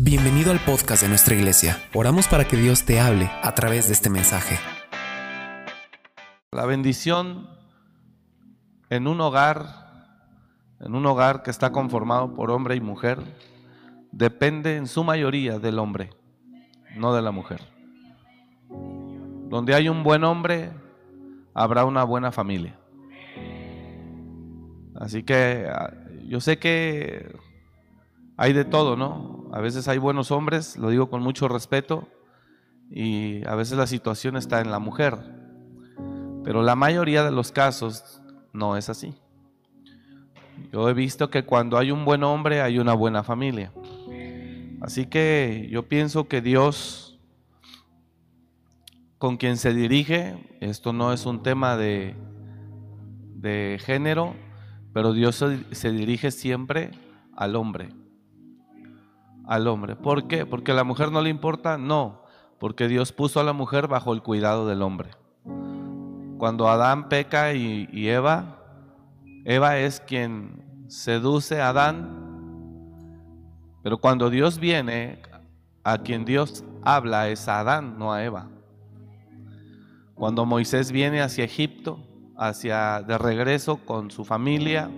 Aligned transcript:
Bienvenido 0.00 0.52
al 0.52 0.60
podcast 0.60 1.02
de 1.02 1.08
nuestra 1.08 1.34
iglesia. 1.34 1.82
Oramos 1.92 2.28
para 2.28 2.44
que 2.44 2.56
Dios 2.56 2.84
te 2.84 3.00
hable 3.00 3.28
a 3.42 3.52
través 3.56 3.88
de 3.88 3.94
este 3.94 4.08
mensaje. 4.08 4.56
La 6.52 6.66
bendición 6.66 7.48
en 8.90 9.08
un 9.08 9.20
hogar, 9.20 9.66
en 10.78 10.94
un 10.94 11.04
hogar 11.04 11.42
que 11.42 11.50
está 11.50 11.72
conformado 11.72 12.32
por 12.32 12.52
hombre 12.52 12.76
y 12.76 12.80
mujer, 12.80 13.18
depende 14.12 14.76
en 14.76 14.86
su 14.86 15.02
mayoría 15.02 15.58
del 15.58 15.80
hombre, 15.80 16.10
no 16.96 17.12
de 17.12 17.20
la 17.20 17.32
mujer. 17.32 17.60
Donde 19.48 19.74
hay 19.74 19.88
un 19.88 20.04
buen 20.04 20.22
hombre, 20.22 20.70
habrá 21.54 21.84
una 21.84 22.04
buena 22.04 22.30
familia. 22.30 22.78
Así 24.94 25.24
que 25.24 25.68
ah, 25.68 25.92
yo 26.24 26.40
sé 26.40 26.60
que 26.60 27.36
hay 28.36 28.52
de 28.52 28.64
todo, 28.64 28.96
¿no? 28.96 29.37
A 29.52 29.60
veces 29.60 29.88
hay 29.88 29.98
buenos 29.98 30.30
hombres, 30.30 30.76
lo 30.76 30.90
digo 30.90 31.08
con 31.08 31.22
mucho 31.22 31.48
respeto, 31.48 32.08
y 32.90 33.46
a 33.46 33.54
veces 33.54 33.78
la 33.78 33.86
situación 33.86 34.36
está 34.36 34.60
en 34.60 34.70
la 34.70 34.78
mujer. 34.78 35.16
Pero 36.44 36.62
la 36.62 36.76
mayoría 36.76 37.24
de 37.24 37.30
los 37.30 37.52
casos 37.52 38.20
no 38.52 38.76
es 38.76 38.88
así. 38.88 39.14
Yo 40.72 40.88
he 40.88 40.94
visto 40.94 41.30
que 41.30 41.44
cuando 41.44 41.78
hay 41.78 41.90
un 41.90 42.04
buen 42.04 42.24
hombre 42.24 42.60
hay 42.60 42.78
una 42.78 42.94
buena 42.94 43.22
familia. 43.22 43.72
Así 44.80 45.06
que 45.06 45.68
yo 45.70 45.88
pienso 45.88 46.28
que 46.28 46.40
Dios, 46.40 47.18
con 49.18 49.36
quien 49.36 49.56
se 49.56 49.74
dirige, 49.74 50.36
esto 50.60 50.92
no 50.92 51.12
es 51.12 51.26
un 51.26 51.42
tema 51.42 51.76
de, 51.76 52.16
género, 53.80 54.34
pero 54.92 55.12
Dios 55.12 55.44
se 55.72 55.92
dirige 55.92 56.30
siempre 56.30 56.90
al 57.34 57.56
hombre 57.56 57.90
al 59.48 59.66
hombre. 59.66 59.96
¿Por 59.96 60.28
qué? 60.28 60.46
¿Porque 60.46 60.72
a 60.72 60.74
la 60.74 60.84
mujer 60.84 61.10
no 61.10 61.22
le 61.22 61.30
importa? 61.30 61.78
No, 61.78 62.22
porque 62.58 62.86
Dios 62.86 63.12
puso 63.12 63.40
a 63.40 63.44
la 63.44 63.54
mujer 63.54 63.88
bajo 63.88 64.12
el 64.12 64.22
cuidado 64.22 64.68
del 64.68 64.82
hombre. 64.82 65.10
Cuando 66.36 66.68
Adán 66.68 67.08
peca 67.08 67.54
y, 67.54 67.88
Eva, 68.08 68.62
Eva 69.44 69.78
es 69.78 70.00
quien 70.00 70.84
seduce 70.88 71.60
a 71.60 71.70
Adán, 71.70 72.26
pero 73.82 73.98
cuando 73.98 74.28
Dios 74.28 74.58
viene, 74.58 75.22
a 75.82 75.98
quien 75.98 76.26
Dios 76.26 76.62
habla 76.82 77.28
es 77.28 77.48
a 77.48 77.60
Adán, 77.60 77.98
no 77.98 78.12
a 78.12 78.22
Eva. 78.22 78.48
Cuando 80.14 80.44
Moisés 80.44 80.92
viene 80.92 81.22
hacia 81.22 81.44
Egipto, 81.44 82.04
hacia 82.36 83.02
de 83.02 83.16
regreso 83.16 83.78
con 83.78 84.10
su 84.10 84.24
familia, 84.24 84.90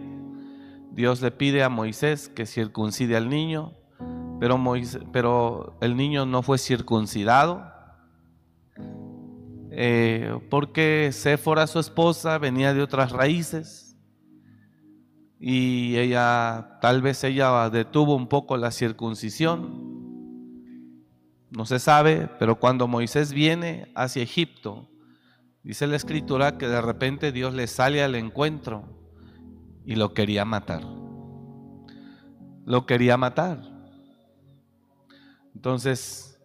Dios 0.90 1.22
le 1.22 1.30
pide 1.30 1.62
a 1.62 1.68
Moisés 1.68 2.28
que 2.28 2.46
circuncide 2.46 3.16
al 3.16 3.28
niño 3.28 3.74
pero, 4.40 4.58
pero 5.12 5.76
el 5.82 5.96
niño 5.96 6.24
no 6.24 6.42
fue 6.42 6.56
circuncidado. 6.56 7.70
Eh, 9.70 10.40
porque 10.48 11.10
Séfora, 11.12 11.66
su 11.66 11.78
esposa, 11.78 12.38
venía 12.38 12.72
de 12.72 12.82
otras 12.82 13.12
raíces. 13.12 13.98
Y 15.38 15.96
ella, 15.96 16.78
tal 16.80 17.02
vez 17.02 17.22
ella 17.22 17.68
detuvo 17.68 18.16
un 18.16 18.28
poco 18.28 18.56
la 18.56 18.70
circuncisión. 18.70 19.90
No 21.50 21.66
se 21.66 21.78
sabe, 21.78 22.28
pero 22.38 22.56
cuando 22.56 22.88
Moisés 22.88 23.32
viene 23.32 23.92
hacia 23.94 24.22
Egipto, 24.22 24.88
dice 25.62 25.86
la 25.86 25.96
escritura 25.96 26.56
que 26.56 26.66
de 26.66 26.80
repente 26.80 27.32
Dios 27.32 27.52
le 27.54 27.66
sale 27.66 28.02
al 28.02 28.14
encuentro 28.14 28.84
y 29.84 29.96
lo 29.96 30.14
quería 30.14 30.44
matar. 30.44 30.82
Lo 32.64 32.86
quería 32.86 33.16
matar. 33.16 33.69
Entonces, 35.54 36.40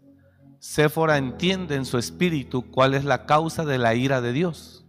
Séfora 0.60 1.18
entiende 1.18 1.76
en 1.76 1.86
su 1.86 1.98
espíritu 1.98 2.70
cuál 2.72 2.94
es 2.96 3.06
la 3.06 3.26
causa 3.26 3.66
de 3.66 3.78
la 3.78 3.96
ira 3.96 4.22
de 4.22 4.34
Dios. 4.34 4.86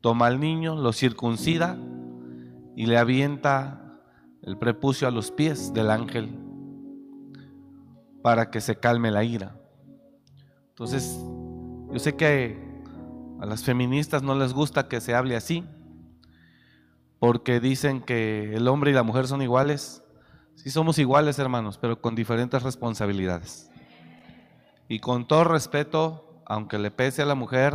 Toma 0.00 0.26
al 0.26 0.40
niño, 0.40 0.74
lo 0.74 0.92
circuncida 0.92 1.78
y 2.74 2.86
le 2.86 2.98
avienta 2.98 4.00
el 4.42 4.58
prepucio 4.58 5.06
a 5.06 5.12
los 5.12 5.30
pies 5.30 5.72
del 5.72 5.90
ángel 5.90 6.36
para 8.22 8.50
que 8.50 8.60
se 8.60 8.76
calme 8.76 9.10
la 9.10 9.24
ira. 9.24 9.56
Entonces, 10.70 11.18
yo 11.92 11.98
sé 11.98 12.16
que 12.16 12.72
a 13.40 13.46
las 13.46 13.62
feministas 13.62 14.22
no 14.22 14.34
les 14.34 14.52
gusta 14.52 14.88
que 14.88 15.00
se 15.00 15.14
hable 15.14 15.36
así, 15.36 15.64
porque 17.18 17.60
dicen 17.60 18.00
que 18.00 18.54
el 18.54 18.66
hombre 18.68 18.90
y 18.90 18.94
la 18.94 19.02
mujer 19.02 19.26
son 19.28 19.42
iguales. 19.42 20.01
Sí 20.62 20.70
somos 20.70 20.96
iguales, 21.00 21.40
hermanos, 21.40 21.76
pero 21.76 22.00
con 22.00 22.14
diferentes 22.14 22.62
responsabilidades. 22.62 23.68
Y 24.86 25.00
con 25.00 25.26
todo 25.26 25.42
respeto, 25.42 26.40
aunque 26.46 26.78
le 26.78 26.92
pese 26.92 27.20
a 27.20 27.26
la 27.26 27.34
mujer, 27.34 27.74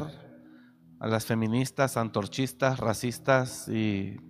a 1.01 1.07
las 1.07 1.25
feministas, 1.25 1.97
antorchistas, 1.97 2.79
racistas 2.79 3.67
y 3.67 4.21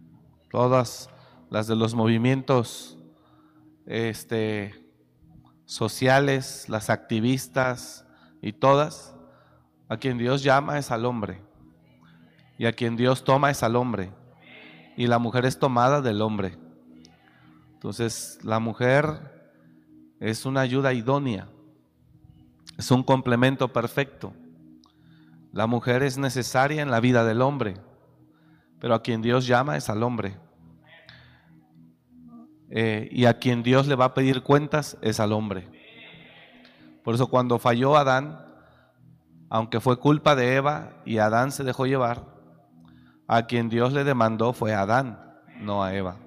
todas 0.49 1.11
las 1.51 1.67
de 1.67 1.75
los 1.75 1.93
movimientos 1.93 2.97
este, 3.85 4.73
sociales, 5.65 6.67
las 6.67 6.89
activistas 6.89 8.07
y 8.41 8.53
todas, 8.53 9.13
a 9.87 9.97
quien 9.97 10.17
Dios 10.17 10.41
llama 10.41 10.79
es 10.79 10.89
al 10.89 11.05
hombre. 11.05 11.43
Y 12.57 12.65
a 12.65 12.73
quien 12.73 12.97
Dios 12.97 13.23
toma 13.23 13.51
es 13.51 13.61
al 13.61 13.75
hombre. 13.75 14.09
Y 14.95 15.05
la 15.05 15.19
mujer 15.19 15.45
es 15.45 15.59
tomada 15.59 16.01
del 16.01 16.23
hombre. 16.23 16.57
Entonces, 17.77 18.39
la 18.41 18.57
mujer 18.59 19.05
es 20.19 20.47
una 20.47 20.61
ayuda 20.61 20.93
idónea, 20.93 21.47
es 22.75 22.89
un 22.89 23.03
complemento 23.03 23.71
perfecto. 23.71 24.33
La 25.53 25.67
mujer 25.67 26.01
es 26.01 26.17
necesaria 26.17 26.81
en 26.81 26.89
la 26.89 26.99
vida 26.99 27.23
del 27.23 27.39
hombre, 27.43 27.75
pero 28.79 28.95
a 28.95 29.03
quien 29.03 29.21
Dios 29.21 29.45
llama 29.45 29.77
es 29.77 29.91
al 29.91 30.01
hombre. 30.01 30.39
Eh, 32.71 33.09
y 33.11 33.25
a 33.25 33.37
quien 33.37 33.61
Dios 33.61 33.85
le 33.85 33.93
va 33.93 34.05
a 34.05 34.13
pedir 34.15 34.41
cuentas 34.41 34.97
es 35.01 35.19
al 35.19 35.31
hombre. 35.31 35.69
Por 37.03 37.13
eso 37.13 37.27
cuando 37.27 37.59
falló 37.59 37.95
Adán, 37.95 38.43
aunque 39.51 39.79
fue 39.79 39.99
culpa 39.99 40.35
de 40.35 40.55
Eva 40.55 40.93
y 41.05 41.19
Adán 41.19 41.51
se 41.51 41.63
dejó 41.63 41.85
llevar, 41.85 42.25
a 43.27 43.45
quien 43.45 43.69
Dios 43.69 43.93
le 43.93 44.03
demandó 44.03 44.51
fue 44.51 44.73
a 44.73 44.81
Adán, 44.81 45.19
no 45.61 45.83
a 45.83 45.93
Eva. 45.93 46.17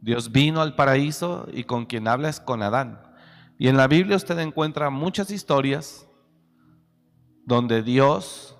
Dios 0.00 0.32
vino 0.32 0.60
al 0.60 0.74
paraíso 0.74 1.46
y 1.52 1.64
con 1.64 1.86
quien 1.86 2.08
habla 2.08 2.28
es 2.28 2.40
con 2.40 2.62
Adán. 2.62 3.00
Y 3.58 3.68
en 3.68 3.76
la 3.76 3.86
Biblia 3.86 4.16
usted 4.16 4.38
encuentra 4.38 4.90
muchas 4.90 5.30
historias 5.30 6.06
donde 7.44 7.82
Dios, 7.82 8.56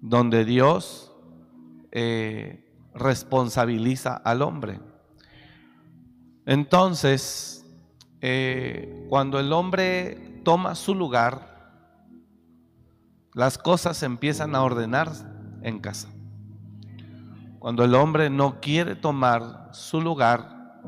donde 0.00 0.44
Dios 0.44 1.12
eh, 1.92 2.64
responsabiliza 2.94 4.16
al 4.16 4.42
hombre. 4.42 4.80
Entonces, 6.46 7.64
eh, 8.20 9.06
cuando 9.08 9.38
el 9.38 9.52
hombre 9.52 10.40
toma 10.44 10.74
su 10.74 10.94
lugar, 10.94 11.54
las 13.32 13.58
cosas 13.58 14.02
empiezan 14.02 14.54
a 14.54 14.62
ordenar 14.62 15.10
en 15.62 15.80
casa. 15.80 16.13
Cuando 17.64 17.82
el 17.82 17.94
hombre 17.94 18.28
no 18.28 18.60
quiere 18.60 18.94
tomar 18.94 19.70
su 19.72 20.02
lugar, 20.02 20.82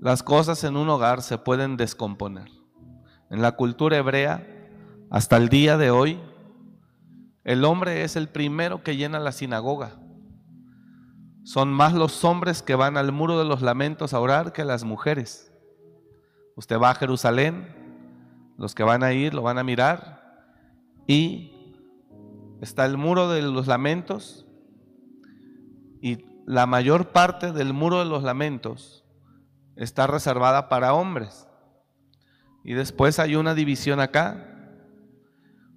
las 0.00 0.22
cosas 0.22 0.64
en 0.64 0.78
un 0.78 0.88
hogar 0.88 1.20
se 1.20 1.36
pueden 1.36 1.76
descomponer. 1.76 2.48
En 3.28 3.42
la 3.42 3.52
cultura 3.52 3.98
hebrea, 3.98 4.46
hasta 5.10 5.36
el 5.36 5.50
día 5.50 5.76
de 5.76 5.90
hoy, 5.90 6.18
el 7.44 7.66
hombre 7.66 8.02
es 8.02 8.16
el 8.16 8.30
primero 8.30 8.82
que 8.82 8.96
llena 8.96 9.20
la 9.20 9.32
sinagoga. 9.32 10.00
Son 11.44 11.70
más 11.70 11.92
los 11.92 12.24
hombres 12.24 12.62
que 12.62 12.74
van 12.74 12.96
al 12.96 13.12
muro 13.12 13.38
de 13.38 13.44
los 13.44 13.60
lamentos 13.60 14.14
a 14.14 14.20
orar 14.20 14.54
que 14.54 14.64
las 14.64 14.84
mujeres. 14.84 15.52
Usted 16.56 16.80
va 16.80 16.92
a 16.92 16.94
Jerusalén, 16.94 17.68
los 18.56 18.74
que 18.74 18.84
van 18.84 19.02
a 19.02 19.12
ir 19.12 19.34
lo 19.34 19.42
van 19.42 19.58
a 19.58 19.64
mirar 19.64 20.48
y 21.06 21.76
está 22.62 22.86
el 22.86 22.96
muro 22.96 23.28
de 23.28 23.42
los 23.42 23.66
lamentos 23.66 24.46
y 26.00 26.24
la 26.46 26.66
mayor 26.66 27.08
parte 27.08 27.52
del 27.52 27.72
muro 27.72 27.98
de 27.98 28.06
los 28.06 28.22
lamentos 28.22 29.04
está 29.76 30.06
reservada 30.06 30.68
para 30.68 30.94
hombres. 30.94 31.46
Y 32.64 32.74
después 32.74 33.18
hay 33.18 33.36
una 33.36 33.54
división 33.54 34.00
acá 34.00 34.46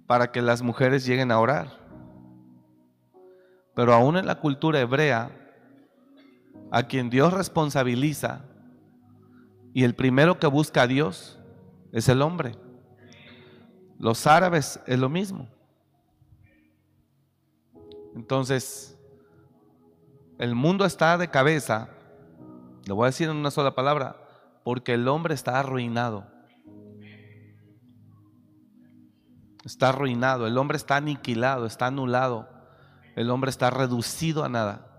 para 0.06 0.32
que 0.32 0.42
las 0.42 0.62
mujeres 0.62 1.06
lleguen 1.06 1.30
a 1.30 1.38
orar. 1.38 1.80
Pero 3.74 3.92
aún 3.94 4.16
en 4.16 4.26
la 4.26 4.40
cultura 4.40 4.80
hebrea, 4.80 5.30
a 6.70 6.82
quien 6.84 7.10
Dios 7.10 7.32
responsabiliza 7.32 8.44
y 9.72 9.84
el 9.84 9.94
primero 9.94 10.38
que 10.38 10.46
busca 10.46 10.82
a 10.82 10.86
Dios 10.86 11.38
es 11.92 12.08
el 12.08 12.22
hombre. 12.22 12.56
Los 13.98 14.26
árabes 14.26 14.80
es 14.86 14.98
lo 14.98 15.08
mismo. 15.08 15.48
Entonces, 18.14 18.93
el 20.38 20.54
mundo 20.54 20.84
está 20.84 21.16
de 21.16 21.28
cabeza, 21.28 21.88
le 22.86 22.92
voy 22.92 23.04
a 23.04 23.06
decir 23.06 23.28
en 23.28 23.36
una 23.36 23.50
sola 23.50 23.74
palabra, 23.74 24.16
porque 24.64 24.94
el 24.94 25.06
hombre 25.08 25.34
está 25.34 25.58
arruinado. 25.58 26.26
Está 29.64 29.90
arruinado, 29.90 30.46
el 30.46 30.58
hombre 30.58 30.76
está 30.76 30.96
aniquilado, 30.96 31.64
está 31.66 31.86
anulado, 31.86 32.48
el 33.16 33.30
hombre 33.30 33.50
está 33.50 33.70
reducido 33.70 34.44
a 34.44 34.48
nada. 34.48 34.90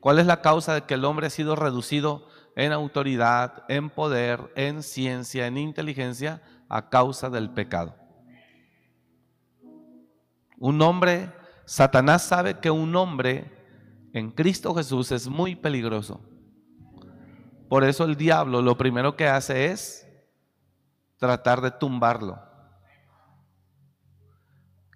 ¿Cuál 0.00 0.20
es 0.20 0.26
la 0.26 0.40
causa 0.40 0.74
de 0.74 0.82
que 0.82 0.94
el 0.94 1.04
hombre 1.04 1.26
ha 1.26 1.30
sido 1.30 1.56
reducido 1.56 2.28
en 2.54 2.72
autoridad, 2.72 3.64
en 3.68 3.90
poder, 3.90 4.52
en 4.54 4.82
ciencia, 4.82 5.46
en 5.46 5.58
inteligencia? 5.58 6.42
A 6.68 6.88
causa 6.88 7.30
del 7.30 7.50
pecado. 7.50 7.96
Un 10.58 10.80
hombre, 10.82 11.32
Satanás 11.64 12.22
sabe 12.22 12.60
que 12.60 12.70
un 12.70 12.94
hombre 12.94 13.52
en 14.12 14.30
Cristo 14.30 14.74
Jesús 14.74 15.12
es 15.12 15.28
muy 15.28 15.56
peligroso. 15.56 16.20
Por 17.68 17.84
eso 17.84 18.04
el 18.04 18.16
diablo 18.16 18.62
lo 18.62 18.76
primero 18.76 19.16
que 19.16 19.26
hace 19.26 19.66
es 19.66 20.06
tratar 21.18 21.60
de 21.60 21.70
tumbarlo. 21.70 22.38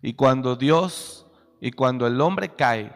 Y 0.02 0.14
cuando 0.14 0.56
Dios 0.56 1.26
y 1.60 1.72
cuando 1.72 2.06
el 2.06 2.20
hombre 2.20 2.50
cae, 2.50 2.92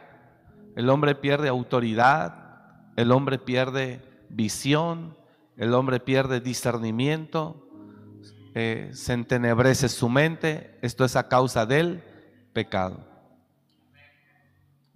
el 0.76 0.88
hombre 0.88 1.14
pierde 1.14 1.49
autoridad, 1.49 2.93
el 2.96 3.12
hombre 3.12 3.38
pierde 3.38 4.02
visión, 4.28 5.16
el 5.56 5.75
hombre 5.75 6.00
pierde 6.00 6.40
discernimiento, 6.40 7.69
eh, 8.55 8.90
se 8.93 9.12
entenebrece 9.12 9.88
su 9.88 10.08
mente. 10.08 10.78
Esto 10.82 11.05
es 11.05 11.16
a 11.16 11.28
causa 11.28 11.66
del 11.66 12.02
pecado. 12.52 13.13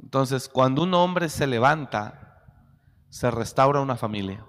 Entonces, 0.03 0.49
cuando 0.49 0.83
un 0.83 0.95
hombre 0.95 1.29
se 1.29 1.47
levanta, 1.47 2.45
se 3.09 3.31
restaura 3.31 3.81
una 3.81 3.97
familia. 3.97 4.45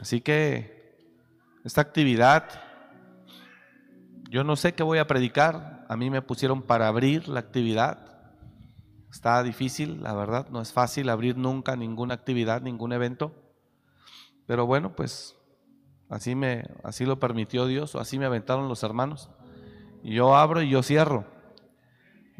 Así 0.00 0.20
que 0.20 0.80
esta 1.64 1.80
actividad, 1.80 2.62
yo 4.30 4.44
no 4.44 4.56
sé 4.56 4.74
qué 4.74 4.82
voy 4.82 4.98
a 4.98 5.06
predicar. 5.06 5.84
A 5.88 5.96
mí 5.96 6.08
me 6.08 6.22
pusieron 6.22 6.62
para 6.62 6.88
abrir 6.88 7.28
la 7.28 7.40
actividad. 7.40 8.32
Está 9.10 9.42
difícil, 9.42 10.02
la 10.02 10.14
verdad, 10.14 10.48
no 10.50 10.60
es 10.60 10.72
fácil 10.72 11.08
abrir 11.08 11.36
nunca 11.36 11.74
ninguna 11.76 12.14
actividad, 12.14 12.62
ningún 12.62 12.92
evento. 12.92 13.34
Pero 14.46 14.66
bueno, 14.66 14.94
pues 14.94 15.36
así 16.08 16.34
me 16.34 16.64
así 16.82 17.04
lo 17.04 17.18
permitió 17.18 17.66
Dios 17.66 17.94
o 17.94 18.00
así 18.00 18.18
me 18.18 18.26
aventaron 18.26 18.68
los 18.68 18.82
hermanos. 18.82 19.30
Yo 20.02 20.36
abro 20.36 20.62
y 20.62 20.70
yo 20.70 20.82
cierro. 20.82 21.39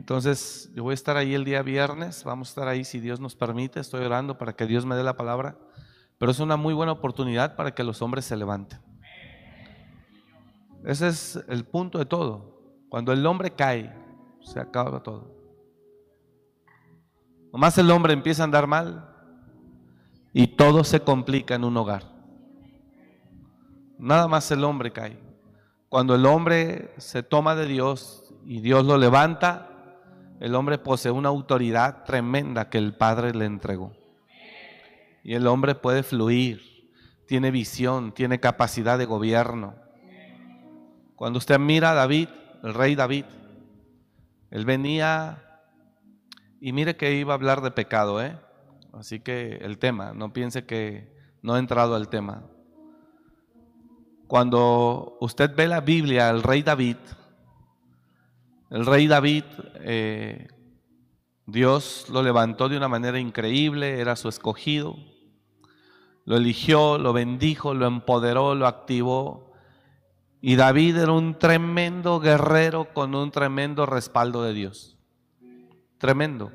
Entonces, 0.00 0.70
yo 0.74 0.82
voy 0.82 0.92
a 0.92 0.94
estar 0.94 1.18
ahí 1.18 1.34
el 1.34 1.44
día 1.44 1.60
viernes, 1.60 2.24
vamos 2.24 2.48
a 2.48 2.50
estar 2.52 2.68
ahí 2.68 2.84
si 2.84 3.00
Dios 3.00 3.20
nos 3.20 3.36
permite, 3.36 3.80
estoy 3.80 4.02
orando 4.02 4.38
para 4.38 4.54
que 4.54 4.64
Dios 4.64 4.86
me 4.86 4.96
dé 4.96 5.02
la 5.04 5.14
palabra, 5.14 5.58
pero 6.16 6.32
es 6.32 6.40
una 6.40 6.56
muy 6.56 6.72
buena 6.72 6.92
oportunidad 6.92 7.54
para 7.54 7.74
que 7.74 7.84
los 7.84 8.00
hombres 8.00 8.24
se 8.24 8.34
levanten. 8.34 8.80
Ese 10.86 11.08
es 11.08 11.44
el 11.48 11.66
punto 11.66 11.98
de 11.98 12.06
todo. 12.06 12.62
Cuando 12.88 13.12
el 13.12 13.26
hombre 13.26 13.50
cae, 13.50 13.94
se 14.40 14.58
acaba 14.58 15.02
todo. 15.02 15.34
Nomás 17.52 17.76
el 17.76 17.90
hombre 17.90 18.14
empieza 18.14 18.42
a 18.42 18.46
andar 18.46 18.66
mal 18.66 19.06
y 20.32 20.46
todo 20.46 20.82
se 20.82 21.00
complica 21.00 21.56
en 21.56 21.64
un 21.64 21.76
hogar. 21.76 22.04
Nada 23.98 24.28
más 24.28 24.50
el 24.50 24.64
hombre 24.64 24.92
cae. 24.92 25.20
Cuando 25.90 26.14
el 26.14 26.24
hombre 26.24 26.94
se 26.96 27.22
toma 27.22 27.54
de 27.54 27.66
Dios 27.66 28.32
y 28.46 28.62
Dios 28.62 28.86
lo 28.86 28.96
levanta, 28.96 29.69
el 30.40 30.54
hombre 30.54 30.78
posee 30.78 31.12
una 31.12 31.28
autoridad 31.28 32.02
tremenda 32.04 32.70
que 32.70 32.78
el 32.78 32.94
Padre 32.94 33.34
le 33.34 33.44
entregó. 33.44 33.92
Y 35.22 35.34
el 35.34 35.46
hombre 35.46 35.74
puede 35.74 36.02
fluir, 36.02 36.62
tiene 37.26 37.50
visión, 37.50 38.12
tiene 38.12 38.40
capacidad 38.40 38.98
de 38.98 39.04
gobierno. 39.04 39.74
Cuando 41.14 41.38
usted 41.38 41.58
mira 41.58 41.90
a 41.90 41.94
David, 41.94 42.28
el 42.62 42.72
rey 42.72 42.94
David, 42.94 43.26
él 44.50 44.64
venía 44.64 45.42
y 46.58 46.72
mire 46.72 46.96
que 46.96 47.14
iba 47.14 47.34
a 47.34 47.36
hablar 47.36 47.60
de 47.60 47.70
pecado, 47.70 48.22
¿eh? 48.22 48.38
Así 48.94 49.20
que 49.20 49.58
el 49.60 49.78
tema, 49.78 50.14
no 50.14 50.32
piense 50.32 50.64
que 50.64 51.14
no 51.42 51.56
he 51.56 51.58
entrado 51.58 51.94
al 51.94 52.08
tema. 52.08 52.44
Cuando 54.26 55.18
usted 55.20 55.54
ve 55.54 55.68
la 55.68 55.82
Biblia, 55.82 56.30
el 56.30 56.42
rey 56.42 56.62
David, 56.62 56.96
el 58.70 58.86
rey 58.86 59.08
David, 59.08 59.44
eh, 59.80 60.48
Dios 61.46 62.06
lo 62.08 62.22
levantó 62.22 62.68
de 62.68 62.76
una 62.76 62.88
manera 62.88 63.18
increíble, 63.18 64.00
era 64.00 64.14
su 64.14 64.28
escogido, 64.28 64.96
lo 66.24 66.36
eligió, 66.36 66.96
lo 66.96 67.12
bendijo, 67.12 67.74
lo 67.74 67.86
empoderó, 67.86 68.54
lo 68.54 68.68
activó. 68.68 69.52
Y 70.40 70.54
David 70.54 70.98
era 70.98 71.12
un 71.12 71.38
tremendo 71.38 72.20
guerrero 72.20 72.94
con 72.94 73.16
un 73.16 73.32
tremendo 73.32 73.84
respaldo 73.86 74.44
de 74.44 74.54
Dios. 74.54 74.96
Tremendo. 75.98 76.52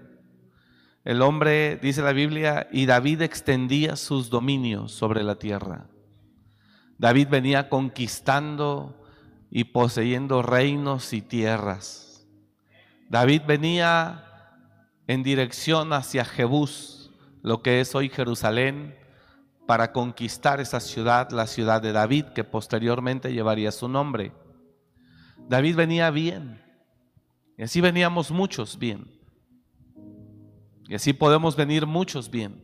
El 1.04 1.22
hombre, 1.22 1.76
dice 1.76 2.02
la 2.02 2.14
Biblia, 2.14 2.70
y 2.72 2.86
David 2.86 3.22
extendía 3.22 3.98
sus 3.98 4.30
dominios 4.30 4.94
sobre 4.94 5.24
la 5.24 5.36
tierra. 5.36 5.88
David 6.98 7.28
venía 7.30 7.68
conquistando 7.68 9.06
y 9.52 9.66
poseyendo 9.66 10.42
reinos 10.42 11.12
y 11.12 11.22
tierras. 11.22 12.05
David 13.10 13.44
venía 13.48 14.26
en 15.08 15.24
dirección 15.24 15.94
hacia 15.94 16.26
Jebús, 16.26 17.12
lo 17.44 17.62
que 17.62 17.80
es 17.80 17.94
hoy 17.94 18.10
Jerusalén, 18.10 18.96
para 19.68 19.92
conquistar 19.92 20.60
esa 20.60 20.80
ciudad, 20.80 21.30
la 21.32 21.48
ciudad 21.48 21.82
de 21.82 21.92
David, 21.92 22.26
que 22.36 22.44
posteriormente 22.44 23.34
llevaría 23.34 23.72
su 23.72 23.88
nombre. 23.88 24.32
David 25.48 25.76
venía 25.76 26.10
bien, 26.10 26.62
y 27.58 27.64
así 27.64 27.82
veníamos 27.82 28.32
muchos 28.32 28.80
bien, 28.80 29.12
y 30.88 30.96
así 30.96 31.14
podemos 31.14 31.56
venir 31.56 31.86
muchos 31.86 32.30
bien. 32.30 32.64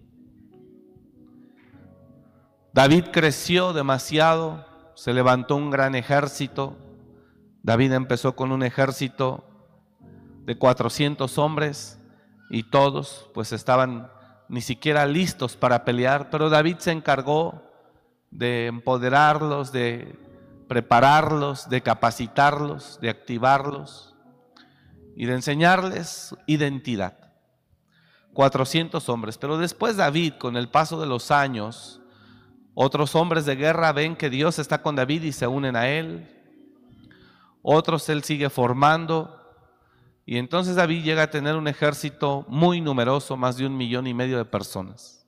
David 2.74 3.06
creció 3.12 3.74
demasiado, 3.74 4.66
se 4.96 5.14
levantó 5.14 5.56
un 5.56 5.70
gran 5.70 5.94
ejército, 5.94 6.78
David 7.62 7.94
empezó 7.94 8.36
con 8.36 8.52
un 8.52 8.64
ejército 8.64 9.51
de 10.46 10.58
400 10.58 11.38
hombres 11.38 12.00
y 12.50 12.64
todos 12.64 13.30
pues 13.34 13.54
estaban 13.54 14.12
ni 14.50 14.62
siquiera 14.62 15.06
listos 15.06 15.56
para 15.56 15.86
pelear, 15.86 16.30
pero 16.30 16.50
David 16.50 16.78
se 16.80 16.92
encargó 16.92 17.64
de 18.32 18.68
empoderarlos, 18.68 19.72
de 19.72 20.20
prepararlos, 20.68 21.70
de 21.70 21.82
capacitarlos, 21.82 23.00
de 23.02 23.10
activarlos 23.10 24.16
y 25.16 25.26
de 25.26 25.36
enseñarles 25.36 26.36
identidad. 26.48 27.18
400 28.34 29.08
hombres, 29.10 29.38
pero 29.38 29.58
después 29.58 29.98
David, 29.98 30.34
con 30.40 30.56
el 30.56 30.70
paso 30.70 31.00
de 31.00 31.08
los 31.08 31.32
años, 31.32 32.02
otros 32.74 33.16
hombres 33.16 33.46
de 33.46 33.56
guerra 33.56 33.92
ven 33.92 34.16
que 34.16 34.30
Dios 34.30 34.60
está 34.60 34.82
con 34.82 34.96
David 34.96 35.24
y 35.24 35.32
se 35.34 35.48
unen 35.48 35.76
a 35.76 35.90
él. 35.90 36.30
Otros 37.62 38.08
él 38.10 38.24
sigue 38.24 38.50
formando 38.50 39.41
y 40.26 40.38
entonces 40.38 40.76
David 40.76 41.04
llega 41.04 41.24
a 41.24 41.32
tener 41.32 41.56
un 41.56 41.68
ejército 41.68 42.46
muy 42.48 42.82
numeroso, 42.82 43.36
más 43.38 43.58
de 43.58 43.66
un 43.66 43.76
millón 43.76 44.08
y 44.08 44.14
medio 44.14 44.38
de 44.38 44.46
personas. 44.46 45.28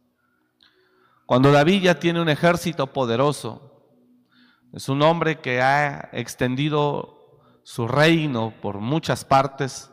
Cuando 1.26 1.52
David 1.52 1.84
ya 1.84 2.00
tiene 2.00 2.22
un 2.22 2.30
ejército 2.30 2.88
poderoso, 2.88 3.74
es 4.72 4.90
un 4.90 5.02
hombre 5.02 5.40
que 5.40 5.62
ha 5.62 6.10
extendido 6.14 7.42
su 7.64 7.88
reino 7.88 8.54
por 8.62 8.80
muchas 8.80 9.24
partes, 9.24 9.92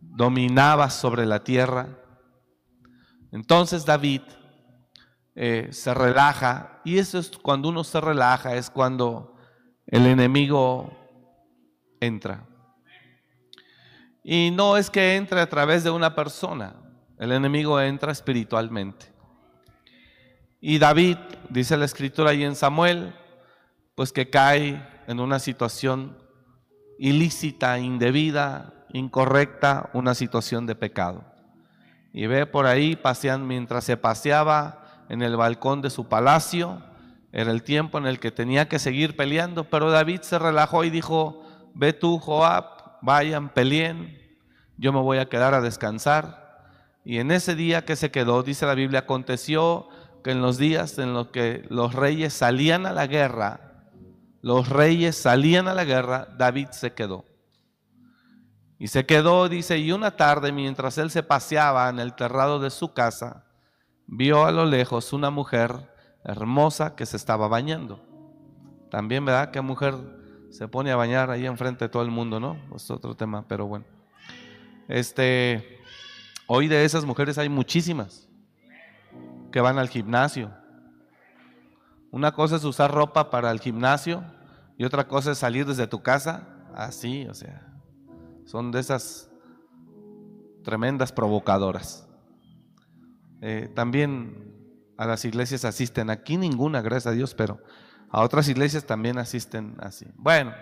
dominaba 0.00 0.90
sobre 0.90 1.26
la 1.26 1.44
tierra. 1.44 1.98
Entonces 3.30 3.84
David 3.84 4.22
eh, 5.34 5.68
se 5.72 5.94
relaja 5.94 6.80
y 6.84 6.98
eso 6.98 7.18
es 7.18 7.30
cuando 7.30 7.68
uno 7.68 7.84
se 7.84 8.00
relaja, 8.00 8.54
es 8.54 8.70
cuando 8.70 9.36
el 9.86 10.06
enemigo 10.06 10.90
entra. 12.00 12.46
Y 14.22 14.50
no 14.52 14.76
es 14.76 14.90
que 14.90 15.16
entre 15.16 15.40
a 15.40 15.48
través 15.48 15.82
de 15.82 15.90
una 15.90 16.14
persona, 16.14 16.74
el 17.18 17.32
enemigo 17.32 17.80
entra 17.80 18.12
espiritualmente. 18.12 19.06
Y 20.60 20.78
David, 20.78 21.16
dice 21.48 21.76
la 21.76 21.84
escritura 21.84 22.30
ahí 22.30 22.44
en 22.44 22.54
Samuel, 22.54 23.14
pues 23.94 24.12
que 24.12 24.30
cae 24.30 24.80
en 25.08 25.18
una 25.18 25.38
situación 25.38 26.16
ilícita, 26.98 27.78
indebida, 27.78 28.86
incorrecta, 28.92 29.90
una 29.92 30.14
situación 30.14 30.66
de 30.66 30.76
pecado. 30.76 31.24
Y 32.12 32.26
ve 32.26 32.46
por 32.46 32.66
ahí 32.66 32.94
paseando, 32.94 33.46
mientras 33.46 33.84
se 33.84 33.96
paseaba 33.96 35.04
en 35.08 35.22
el 35.22 35.36
balcón 35.36 35.82
de 35.82 35.90
su 35.90 36.08
palacio, 36.08 36.80
era 37.32 37.50
el 37.50 37.62
tiempo 37.62 37.98
en 37.98 38.06
el 38.06 38.20
que 38.20 38.30
tenía 38.30 38.68
que 38.68 38.78
seguir 38.78 39.16
peleando, 39.16 39.64
pero 39.64 39.90
David 39.90 40.20
se 40.20 40.38
relajó 40.38 40.84
y 40.84 40.90
dijo, 40.90 41.42
ve 41.74 41.92
tú, 41.92 42.18
Joab, 42.18 42.81
vayan, 43.02 43.50
peleen, 43.50 44.18
yo 44.78 44.92
me 44.92 45.00
voy 45.00 45.18
a 45.18 45.28
quedar 45.28 45.54
a 45.54 45.60
descansar. 45.60 46.40
Y 47.04 47.18
en 47.18 47.30
ese 47.30 47.54
día 47.54 47.84
que 47.84 47.96
se 47.96 48.10
quedó, 48.10 48.42
dice 48.42 48.64
la 48.64 48.74
Biblia, 48.74 49.00
aconteció 49.00 49.88
que 50.24 50.30
en 50.30 50.40
los 50.40 50.56
días 50.56 50.98
en 50.98 51.12
los 51.12 51.28
que 51.28 51.66
los 51.68 51.94
reyes 51.94 52.32
salían 52.32 52.86
a 52.86 52.92
la 52.92 53.06
guerra, 53.06 53.90
los 54.40 54.68
reyes 54.68 55.16
salían 55.16 55.68
a 55.68 55.74
la 55.74 55.84
guerra, 55.84 56.28
David 56.38 56.68
se 56.70 56.94
quedó. 56.94 57.24
Y 58.78 58.88
se 58.88 59.06
quedó, 59.06 59.48
dice, 59.48 59.78
y 59.78 59.92
una 59.92 60.16
tarde 60.16 60.50
mientras 60.50 60.98
él 60.98 61.10
se 61.10 61.22
paseaba 61.22 61.88
en 61.88 62.00
el 62.00 62.14
terrado 62.14 62.58
de 62.58 62.70
su 62.70 62.92
casa, 62.92 63.44
vio 64.06 64.44
a 64.44 64.50
lo 64.52 64.64
lejos 64.64 65.12
una 65.12 65.30
mujer 65.30 65.90
hermosa 66.24 66.96
que 66.96 67.06
se 67.06 67.16
estaba 67.16 67.46
bañando. 67.46 68.04
También, 68.90 69.24
¿verdad? 69.24 69.50
¿Qué 69.52 69.60
mujer 69.60 69.94
se 70.52 70.68
pone 70.68 70.90
a 70.92 70.96
bañar 70.96 71.30
ahí 71.30 71.46
enfrente 71.46 71.86
de 71.86 71.88
todo 71.88 72.02
el 72.02 72.10
mundo, 72.10 72.38
no? 72.38 72.58
Es 72.76 72.90
otro 72.90 73.16
tema, 73.16 73.48
pero 73.48 73.66
bueno. 73.66 73.86
Este, 74.86 75.80
hoy 76.46 76.68
de 76.68 76.84
esas 76.84 77.06
mujeres 77.06 77.38
hay 77.38 77.48
muchísimas 77.48 78.28
que 79.50 79.62
van 79.62 79.78
al 79.78 79.88
gimnasio. 79.88 80.52
Una 82.10 82.32
cosa 82.32 82.56
es 82.56 82.64
usar 82.64 82.92
ropa 82.92 83.30
para 83.30 83.50
el 83.50 83.60
gimnasio 83.60 84.22
y 84.76 84.84
otra 84.84 85.08
cosa 85.08 85.32
es 85.32 85.38
salir 85.38 85.64
desde 85.64 85.86
tu 85.86 86.02
casa 86.02 86.46
así, 86.74 87.26
o 87.26 87.34
sea, 87.34 87.72
son 88.44 88.72
de 88.72 88.80
esas 88.80 89.30
tremendas 90.62 91.12
provocadoras. 91.12 92.06
Eh, 93.40 93.70
también 93.74 94.54
a 94.98 95.06
las 95.06 95.24
iglesias 95.24 95.64
asisten, 95.64 96.10
aquí 96.10 96.36
ninguna, 96.36 96.82
gracias 96.82 97.06
a 97.06 97.16
Dios, 97.16 97.34
pero 97.34 97.62
a 98.12 98.20
otras 98.20 98.46
iglesias 98.48 98.84
también 98.84 99.16
asisten 99.16 99.74
así. 99.80 100.06
Bueno, 100.16 100.52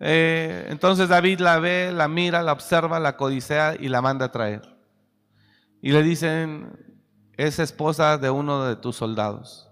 eh, 0.00 0.66
entonces 0.68 1.08
David 1.08 1.40
la 1.40 1.58
ve, 1.58 1.90
la 1.94 2.08
mira, 2.08 2.42
la 2.42 2.52
observa, 2.52 3.00
la 3.00 3.16
codicea 3.16 3.74
y 3.80 3.88
la 3.88 4.02
manda 4.02 4.26
a 4.26 4.32
traer. 4.32 4.76
Y 5.80 5.92
le 5.92 6.02
dicen, 6.02 7.00
es 7.38 7.58
esposa 7.58 8.18
de 8.18 8.28
uno 8.28 8.64
de 8.64 8.76
tus 8.76 8.96
soldados. 8.96 9.70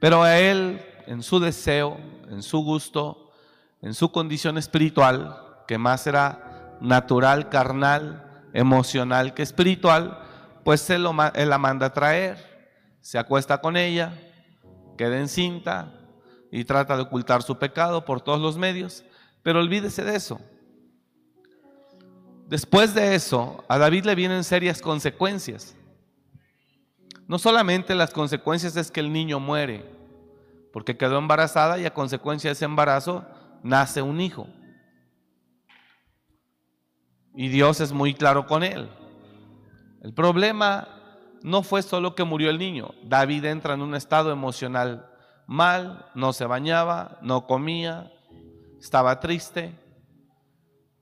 Pero 0.00 0.22
a 0.22 0.38
él, 0.38 0.80
en 1.06 1.22
su 1.22 1.40
deseo, 1.40 1.98
en 2.30 2.42
su 2.42 2.60
gusto, 2.60 3.30
en 3.82 3.92
su 3.92 4.10
condición 4.10 4.56
espiritual, 4.56 5.38
que 5.66 5.76
más 5.76 6.06
era 6.06 6.78
natural, 6.80 7.50
carnal, 7.50 8.48
emocional 8.54 9.34
que 9.34 9.42
espiritual, 9.42 10.18
pues 10.64 10.88
él, 10.88 11.02
la 11.02 11.58
manda 11.58 11.86
a 11.86 11.92
traer, 11.92 12.38
se 13.02 13.18
acuesta 13.18 13.60
con 13.60 13.76
ella, 13.76 14.18
queda 14.96 15.18
encinta 15.18 15.96
y 16.50 16.64
trata 16.64 16.96
de 16.96 17.02
ocultar 17.02 17.42
su 17.42 17.58
pecado 17.58 18.04
por 18.04 18.20
todos 18.20 18.40
los 18.40 18.56
medios, 18.56 19.04
pero 19.42 19.60
olvídese 19.60 20.04
de 20.04 20.16
eso. 20.16 20.40
Después 22.46 22.94
de 22.94 23.14
eso, 23.14 23.64
a 23.68 23.76
David 23.76 24.04
le 24.04 24.14
vienen 24.14 24.42
serias 24.42 24.80
consecuencias. 24.80 25.76
No 27.26 27.38
solamente 27.38 27.94
las 27.94 28.10
consecuencias 28.10 28.74
es 28.76 28.90
que 28.90 29.00
el 29.00 29.12
niño 29.12 29.38
muere, 29.38 29.84
porque 30.72 30.96
quedó 30.96 31.18
embarazada 31.18 31.78
y 31.78 31.84
a 31.84 31.92
consecuencia 31.92 32.48
de 32.48 32.52
ese 32.52 32.64
embarazo 32.64 33.26
nace 33.62 34.00
un 34.00 34.20
hijo. 34.20 34.48
Y 37.34 37.48
Dios 37.48 37.80
es 37.80 37.92
muy 37.92 38.14
claro 38.14 38.46
con 38.46 38.62
él. 38.62 38.88
El 40.02 40.14
problema 40.14 40.88
no 41.42 41.62
fue 41.62 41.82
solo 41.82 42.14
que 42.14 42.24
murió 42.24 42.48
el 42.48 42.58
niño. 42.58 42.94
David 43.04 43.44
entra 43.44 43.74
en 43.74 43.82
un 43.82 43.94
estado 43.94 44.32
emocional 44.32 45.10
mal, 45.48 46.04
no 46.14 46.34
se 46.34 46.44
bañaba, 46.44 47.18
no 47.22 47.46
comía, 47.46 48.12
estaba 48.78 49.18
triste, 49.18 49.72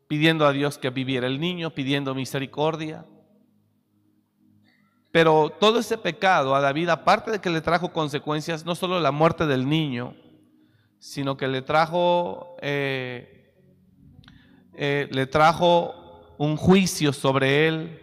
pidiendo 0.06 0.46
a 0.46 0.52
Dios 0.52 0.78
que 0.78 0.88
viviera 0.90 1.26
el 1.26 1.40
niño, 1.40 1.70
pidiendo 1.70 2.14
misericordia. 2.14 3.04
Pero 5.10 5.50
todo 5.50 5.80
ese 5.80 5.98
pecado 5.98 6.54
a 6.54 6.60
David, 6.60 6.90
aparte 6.90 7.32
de 7.32 7.40
que 7.40 7.50
le 7.50 7.60
trajo 7.60 7.92
consecuencias, 7.92 8.64
no 8.64 8.76
solo 8.76 9.00
la 9.00 9.10
muerte 9.10 9.46
del 9.46 9.68
niño, 9.68 10.14
sino 11.00 11.36
que 11.36 11.48
le 11.48 11.62
trajo, 11.62 12.56
eh, 12.62 13.52
eh, 14.74 15.08
le 15.10 15.26
trajo 15.26 16.36
un 16.38 16.56
juicio 16.56 17.12
sobre 17.12 17.66
él 17.66 18.00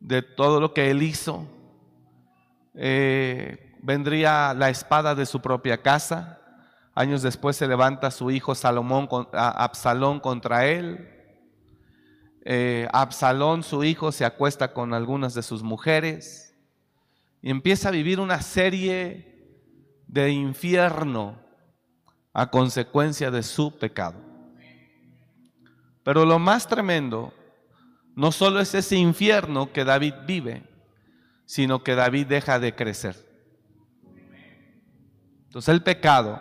de 0.00 0.20
todo 0.20 0.60
lo 0.60 0.74
que 0.74 0.90
él 0.90 1.02
hizo. 1.02 1.46
Eh, 2.74 3.71
vendría 3.82 4.54
la 4.54 4.70
espada 4.70 5.14
de 5.14 5.26
su 5.26 5.40
propia 5.40 5.82
casa. 5.82 6.38
Años 6.94 7.22
después 7.22 7.56
se 7.56 7.66
levanta 7.66 8.10
su 8.10 8.30
hijo 8.30 8.54
Salomón, 8.54 9.08
Absalón 9.32 10.20
contra 10.20 10.66
él. 10.66 11.08
Eh, 12.44 12.88
Absalón, 12.92 13.62
su 13.62 13.84
hijo, 13.84 14.12
se 14.12 14.24
acuesta 14.24 14.72
con 14.72 14.94
algunas 14.94 15.34
de 15.34 15.42
sus 15.42 15.62
mujeres 15.62 16.54
y 17.40 17.50
empieza 17.50 17.88
a 17.88 17.92
vivir 17.92 18.20
una 18.20 18.40
serie 18.40 19.32
de 20.06 20.30
infierno 20.30 21.40
a 22.32 22.50
consecuencia 22.50 23.30
de 23.30 23.42
su 23.42 23.78
pecado. 23.78 24.18
Pero 26.04 26.24
lo 26.24 26.38
más 26.38 26.66
tremendo 26.66 27.32
no 28.14 28.32
solo 28.32 28.60
es 28.60 28.74
ese 28.74 28.96
infierno 28.96 29.72
que 29.72 29.84
David 29.84 30.14
vive, 30.26 30.64
sino 31.46 31.82
que 31.82 31.94
David 31.94 32.26
deja 32.26 32.58
de 32.58 32.74
crecer. 32.74 33.31
Entonces 35.52 35.74
el 35.74 35.82
pecado, 35.82 36.40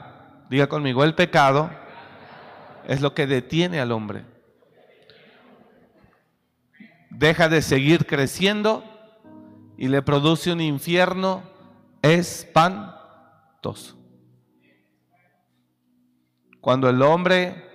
diga 0.50 0.68
conmigo, 0.68 1.04
el 1.04 1.16
pecado 1.16 1.70
es 2.88 3.02
lo 3.02 3.14
que 3.14 3.28
detiene 3.28 3.82
al 3.82 3.92
hombre. 3.92 4.24
Deja 7.10 7.50
de 7.50 7.62
seguir 7.62 8.08
creciendo 8.08 8.86
y 9.76 9.90
le 9.90 10.02
produce 10.02 10.54
un 10.54 10.62
infierno 10.62 11.44
espantoso. 12.02 13.98
Cuando 16.62 16.88
el 16.88 17.02
hombre 17.02 17.70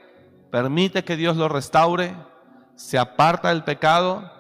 permite 0.51 1.05
que 1.05 1.17
Dios 1.17 1.37
lo 1.37 1.51
restaure, 1.51 2.15
se 2.77 2.97
aparta 2.97 3.51
del 3.51 3.63
pecado, 3.63 4.33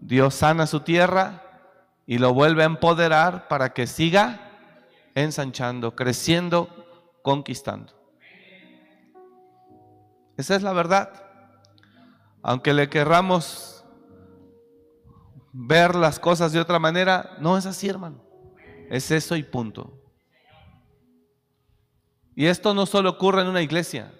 Dios 0.00 0.36
sana 0.36 0.68
su 0.68 0.78
tierra 0.78 1.42
y 2.06 2.18
lo 2.18 2.32
vuelve 2.32 2.62
a 2.62 2.66
empoderar 2.66 3.48
para 3.48 3.72
que 3.72 3.88
siga 3.88 4.45
ensanchando, 5.16 5.96
creciendo, 5.96 6.68
conquistando. 7.22 7.94
Esa 10.36 10.54
es 10.54 10.62
la 10.62 10.74
verdad. 10.74 11.10
Aunque 12.42 12.74
le 12.74 12.88
querramos 12.88 13.84
ver 15.52 15.94
las 15.94 16.20
cosas 16.20 16.52
de 16.52 16.60
otra 16.60 16.78
manera, 16.78 17.36
no 17.40 17.56
es 17.56 17.64
así, 17.64 17.88
hermano. 17.88 18.22
Es 18.90 19.10
eso 19.10 19.34
y 19.36 19.42
punto. 19.42 19.98
Y 22.36 22.46
esto 22.46 22.74
no 22.74 22.84
solo 22.84 23.10
ocurre 23.10 23.40
en 23.40 23.48
una 23.48 23.62
iglesia. 23.62 24.12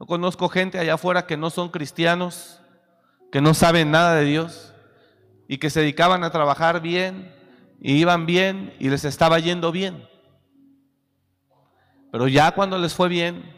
No 0.00 0.06
conozco 0.06 0.48
gente 0.48 0.78
allá 0.78 0.94
afuera 0.94 1.26
que 1.26 1.36
no 1.36 1.50
son 1.50 1.68
cristianos, 1.68 2.60
que 3.30 3.40
no 3.40 3.54
saben 3.54 3.92
nada 3.92 4.16
de 4.16 4.24
Dios 4.24 4.74
y 5.46 5.58
que 5.58 5.70
se 5.70 5.80
dedicaban 5.80 6.24
a 6.24 6.30
trabajar 6.30 6.80
bien 6.80 7.39
y 7.80 7.94
iban 7.94 8.26
bien 8.26 8.74
y 8.78 8.90
les 8.90 9.04
estaba 9.04 9.38
yendo 9.38 9.72
bien. 9.72 10.06
Pero 12.12 12.28
ya 12.28 12.52
cuando 12.52 12.78
les 12.78 12.94
fue 12.94 13.08
bien, 13.08 13.52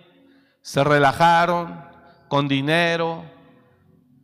se 0.61 0.85
relajaron 0.85 1.85
con 2.29 2.49
dinero 2.49 3.25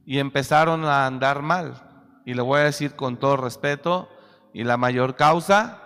y 0.04 0.18
empezaron 0.18 0.84
a 0.84 1.06
andar 1.06 1.42
mal. 1.42 1.82
Y 2.24 2.34
le 2.34 2.42
voy 2.42 2.60
a 2.60 2.64
decir 2.64 2.94
con 2.94 3.16
todo 3.16 3.36
respeto, 3.36 4.08
y 4.52 4.64
la 4.64 4.76
mayor 4.76 5.16
causa 5.16 5.82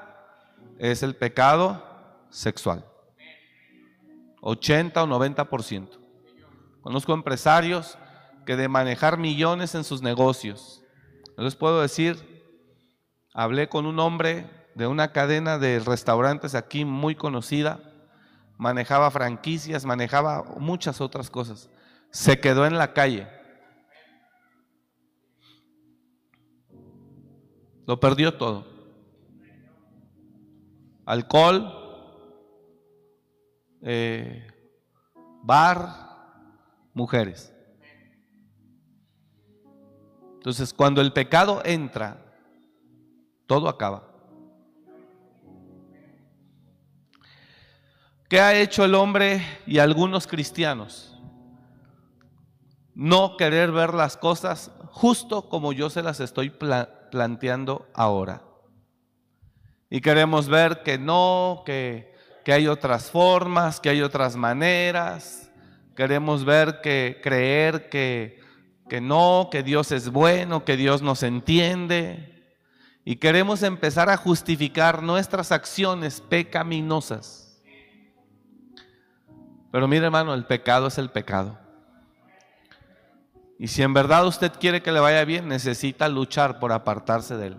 es 0.78 1.02
el 1.02 1.14
pecado 1.14 1.84
sexual. 2.30 2.84
80 4.40 5.02
o 5.02 5.06
90%. 5.06 5.88
Conozco 6.80 7.14
empresarios 7.14 7.96
que 8.44 8.56
de 8.56 8.68
manejar 8.68 9.18
millones 9.18 9.74
en 9.74 9.84
sus 9.84 10.02
negocios. 10.02 10.82
Les 11.36 11.54
puedo 11.54 11.80
decir, 11.80 12.31
hablé 13.34 13.68
con 13.68 13.86
un 13.86 13.98
hombre 13.98 14.46
de 14.74 14.86
una 14.86 15.12
cadena 15.12 15.58
de 15.58 15.80
restaurantes 15.80 16.54
aquí 16.54 16.84
muy 16.84 17.14
conocida, 17.14 17.80
manejaba 18.56 19.10
franquicias, 19.10 19.84
manejaba 19.84 20.44
muchas 20.58 21.00
otras 21.00 21.30
cosas. 21.30 21.68
Se 22.10 22.40
quedó 22.40 22.66
en 22.66 22.78
la 22.78 22.92
calle. 22.92 23.26
Lo 27.86 27.98
perdió 27.98 28.36
todo. 28.36 28.66
Alcohol, 31.04 31.72
eh, 33.82 34.46
bar, 35.42 35.88
mujeres. 36.94 37.52
Entonces, 40.34 40.72
cuando 40.72 41.00
el 41.00 41.12
pecado 41.12 41.62
entra, 41.64 42.31
todo 43.46 43.68
acaba. 43.68 44.08
¿Qué 48.28 48.40
ha 48.40 48.58
hecho 48.58 48.84
el 48.84 48.94
hombre 48.94 49.42
y 49.66 49.78
algunos 49.78 50.26
cristianos? 50.26 51.14
No 52.94 53.36
querer 53.36 53.72
ver 53.72 53.92
las 53.92 54.16
cosas 54.16 54.70
justo 54.90 55.48
como 55.50 55.72
yo 55.72 55.90
se 55.90 56.02
las 56.02 56.20
estoy 56.20 56.50
planteando 57.10 57.86
ahora. 57.92 58.42
Y 59.90 60.00
queremos 60.00 60.48
ver 60.48 60.82
que 60.82 60.96
no, 60.96 61.62
que, 61.66 62.14
que 62.42 62.54
hay 62.54 62.68
otras 62.68 63.10
formas, 63.10 63.80
que 63.80 63.90
hay 63.90 64.00
otras 64.00 64.36
maneras. 64.36 65.50
Queremos 65.94 66.46
ver 66.46 66.80
que 66.80 67.20
creer 67.22 67.90
que, 67.90 68.40
que 68.88 69.02
no, 69.02 69.48
que 69.50 69.62
Dios 69.62 69.92
es 69.92 70.08
bueno, 70.10 70.64
que 70.64 70.78
Dios 70.78 71.02
nos 71.02 71.22
entiende. 71.22 72.31
Y 73.04 73.16
queremos 73.16 73.62
empezar 73.62 74.08
a 74.10 74.16
justificar 74.16 75.02
nuestras 75.02 75.50
acciones 75.50 76.20
pecaminosas. 76.20 77.60
Pero 79.72 79.88
mire 79.88 80.04
hermano, 80.04 80.34
el 80.34 80.44
pecado 80.44 80.86
es 80.86 80.98
el 80.98 81.10
pecado. 81.10 81.58
Y 83.58 83.68
si 83.68 83.82
en 83.82 83.94
verdad 83.94 84.26
usted 84.26 84.52
quiere 84.58 84.82
que 84.82 84.92
le 84.92 85.00
vaya 85.00 85.24
bien, 85.24 85.48
necesita 85.48 86.08
luchar 86.08 86.58
por 86.58 86.72
apartarse 86.72 87.36
de 87.36 87.46
él. 87.48 87.56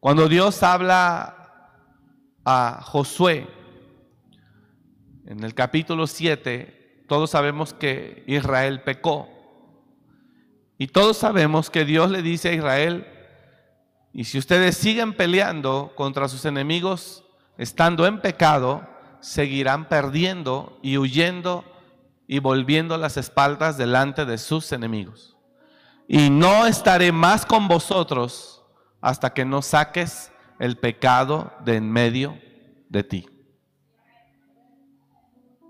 Cuando 0.00 0.28
Dios 0.28 0.62
habla 0.62 1.34
a 2.44 2.80
Josué 2.82 3.46
en 5.26 5.44
el 5.44 5.54
capítulo 5.54 6.06
7, 6.06 7.04
todos 7.08 7.30
sabemos 7.30 7.74
que 7.74 8.24
Israel 8.26 8.82
pecó. 8.82 9.28
Y 10.78 10.86
todos 10.86 11.16
sabemos 11.16 11.70
que 11.70 11.84
Dios 11.84 12.10
le 12.10 12.22
dice 12.22 12.50
a 12.50 12.52
Israel, 12.52 13.06
y 14.12 14.24
si 14.24 14.38
ustedes 14.38 14.76
siguen 14.76 15.12
peleando 15.12 15.92
contra 15.96 16.28
sus 16.28 16.44
enemigos, 16.44 17.24
estando 17.58 18.06
en 18.06 18.20
pecado, 18.20 18.86
seguirán 19.20 19.88
perdiendo 19.88 20.78
y 20.80 20.96
huyendo 20.96 21.64
y 22.28 22.38
volviendo 22.38 22.96
las 22.96 23.16
espaldas 23.16 23.76
delante 23.76 24.24
de 24.24 24.38
sus 24.38 24.70
enemigos. 24.72 25.36
Y 26.06 26.30
no 26.30 26.66
estaré 26.66 27.10
más 27.10 27.44
con 27.44 27.66
vosotros 27.68 28.62
hasta 29.00 29.34
que 29.34 29.44
no 29.44 29.62
saques 29.62 30.32
el 30.60 30.76
pecado 30.76 31.52
de 31.64 31.76
en 31.76 31.90
medio 31.90 32.38
de 32.88 33.02
ti. 33.02 33.28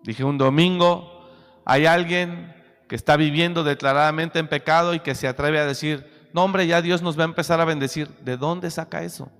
Dije 0.04 0.24
un 0.24 0.38
domingo, 0.38 1.28
hay 1.64 1.86
alguien 1.86 2.54
que 2.88 2.96
está 2.96 3.16
viviendo 3.16 3.64
declaradamente 3.64 4.38
en 4.38 4.48
pecado 4.48 4.94
y 4.94 5.00
que 5.00 5.14
se 5.14 5.28
atreve 5.28 5.58
a 5.58 5.66
decir, 5.66 6.28
no 6.32 6.44
hombre, 6.44 6.66
ya 6.66 6.82
Dios 6.82 7.02
nos 7.02 7.18
va 7.18 7.22
a 7.22 7.26
empezar 7.26 7.60
a 7.60 7.64
bendecir. 7.64 8.08
¿De 8.20 8.36
dónde 8.36 8.70
saca 8.70 9.02
eso? 9.02 9.30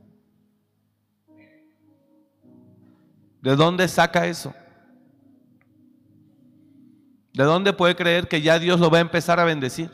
¿De 3.41 3.57
dónde 3.57 3.89
saca 3.89 4.27
eso? 4.27 4.55
¿De 7.33 7.45
dónde 7.45 7.73
puede 7.73 7.95
creer 7.95 8.29
que 8.29 8.43
ya 8.43 8.59
Dios 8.59 8.81
lo 8.81 8.91
va 8.91 8.99
a 8.99 9.03
empezar 9.03 9.39
a 9.39 9.45
bendecir? 9.45 9.91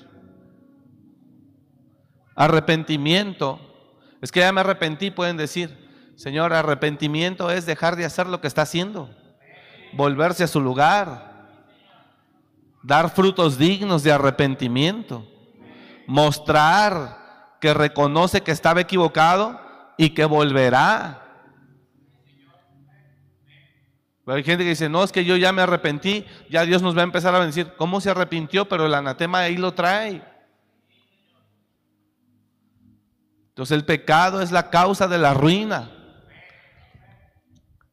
Arrepentimiento. 2.34 3.60
Es 4.20 4.32
que 4.32 4.40
ya 4.40 4.52
me 4.52 4.62
arrepentí, 4.62 5.10
pueden 5.10 5.36
decir. 5.36 5.84
Señor, 6.16 6.52
arrepentimiento 6.52 7.50
es 7.50 7.66
dejar 7.66 7.96
de 7.96 8.04
hacer 8.04 8.26
lo 8.26 8.40
que 8.40 8.48
está 8.48 8.62
haciendo. 8.62 9.10
Volverse 9.92 10.44
a 10.44 10.48
su 10.48 10.60
lugar. 10.60 11.33
Dar 12.84 13.10
frutos 13.10 13.58
dignos 13.58 14.02
de 14.02 14.12
arrepentimiento. 14.12 15.26
Mostrar 16.06 17.56
que 17.60 17.74
reconoce 17.74 18.42
que 18.42 18.52
estaba 18.52 18.82
equivocado 18.82 19.60
y 19.96 20.10
que 20.10 20.24
volverá 20.24 21.24
hay 24.26 24.42
gente 24.42 24.64
que 24.64 24.70
dice, 24.70 24.88
no, 24.88 25.04
es 25.04 25.12
que 25.12 25.24
yo 25.24 25.36
ya 25.36 25.52
me 25.52 25.62
arrepentí, 25.62 26.24
ya 26.48 26.64
Dios 26.64 26.80
nos 26.80 26.96
va 26.96 27.00
a 27.02 27.04
empezar 27.04 27.34
a 27.34 27.44
decir, 27.44 27.74
¿cómo 27.76 28.00
se 28.00 28.10
arrepintió? 28.10 28.66
Pero 28.66 28.86
el 28.86 28.94
anatema 28.94 29.40
ahí 29.40 29.56
lo 29.56 29.74
trae. 29.74 30.22
Entonces 33.48 33.76
el 33.76 33.84
pecado 33.84 34.40
es 34.40 34.50
la 34.50 34.70
causa 34.70 35.06
de 35.08 35.18
la 35.18 35.34
ruina. 35.34 35.90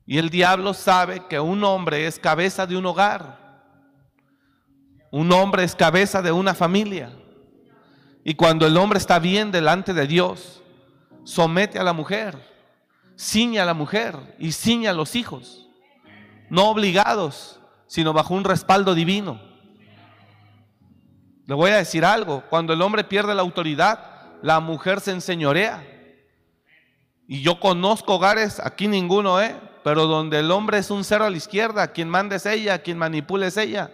Y 0.05 0.17
el 0.17 0.29
diablo 0.29 0.73
sabe 0.73 1.27
que 1.27 1.39
un 1.39 1.63
hombre 1.63 2.07
es 2.07 2.17
cabeza 2.17 2.65
de 2.65 2.77
un 2.77 2.85
hogar. 2.85 3.40
Un 5.11 5.31
hombre 5.31 5.63
es 5.63 5.75
cabeza 5.75 6.21
de 6.21 6.31
una 6.31 6.55
familia. 6.55 7.11
Y 8.23 8.33
cuando 8.33 8.65
el 8.65 8.77
hombre 8.77 8.97
está 8.97 9.19
bien 9.19 9.51
delante 9.51 9.93
de 9.93 10.07
Dios, 10.07 10.63
somete 11.23 11.77
a 11.77 11.83
la 11.83 11.93
mujer, 11.93 12.37
ciñe 13.17 13.59
a 13.59 13.65
la 13.65 13.73
mujer 13.73 14.15
y 14.39 14.51
ciñe 14.51 14.87
a 14.87 14.93
los 14.93 15.15
hijos 15.15 15.61
no 16.51 16.69
obligados, 16.69 17.61
sino 17.87 18.11
bajo 18.11 18.33
un 18.33 18.43
respaldo 18.43 18.93
divino. 18.93 19.39
Le 21.47 21.55
voy 21.55 21.71
a 21.71 21.77
decir 21.77 22.03
algo, 22.03 22.43
cuando 22.49 22.73
el 22.73 22.81
hombre 22.81 23.05
pierde 23.05 23.33
la 23.33 23.41
autoridad, 23.41 24.37
la 24.41 24.59
mujer 24.59 24.99
se 24.99 25.11
enseñorea. 25.11 25.81
Y 27.25 27.41
yo 27.41 27.61
conozco 27.61 28.15
hogares, 28.15 28.59
aquí 28.59 28.89
ninguno, 28.89 29.41
¿eh? 29.41 29.55
Pero 29.85 30.07
donde 30.07 30.39
el 30.39 30.51
hombre 30.51 30.77
es 30.77 30.91
un 30.91 31.05
cero 31.05 31.23
a 31.23 31.29
la 31.29 31.37
izquierda, 31.37 31.93
quien 31.93 32.09
manda 32.09 32.35
es 32.35 32.45
ella, 32.45 32.79
quien 32.79 32.97
manipula 32.97 33.47
es 33.47 33.55
ella, 33.55 33.89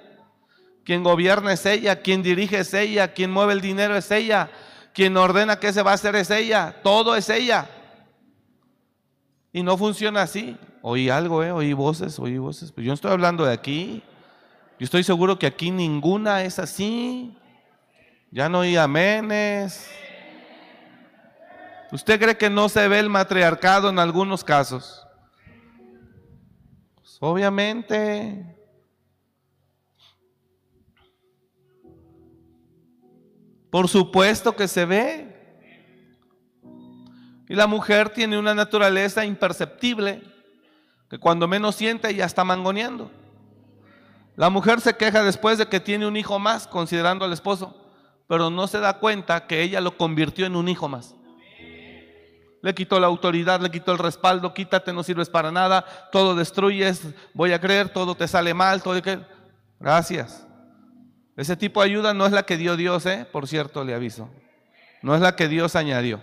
quien 0.87 1.03
gobierna 1.03 1.51
es 1.51 1.65
ella, 1.65 2.01
quien 2.01 2.23
dirige 2.23 2.59
es 2.59 2.73
ella, 2.73 3.09
quien 3.09 3.29
mueve 3.29 3.51
el 3.51 3.59
dinero 3.59 3.97
es 3.97 4.09
ella, 4.09 4.49
quien 4.93 5.17
ordena 5.17 5.59
qué 5.59 5.73
se 5.73 5.81
va 5.83 5.91
a 5.91 5.95
hacer 5.95 6.15
es 6.15 6.29
ella, 6.29 6.77
todo 6.81 7.17
es 7.17 7.29
ella. 7.29 7.67
Y 9.51 9.63
no 9.63 9.77
funciona 9.77 10.21
así. 10.21 10.55
Oí 10.81 11.09
algo, 11.09 11.43
¿eh? 11.43 11.51
Oí 11.51 11.73
voces, 11.73 12.17
oí 12.19 12.37
voces. 12.37 12.71
Pues 12.71 12.85
yo 12.85 12.91
no 12.91 12.93
estoy 12.93 13.11
hablando 13.11 13.43
de 13.43 13.51
aquí. 13.51 14.01
Yo 14.79 14.85
estoy 14.85 15.03
seguro 15.03 15.37
que 15.37 15.47
aquí 15.47 15.71
ninguna 15.71 16.43
es 16.43 16.57
así. 16.57 17.37
Ya 18.31 18.47
no 18.47 18.59
oí 18.59 18.77
amenes. 18.77 19.91
¿Usted 21.91 22.17
cree 22.17 22.37
que 22.37 22.49
no 22.49 22.69
se 22.69 22.87
ve 22.87 22.99
el 22.99 23.09
matriarcado 23.09 23.89
en 23.89 23.99
algunos 23.99 24.41
casos? 24.41 25.05
Pues 26.95 27.17
obviamente. 27.19 28.56
Por 33.69 33.87
supuesto 33.87 34.55
que 34.55 34.67
se 34.67 34.85
ve. 34.85 35.33
Y 37.49 37.55
la 37.55 37.67
mujer 37.67 38.09
tiene 38.09 38.37
una 38.37 38.53
naturaleza 38.53 39.25
imperceptible 39.25 40.21
que 41.09 41.17
cuando 41.17 41.47
menos 41.47 41.75
siente 41.75 42.13
ya 42.13 42.25
está 42.25 42.43
mangoneando. 42.43 43.11
La 44.35 44.49
mujer 44.49 44.81
se 44.81 44.95
queja 44.95 45.23
después 45.23 45.57
de 45.57 45.67
que 45.67 45.79
tiene 45.79 46.05
un 46.05 46.17
hijo 46.17 46.37
más, 46.37 46.67
considerando 46.67 47.25
al 47.25 47.33
esposo, 47.33 47.75
pero 48.27 48.49
no 48.49 48.67
se 48.67 48.79
da 48.79 48.99
cuenta 48.99 49.47
que 49.47 49.63
ella 49.63 49.81
lo 49.81 49.97
convirtió 49.97 50.45
en 50.45 50.55
un 50.55 50.67
hijo 50.67 50.87
más. 50.87 51.15
Le 52.61 52.75
quitó 52.75 52.99
la 52.99 53.07
autoridad, 53.07 53.61
le 53.61 53.71
quitó 53.71 53.93
el 53.93 53.97
respaldo, 53.97 54.53
quítate, 54.53 54.91
no 54.91 55.03
sirves 55.03 55.29
para 55.29 55.51
nada, 55.51 55.85
todo 56.11 56.35
destruyes, 56.35 57.01
voy 57.33 57.53
a 57.53 57.61
creer, 57.61 57.89
todo 57.89 58.15
te 58.15 58.27
sale 58.27 58.53
mal, 58.53 58.83
todo. 58.83 58.99
Gracias. 59.79 60.46
Ese 61.37 61.55
tipo 61.55 61.81
de 61.81 61.89
ayuda 61.89 62.15
no 62.15 62.25
es 62.25 62.31
la 62.31 62.43
que 62.43 62.57
dio 62.57 62.75
Dios, 62.75 63.05
¿eh? 63.05 63.27
por 63.31 63.47
cierto, 63.47 63.83
le 63.83 63.93
aviso. 63.93 64.27
No 65.03 65.13
es 65.13 65.21
la 65.21 65.35
que 65.35 65.47
Dios 65.47 65.75
añadió. 65.75 66.19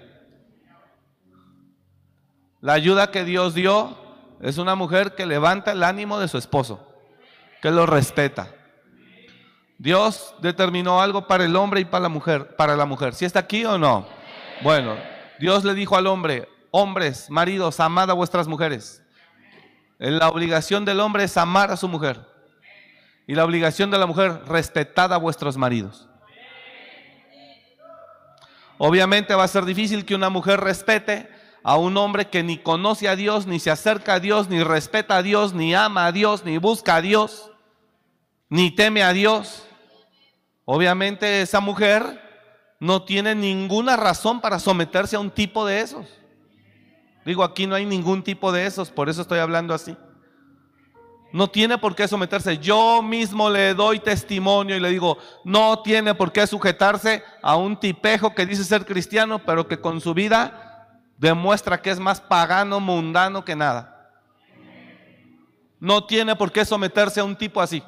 La 2.60 2.72
ayuda 2.72 3.12
que 3.12 3.24
Dios 3.24 3.54
dio 3.54 3.96
es 4.40 4.58
una 4.58 4.74
mujer 4.74 5.14
que 5.14 5.24
levanta 5.24 5.72
el 5.72 5.84
ánimo 5.84 6.18
de 6.18 6.26
su 6.26 6.36
esposo, 6.36 6.84
que 7.62 7.70
lo 7.70 7.86
respeta. 7.86 8.52
Dios 9.78 10.34
determinó 10.40 11.00
algo 11.00 11.28
para 11.28 11.44
el 11.44 11.54
hombre 11.54 11.80
y 11.80 11.84
para 11.84 12.02
la 12.02 12.08
mujer, 12.08 12.56
para 12.56 12.74
la 12.74 12.84
mujer. 12.84 13.14
¿Si 13.14 13.24
está 13.24 13.38
aquí 13.38 13.64
o 13.64 13.78
no? 13.78 14.08
Bueno, 14.62 14.96
Dios 15.38 15.62
le 15.62 15.74
dijo 15.74 15.96
al 15.96 16.08
hombre, 16.08 16.48
hombres, 16.72 17.30
maridos, 17.30 17.78
amad 17.78 18.10
a 18.10 18.14
vuestras 18.14 18.48
mujeres. 18.48 19.00
La 19.98 20.28
obligación 20.28 20.84
del 20.84 20.98
hombre 20.98 21.24
es 21.24 21.36
amar 21.36 21.70
a 21.70 21.76
su 21.76 21.86
mujer. 21.86 22.33
Y 23.26 23.34
la 23.34 23.44
obligación 23.44 23.90
de 23.90 23.98
la 23.98 24.06
mujer, 24.06 24.42
respetad 24.46 25.12
a 25.12 25.16
vuestros 25.16 25.56
maridos. 25.56 26.08
Obviamente 28.78 29.34
va 29.34 29.44
a 29.44 29.48
ser 29.48 29.64
difícil 29.64 30.04
que 30.04 30.14
una 30.14 30.30
mujer 30.30 30.60
respete 30.60 31.28
a 31.62 31.76
un 31.76 31.96
hombre 31.96 32.28
que 32.28 32.42
ni 32.42 32.58
conoce 32.58 33.08
a 33.08 33.16
Dios, 33.16 33.46
ni 33.46 33.58
se 33.58 33.70
acerca 33.70 34.14
a 34.14 34.20
Dios, 34.20 34.48
ni 34.48 34.62
respeta 34.62 35.16
a 35.16 35.22
Dios, 35.22 35.54
ni 35.54 35.74
ama 35.74 36.06
a 36.06 36.12
Dios, 36.12 36.44
ni 36.44 36.58
busca 36.58 36.96
a 36.96 37.00
Dios, 37.00 37.50
ni 38.50 38.70
teme 38.70 39.02
a 39.02 39.12
Dios. 39.12 39.66
Obviamente 40.66 41.40
esa 41.40 41.60
mujer 41.60 42.20
no 42.80 43.02
tiene 43.02 43.34
ninguna 43.34 43.96
razón 43.96 44.40
para 44.40 44.58
someterse 44.58 45.16
a 45.16 45.20
un 45.20 45.30
tipo 45.30 45.64
de 45.64 45.80
esos. 45.80 46.06
Digo, 47.24 47.42
aquí 47.42 47.66
no 47.66 47.74
hay 47.74 47.86
ningún 47.86 48.22
tipo 48.22 48.52
de 48.52 48.66
esos, 48.66 48.90
por 48.90 49.08
eso 49.08 49.22
estoy 49.22 49.38
hablando 49.38 49.72
así. 49.72 49.96
No 51.34 51.50
tiene 51.50 51.78
por 51.78 51.96
qué 51.96 52.06
someterse. 52.06 52.58
Yo 52.58 53.02
mismo 53.02 53.50
le 53.50 53.74
doy 53.74 53.98
testimonio 53.98 54.76
y 54.76 54.80
le 54.80 54.88
digo, 54.88 55.18
no 55.42 55.80
tiene 55.80 56.14
por 56.14 56.30
qué 56.30 56.46
sujetarse 56.46 57.24
a 57.42 57.56
un 57.56 57.76
tipejo 57.76 58.36
que 58.36 58.46
dice 58.46 58.62
ser 58.62 58.86
cristiano, 58.86 59.40
pero 59.44 59.66
que 59.66 59.80
con 59.80 60.00
su 60.00 60.14
vida 60.14 61.00
demuestra 61.18 61.82
que 61.82 61.90
es 61.90 61.98
más 61.98 62.20
pagano, 62.20 62.78
mundano 62.78 63.44
que 63.44 63.56
nada. 63.56 64.12
No 65.80 66.04
tiene 66.04 66.36
por 66.36 66.52
qué 66.52 66.64
someterse 66.64 67.18
a 67.18 67.24
un 67.24 67.34
tipo 67.34 67.60
así. 67.60 67.82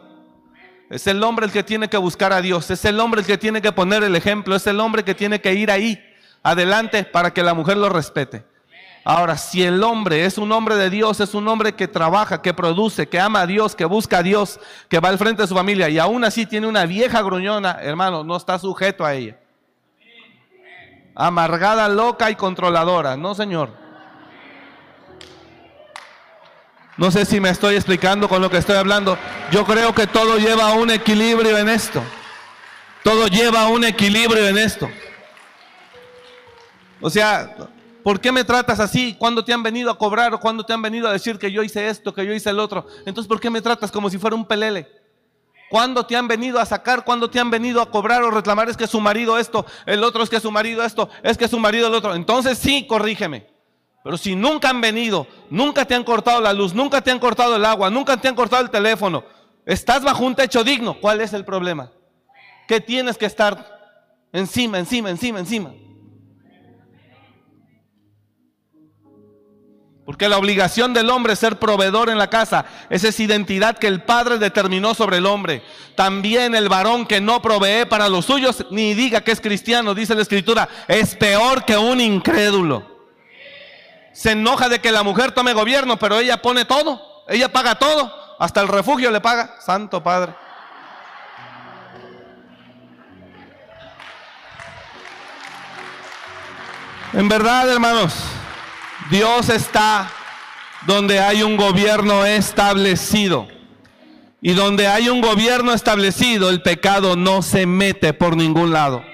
Es 0.90 1.06
el 1.06 1.22
hombre 1.22 1.46
el 1.46 1.52
que 1.52 1.62
tiene 1.62 1.88
que 1.88 1.98
buscar 1.98 2.32
a 2.32 2.42
Dios, 2.42 2.68
es 2.72 2.84
el 2.84 2.98
hombre 2.98 3.20
el 3.20 3.28
que 3.28 3.38
tiene 3.38 3.62
que 3.62 3.70
poner 3.70 4.02
el 4.02 4.16
ejemplo, 4.16 4.56
es 4.56 4.66
el 4.66 4.80
hombre 4.80 5.04
que 5.04 5.14
tiene 5.14 5.40
que 5.40 5.54
ir 5.54 5.70
ahí 5.70 6.02
adelante 6.42 7.04
para 7.04 7.32
que 7.32 7.44
la 7.44 7.54
mujer 7.54 7.76
lo 7.76 7.90
respete. 7.90 8.44
Ahora, 9.08 9.38
si 9.38 9.62
el 9.62 9.84
hombre 9.84 10.24
es 10.24 10.36
un 10.36 10.50
hombre 10.50 10.74
de 10.74 10.90
Dios, 10.90 11.20
es 11.20 11.32
un 11.32 11.46
hombre 11.46 11.76
que 11.76 11.86
trabaja, 11.86 12.42
que 12.42 12.52
produce, 12.52 13.08
que 13.08 13.20
ama 13.20 13.42
a 13.42 13.46
Dios, 13.46 13.76
que 13.76 13.84
busca 13.84 14.18
a 14.18 14.22
Dios, 14.24 14.58
que 14.88 14.98
va 14.98 15.10
al 15.10 15.16
frente 15.16 15.42
de 15.42 15.46
su 15.46 15.54
familia 15.54 15.88
y 15.88 15.96
aún 15.96 16.24
así 16.24 16.44
tiene 16.44 16.66
una 16.66 16.86
vieja 16.86 17.22
gruñona, 17.22 17.78
hermano, 17.80 18.24
no 18.24 18.36
está 18.36 18.58
sujeto 18.58 19.04
a 19.04 19.14
ella. 19.14 19.38
Amargada, 21.14 21.88
loca 21.88 22.32
y 22.32 22.34
controladora. 22.34 23.16
No, 23.16 23.36
Señor. 23.36 23.70
No 26.96 27.12
sé 27.12 27.24
si 27.26 27.38
me 27.38 27.50
estoy 27.50 27.76
explicando 27.76 28.28
con 28.28 28.42
lo 28.42 28.50
que 28.50 28.56
estoy 28.56 28.74
hablando. 28.74 29.16
Yo 29.52 29.64
creo 29.64 29.94
que 29.94 30.08
todo 30.08 30.36
lleva 30.36 30.72
un 30.72 30.90
equilibrio 30.90 31.56
en 31.58 31.68
esto. 31.68 32.02
Todo 33.04 33.28
lleva 33.28 33.68
un 33.68 33.84
equilibrio 33.84 34.48
en 34.48 34.58
esto. 34.58 34.90
O 37.00 37.08
sea, 37.08 37.54
¿Por 38.06 38.20
qué 38.20 38.30
me 38.30 38.44
tratas 38.44 38.78
así? 38.78 39.16
¿Cuándo 39.18 39.44
te 39.44 39.52
han 39.52 39.64
venido 39.64 39.90
a 39.90 39.98
cobrar 39.98 40.32
o 40.32 40.38
cuándo 40.38 40.64
te 40.64 40.72
han 40.72 40.80
venido 40.80 41.08
a 41.08 41.12
decir 41.12 41.40
que 41.40 41.50
yo 41.50 41.64
hice 41.64 41.88
esto, 41.88 42.14
que 42.14 42.24
yo 42.24 42.32
hice 42.32 42.50
el 42.50 42.60
otro? 42.60 42.86
Entonces, 43.04 43.26
¿por 43.26 43.40
qué 43.40 43.50
me 43.50 43.60
tratas 43.60 43.90
como 43.90 44.08
si 44.08 44.16
fuera 44.16 44.36
un 44.36 44.46
pelele? 44.46 44.86
¿Cuándo 45.70 46.06
te 46.06 46.14
han 46.14 46.28
venido 46.28 46.60
a 46.60 46.66
sacar? 46.66 47.04
¿Cuándo 47.04 47.28
te 47.28 47.40
han 47.40 47.50
venido 47.50 47.82
a 47.82 47.90
cobrar 47.90 48.22
o 48.22 48.30
reclamar? 48.30 48.68
Es 48.68 48.76
que 48.76 48.86
su 48.86 49.00
marido 49.00 49.36
esto, 49.40 49.66
el 49.86 50.04
otro 50.04 50.22
es 50.22 50.30
que 50.30 50.38
su 50.38 50.52
marido 50.52 50.84
esto, 50.84 51.08
es 51.24 51.36
que 51.36 51.48
su 51.48 51.58
marido 51.58 51.88
el 51.88 51.94
otro. 51.94 52.14
Entonces 52.14 52.58
sí, 52.58 52.86
corrígeme. 52.86 53.48
Pero 54.04 54.16
si 54.16 54.36
nunca 54.36 54.70
han 54.70 54.80
venido, 54.80 55.26
nunca 55.50 55.84
te 55.84 55.96
han 55.96 56.04
cortado 56.04 56.40
la 56.40 56.52
luz, 56.52 56.74
nunca 56.74 57.00
te 57.00 57.10
han 57.10 57.18
cortado 57.18 57.56
el 57.56 57.64
agua, 57.64 57.90
nunca 57.90 58.16
te 58.16 58.28
han 58.28 58.36
cortado 58.36 58.62
el 58.62 58.70
teléfono, 58.70 59.24
estás 59.64 60.04
bajo 60.04 60.24
un 60.24 60.36
techo 60.36 60.62
digno, 60.62 60.96
¿cuál 61.00 61.20
es 61.22 61.32
el 61.32 61.44
problema? 61.44 61.90
Que 62.68 62.80
tienes 62.80 63.18
que 63.18 63.26
estar 63.26 64.28
encima, 64.32 64.78
encima, 64.78 65.10
encima, 65.10 65.40
encima. 65.40 65.72
Porque 70.16 70.30
la 70.30 70.38
obligación 70.38 70.94
del 70.94 71.10
hombre 71.10 71.34
es 71.34 71.38
ser 71.40 71.58
proveedor 71.58 72.08
en 72.08 72.16
la 72.16 72.30
casa. 72.30 72.64
Esa 72.88 73.08
es 73.08 73.20
identidad 73.20 73.76
que 73.76 73.86
el 73.86 74.00
Padre 74.00 74.38
determinó 74.38 74.94
sobre 74.94 75.18
el 75.18 75.26
hombre. 75.26 75.62
También 75.94 76.54
el 76.54 76.70
varón 76.70 77.04
que 77.04 77.20
no 77.20 77.42
provee 77.42 77.84
para 77.84 78.08
los 78.08 78.24
suyos, 78.24 78.64
ni 78.70 78.94
diga 78.94 79.20
que 79.20 79.32
es 79.32 79.42
cristiano, 79.42 79.94
dice 79.94 80.14
la 80.14 80.22
Escritura, 80.22 80.70
es 80.88 81.14
peor 81.16 81.66
que 81.66 81.76
un 81.76 82.00
incrédulo. 82.00 83.10
Se 84.14 84.30
enoja 84.30 84.70
de 84.70 84.78
que 84.78 84.90
la 84.90 85.02
mujer 85.02 85.32
tome 85.32 85.52
gobierno, 85.52 85.98
pero 85.98 86.18
ella 86.18 86.40
pone 86.40 86.64
todo. 86.64 86.98
Ella 87.28 87.52
paga 87.52 87.74
todo. 87.74 88.10
Hasta 88.38 88.62
el 88.62 88.68
refugio 88.68 89.10
le 89.10 89.20
paga. 89.20 89.56
Santo 89.60 90.02
Padre. 90.02 90.32
En 97.12 97.28
verdad, 97.28 97.70
hermanos. 97.70 98.35
Dios 99.10 99.48
está 99.50 100.10
donde 100.86 101.20
hay 101.20 101.42
un 101.42 101.56
gobierno 101.56 102.24
establecido. 102.24 103.48
Y 104.40 104.52
donde 104.52 104.86
hay 104.86 105.08
un 105.08 105.20
gobierno 105.20 105.72
establecido, 105.72 106.50
el 106.50 106.62
pecado 106.62 107.16
no 107.16 107.42
se 107.42 107.66
mete 107.66 108.12
por 108.12 108.36
ningún 108.36 108.72
lado. 108.72 109.04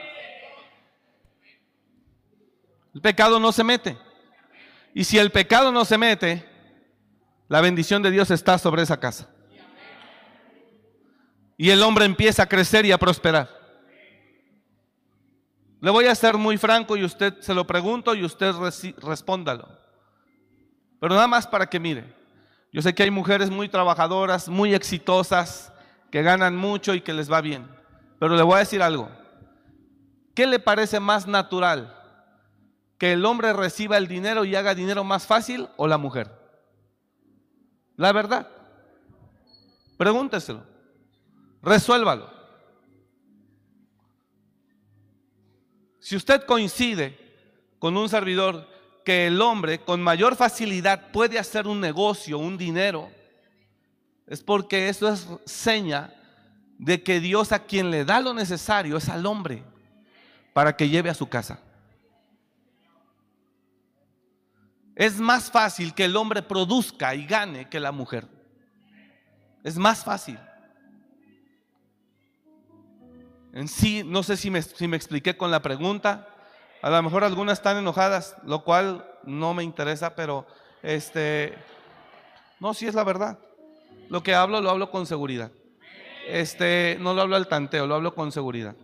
El 2.94 3.00
pecado 3.00 3.40
no 3.40 3.52
se 3.52 3.64
mete. 3.64 3.96
Y 4.94 5.04
si 5.04 5.18
el 5.18 5.30
pecado 5.30 5.72
no 5.72 5.84
se 5.84 5.96
mete, 5.96 6.46
la 7.48 7.60
bendición 7.60 8.02
de 8.02 8.10
Dios 8.10 8.30
está 8.30 8.58
sobre 8.58 8.82
esa 8.82 9.00
casa. 9.00 9.28
Y 11.56 11.70
el 11.70 11.82
hombre 11.82 12.04
empieza 12.04 12.42
a 12.42 12.48
crecer 12.48 12.84
y 12.84 12.92
a 12.92 12.98
prosperar. 12.98 13.48
Le 15.80 15.90
voy 15.90 16.06
a 16.06 16.14
ser 16.14 16.36
muy 16.36 16.58
franco 16.58 16.96
y 16.96 17.04
usted 17.04 17.40
se 17.40 17.54
lo 17.54 17.66
pregunto 17.66 18.14
y 18.14 18.24
usted 18.24 18.52
respóndalo. 18.98 19.81
Pero 21.02 21.16
nada 21.16 21.26
más 21.26 21.48
para 21.48 21.66
que 21.66 21.80
mire. 21.80 22.04
Yo 22.72 22.80
sé 22.80 22.94
que 22.94 23.02
hay 23.02 23.10
mujeres 23.10 23.50
muy 23.50 23.68
trabajadoras, 23.68 24.48
muy 24.48 24.72
exitosas, 24.72 25.72
que 26.12 26.22
ganan 26.22 26.56
mucho 26.56 26.94
y 26.94 27.00
que 27.00 27.12
les 27.12 27.30
va 27.30 27.40
bien. 27.40 27.68
Pero 28.20 28.36
le 28.36 28.42
voy 28.44 28.54
a 28.54 28.58
decir 28.60 28.80
algo. 28.84 29.10
¿Qué 30.32 30.46
le 30.46 30.60
parece 30.60 31.00
más 31.00 31.26
natural? 31.26 31.92
¿Que 32.98 33.14
el 33.14 33.24
hombre 33.24 33.52
reciba 33.52 33.96
el 33.96 34.06
dinero 34.06 34.44
y 34.44 34.54
haga 34.54 34.76
dinero 34.76 35.02
más 35.02 35.26
fácil 35.26 35.68
o 35.76 35.88
la 35.88 35.98
mujer? 35.98 36.30
La 37.96 38.12
verdad. 38.12 38.46
Pregúnteselo. 39.98 40.62
Resuélvalo. 41.62 42.30
Si 45.98 46.14
usted 46.14 46.44
coincide 46.44 47.18
con 47.80 47.96
un 47.96 48.08
servidor 48.08 48.71
que 49.04 49.26
el 49.26 49.40
hombre 49.40 49.80
con 49.80 50.02
mayor 50.02 50.36
facilidad 50.36 51.10
puede 51.10 51.38
hacer 51.38 51.66
un 51.66 51.80
negocio, 51.80 52.38
un 52.38 52.56
dinero, 52.56 53.10
es 54.26 54.42
porque 54.42 54.88
eso 54.88 55.08
es 55.08 55.26
seña 55.44 56.14
de 56.78 57.02
que 57.02 57.20
Dios 57.20 57.52
a 57.52 57.60
quien 57.60 57.90
le 57.90 58.04
da 58.04 58.20
lo 58.20 58.34
necesario 58.34 58.96
es 58.96 59.08
al 59.08 59.26
hombre 59.26 59.62
para 60.52 60.76
que 60.76 60.88
lleve 60.88 61.10
a 61.10 61.14
su 61.14 61.28
casa. 61.28 61.60
Es 64.94 65.18
más 65.18 65.50
fácil 65.50 65.94
que 65.94 66.04
el 66.04 66.16
hombre 66.16 66.42
produzca 66.42 67.14
y 67.14 67.26
gane 67.26 67.68
que 67.68 67.80
la 67.80 67.92
mujer. 67.92 68.26
Es 69.64 69.76
más 69.76 70.04
fácil. 70.04 70.38
En 73.52 73.68
sí, 73.68 74.02
no 74.04 74.22
sé 74.22 74.36
si 74.36 74.50
me, 74.50 74.62
si 74.62 74.88
me 74.88 74.96
expliqué 74.96 75.36
con 75.36 75.50
la 75.50 75.62
pregunta. 75.62 76.31
A 76.82 76.90
lo 76.90 77.02
mejor 77.02 77.22
algunas 77.22 77.58
están 77.58 77.76
enojadas, 77.78 78.36
lo 78.44 78.64
cual 78.64 79.08
no 79.22 79.54
me 79.54 79.62
interesa, 79.62 80.16
pero 80.16 80.46
este, 80.82 81.54
no, 82.58 82.74
si 82.74 82.86
es 82.88 82.94
la 82.94 83.04
verdad. 83.04 83.38
Lo 84.08 84.22
que 84.22 84.34
hablo, 84.34 84.60
lo 84.60 84.68
hablo 84.68 84.90
con 84.90 85.06
seguridad. 85.06 85.52
Este, 86.28 86.98
no 87.00 87.14
lo 87.14 87.22
hablo 87.22 87.36
al 87.36 87.46
tanteo, 87.46 87.86
lo 87.86 87.94
hablo 87.94 88.14
con 88.14 88.32
seguridad. 88.32 88.74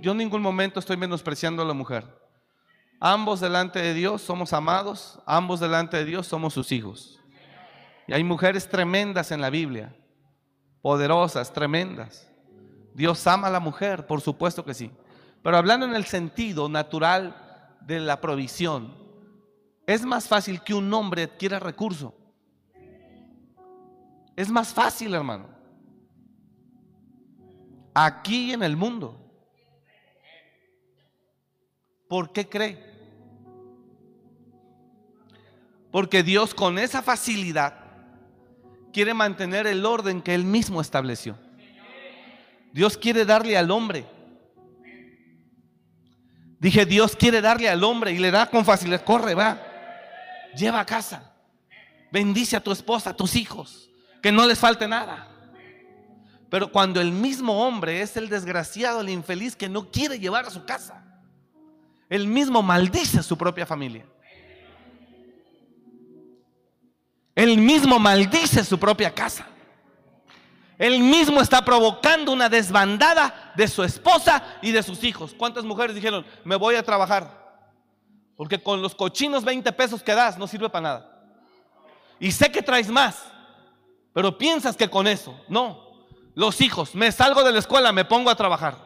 Yo 0.00 0.12
en 0.12 0.18
ningún 0.18 0.42
momento 0.42 0.80
estoy 0.80 0.98
menospreciando 0.98 1.62
a 1.62 1.66
la 1.66 1.72
mujer. 1.74 2.04
Ambos 3.00 3.40
delante 3.40 3.80
de 3.80 3.94
Dios 3.94 4.22
somos 4.22 4.52
amados, 4.52 5.18
ambos 5.26 5.60
delante 5.60 5.96
de 5.96 6.04
Dios 6.04 6.26
somos 6.26 6.54
sus 6.54 6.72
hijos. 6.72 7.20
Y 8.06 8.12
hay 8.12 8.22
mujeres 8.22 8.68
tremendas 8.68 9.30
en 9.30 9.40
la 9.40 9.50
Biblia, 9.50 9.96
poderosas, 10.82 11.52
tremendas. 11.52 12.30
Dios 12.92 13.26
ama 13.26 13.48
a 13.48 13.50
la 13.50 13.60
mujer, 13.60 14.06
por 14.06 14.20
supuesto 14.20 14.64
que 14.64 14.74
sí. 14.74 14.90
Pero 15.44 15.58
hablando 15.58 15.84
en 15.84 15.94
el 15.94 16.06
sentido 16.06 16.70
natural 16.70 17.76
de 17.82 18.00
la 18.00 18.18
provisión, 18.18 18.94
es 19.86 20.02
más 20.02 20.26
fácil 20.26 20.62
que 20.62 20.72
un 20.72 20.92
hombre 20.94 21.24
adquiera 21.24 21.58
recurso. 21.58 22.14
Es 24.34 24.48
más 24.48 24.72
fácil, 24.72 25.12
hermano. 25.12 25.46
Aquí 27.92 28.54
en 28.54 28.62
el 28.62 28.74
mundo. 28.74 29.20
¿Por 32.08 32.32
qué 32.32 32.48
cree? 32.48 32.82
Porque 35.92 36.22
Dios 36.22 36.54
con 36.54 36.78
esa 36.78 37.02
facilidad 37.02 37.74
quiere 38.94 39.12
mantener 39.12 39.66
el 39.66 39.84
orden 39.84 40.22
que 40.22 40.34
Él 40.34 40.44
mismo 40.44 40.80
estableció. 40.80 41.36
Dios 42.72 42.96
quiere 42.96 43.26
darle 43.26 43.58
al 43.58 43.70
hombre 43.70 44.13
Dije, 46.64 46.86
Dios 46.86 47.14
quiere 47.14 47.42
darle 47.42 47.68
al 47.68 47.84
hombre 47.84 48.10
y 48.12 48.18
le 48.18 48.30
da 48.30 48.48
con 48.48 48.64
facilidad. 48.64 49.04
Corre, 49.04 49.34
va. 49.34 49.60
Lleva 50.56 50.80
a 50.80 50.86
casa. 50.86 51.30
Bendice 52.10 52.56
a 52.56 52.60
tu 52.60 52.72
esposa, 52.72 53.10
a 53.10 53.14
tus 53.14 53.36
hijos. 53.36 53.90
Que 54.22 54.32
no 54.32 54.46
les 54.46 54.58
falte 54.58 54.88
nada. 54.88 55.28
Pero 56.48 56.72
cuando 56.72 57.02
el 57.02 57.12
mismo 57.12 57.66
hombre 57.66 58.00
es 58.00 58.16
el 58.16 58.30
desgraciado, 58.30 59.02
el 59.02 59.10
infeliz 59.10 59.54
que 59.54 59.68
no 59.68 59.90
quiere 59.90 60.18
llevar 60.18 60.46
a 60.46 60.50
su 60.50 60.64
casa, 60.64 61.04
el 62.08 62.26
mismo 62.26 62.62
maldice 62.62 63.18
a 63.18 63.22
su 63.22 63.36
propia 63.36 63.66
familia. 63.66 64.06
El 67.34 67.58
mismo 67.58 67.98
maldice 67.98 68.60
a 68.60 68.64
su 68.64 68.78
propia 68.80 69.12
casa. 69.12 69.46
Él 70.78 71.00
mismo 71.00 71.40
está 71.40 71.64
provocando 71.64 72.32
una 72.32 72.48
desbandada 72.48 73.52
de 73.54 73.68
su 73.68 73.82
esposa 73.84 74.42
y 74.60 74.72
de 74.72 74.82
sus 74.82 75.04
hijos. 75.04 75.34
¿Cuántas 75.36 75.64
mujeres 75.64 75.94
dijeron, 75.94 76.26
me 76.44 76.56
voy 76.56 76.74
a 76.74 76.82
trabajar? 76.82 77.44
Porque 78.36 78.60
con 78.60 78.82
los 78.82 78.94
cochinos 78.94 79.44
20 79.44 79.70
pesos 79.72 80.02
que 80.02 80.14
das 80.14 80.36
no 80.36 80.46
sirve 80.46 80.68
para 80.68 80.82
nada. 80.82 81.22
Y 82.18 82.32
sé 82.32 82.50
que 82.50 82.62
traes 82.62 82.88
más, 82.88 83.22
pero 84.12 84.36
piensas 84.36 84.76
que 84.76 84.90
con 84.90 85.06
eso, 85.06 85.38
no. 85.48 85.84
Los 86.34 86.60
hijos, 86.60 86.94
me 86.96 87.12
salgo 87.12 87.44
de 87.44 87.52
la 87.52 87.60
escuela, 87.60 87.92
me 87.92 88.04
pongo 88.04 88.30
a 88.30 88.34
trabajar. 88.34 88.76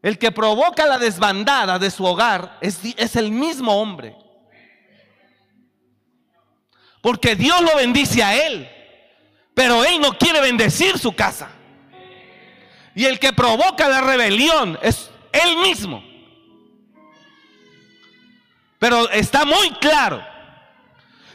El 0.00 0.18
que 0.18 0.30
provoca 0.30 0.86
la 0.86 0.98
desbandada 0.98 1.78
de 1.80 1.90
su 1.90 2.04
hogar 2.04 2.56
es, 2.60 2.78
es 2.96 3.16
el 3.16 3.32
mismo 3.32 3.80
hombre. 3.80 4.16
Porque 7.02 7.34
Dios 7.34 7.60
lo 7.62 7.74
bendice 7.76 8.22
a 8.22 8.46
él. 8.46 8.68
Pero 9.58 9.84
él 9.84 10.00
no 10.00 10.16
quiere 10.16 10.40
bendecir 10.40 10.96
su 11.00 11.16
casa. 11.16 11.50
Y 12.94 13.06
el 13.06 13.18
que 13.18 13.32
provoca 13.32 13.88
la 13.88 14.00
rebelión 14.00 14.78
es 14.82 15.10
él 15.32 15.56
mismo. 15.56 16.00
Pero 18.78 19.10
está 19.10 19.44
muy 19.44 19.70
claro 19.80 20.24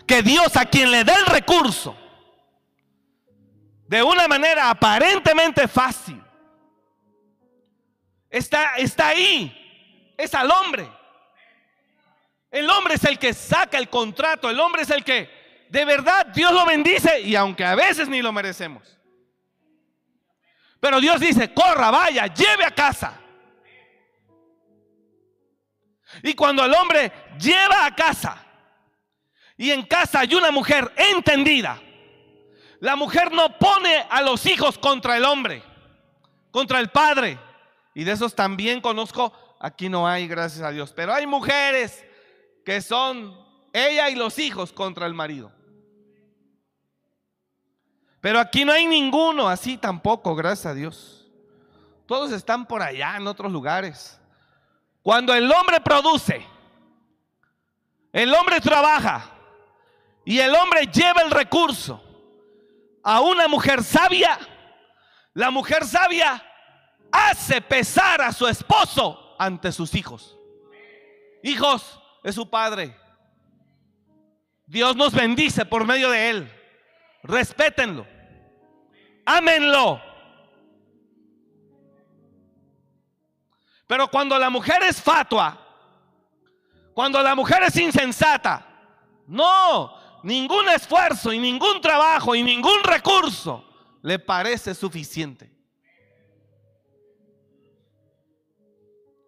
que 0.07 0.23
Dios 0.23 0.55
a 0.55 0.65
quien 0.65 0.89
le 0.89 1.03
da 1.03 1.17
el 1.17 1.25
recurso, 1.25 1.97
de 3.89 4.01
una 4.01 4.25
manera 4.29 4.69
aparentemente 4.69 5.67
fácil, 5.67 6.23
está, 8.29 8.77
está 8.77 9.09
ahí, 9.09 10.13
es 10.17 10.33
al 10.33 10.49
hombre. 10.49 10.89
El 12.49 12.69
hombre 12.69 12.93
es 12.93 13.03
el 13.03 13.19
que 13.19 13.33
saca 13.33 13.77
el 13.77 13.89
contrato, 13.89 14.49
el 14.49 14.61
hombre 14.61 14.83
es 14.83 14.91
el 14.91 15.03
que 15.03 15.42
de 15.73 15.85
verdad 15.85 16.27
Dios 16.27 16.53
lo 16.53 16.67
bendice 16.67 17.21
y 17.21 17.35
aunque 17.35 17.65
a 17.65 17.73
veces 17.73 18.07
ni 18.07 18.21
lo 18.21 18.31
merecemos. 18.31 18.95
Pero 20.79 21.01
Dios 21.01 21.19
dice, 21.19 21.51
corra, 21.51 21.89
vaya, 21.89 22.27
lleve 22.27 22.63
a 22.63 22.69
casa. 22.69 23.19
Y 26.21 26.35
cuando 26.35 26.63
el 26.63 26.71
hombre 26.75 27.11
lleva 27.39 27.87
a 27.87 27.95
casa 27.95 28.45
y 29.57 29.71
en 29.71 29.81
casa 29.87 30.19
hay 30.19 30.35
una 30.35 30.51
mujer 30.51 30.93
entendida, 30.95 31.81
la 32.79 32.95
mujer 32.95 33.31
no 33.31 33.57
pone 33.57 34.05
a 34.11 34.21
los 34.21 34.45
hijos 34.45 34.77
contra 34.77 35.17
el 35.17 35.25
hombre, 35.25 35.63
contra 36.51 36.79
el 36.81 36.89
padre. 36.91 37.39
Y 37.95 38.03
de 38.03 38.11
esos 38.11 38.35
también 38.35 38.79
conozco, 38.79 39.33
aquí 39.59 39.89
no 39.89 40.07
hay, 40.07 40.27
gracias 40.27 40.61
a 40.61 40.69
Dios. 40.69 40.93
Pero 40.95 41.15
hay 41.15 41.25
mujeres 41.25 42.05
que 42.63 42.79
son 42.79 43.35
ella 43.73 44.11
y 44.11 44.15
los 44.15 44.37
hijos 44.37 44.71
contra 44.71 45.07
el 45.07 45.15
marido. 45.15 45.62
Pero 48.23 48.39
aquí 48.39 48.63
no 48.63 48.71
hay 48.71 48.85
ninguno 48.85 49.49
así 49.49 49.75
tampoco, 49.75 50.33
gracias 50.33 50.67
a 50.67 50.73
Dios. 50.73 51.29
Todos 52.05 52.31
están 52.31 52.65
por 52.65 52.81
allá 52.81 53.17
en 53.17 53.27
otros 53.27 53.51
lugares. 53.51 54.17
Cuando 55.01 55.33
el 55.33 55.51
hombre 55.51 55.81
produce, 55.81 56.47
el 58.13 58.33
hombre 58.33 58.61
trabaja 58.61 59.29
y 60.23 60.39
el 60.39 60.55
hombre 60.55 60.87
lleva 60.87 61.21
el 61.21 61.31
recurso 61.31 62.01
a 63.03 63.19
una 63.19 63.49
mujer 63.49 63.83
sabia, 63.83 64.39
la 65.33 65.51
mujer 65.51 65.83
sabia 65.83 66.41
hace 67.11 67.59
pesar 67.59 68.21
a 68.21 68.31
su 68.31 68.47
esposo 68.47 69.35
ante 69.37 69.69
sus 69.73 69.93
hijos. 69.95 70.37
Hijos, 71.43 71.99
es 72.23 72.35
su 72.35 72.49
padre. 72.49 72.97
Dios 74.65 74.95
nos 74.95 75.11
bendice 75.11 75.65
por 75.65 75.85
medio 75.85 76.09
de 76.09 76.29
él. 76.29 76.59
Respétenlo. 77.21 78.12
Ámenlo. 79.25 80.01
Pero 83.87 84.07
cuando 84.07 84.37
la 84.39 84.49
mujer 84.49 84.81
es 84.83 85.01
fatua, 85.01 85.59
cuando 86.93 87.21
la 87.21 87.35
mujer 87.35 87.63
es 87.63 87.75
insensata, 87.75 88.65
no, 89.27 89.93
ningún 90.23 90.67
esfuerzo 90.69 91.31
y 91.31 91.39
ningún 91.39 91.81
trabajo 91.81 92.35
y 92.35 92.43
ningún 92.43 92.83
recurso 92.83 93.63
le 94.01 94.19
parece 94.19 94.73
suficiente. 94.73 95.51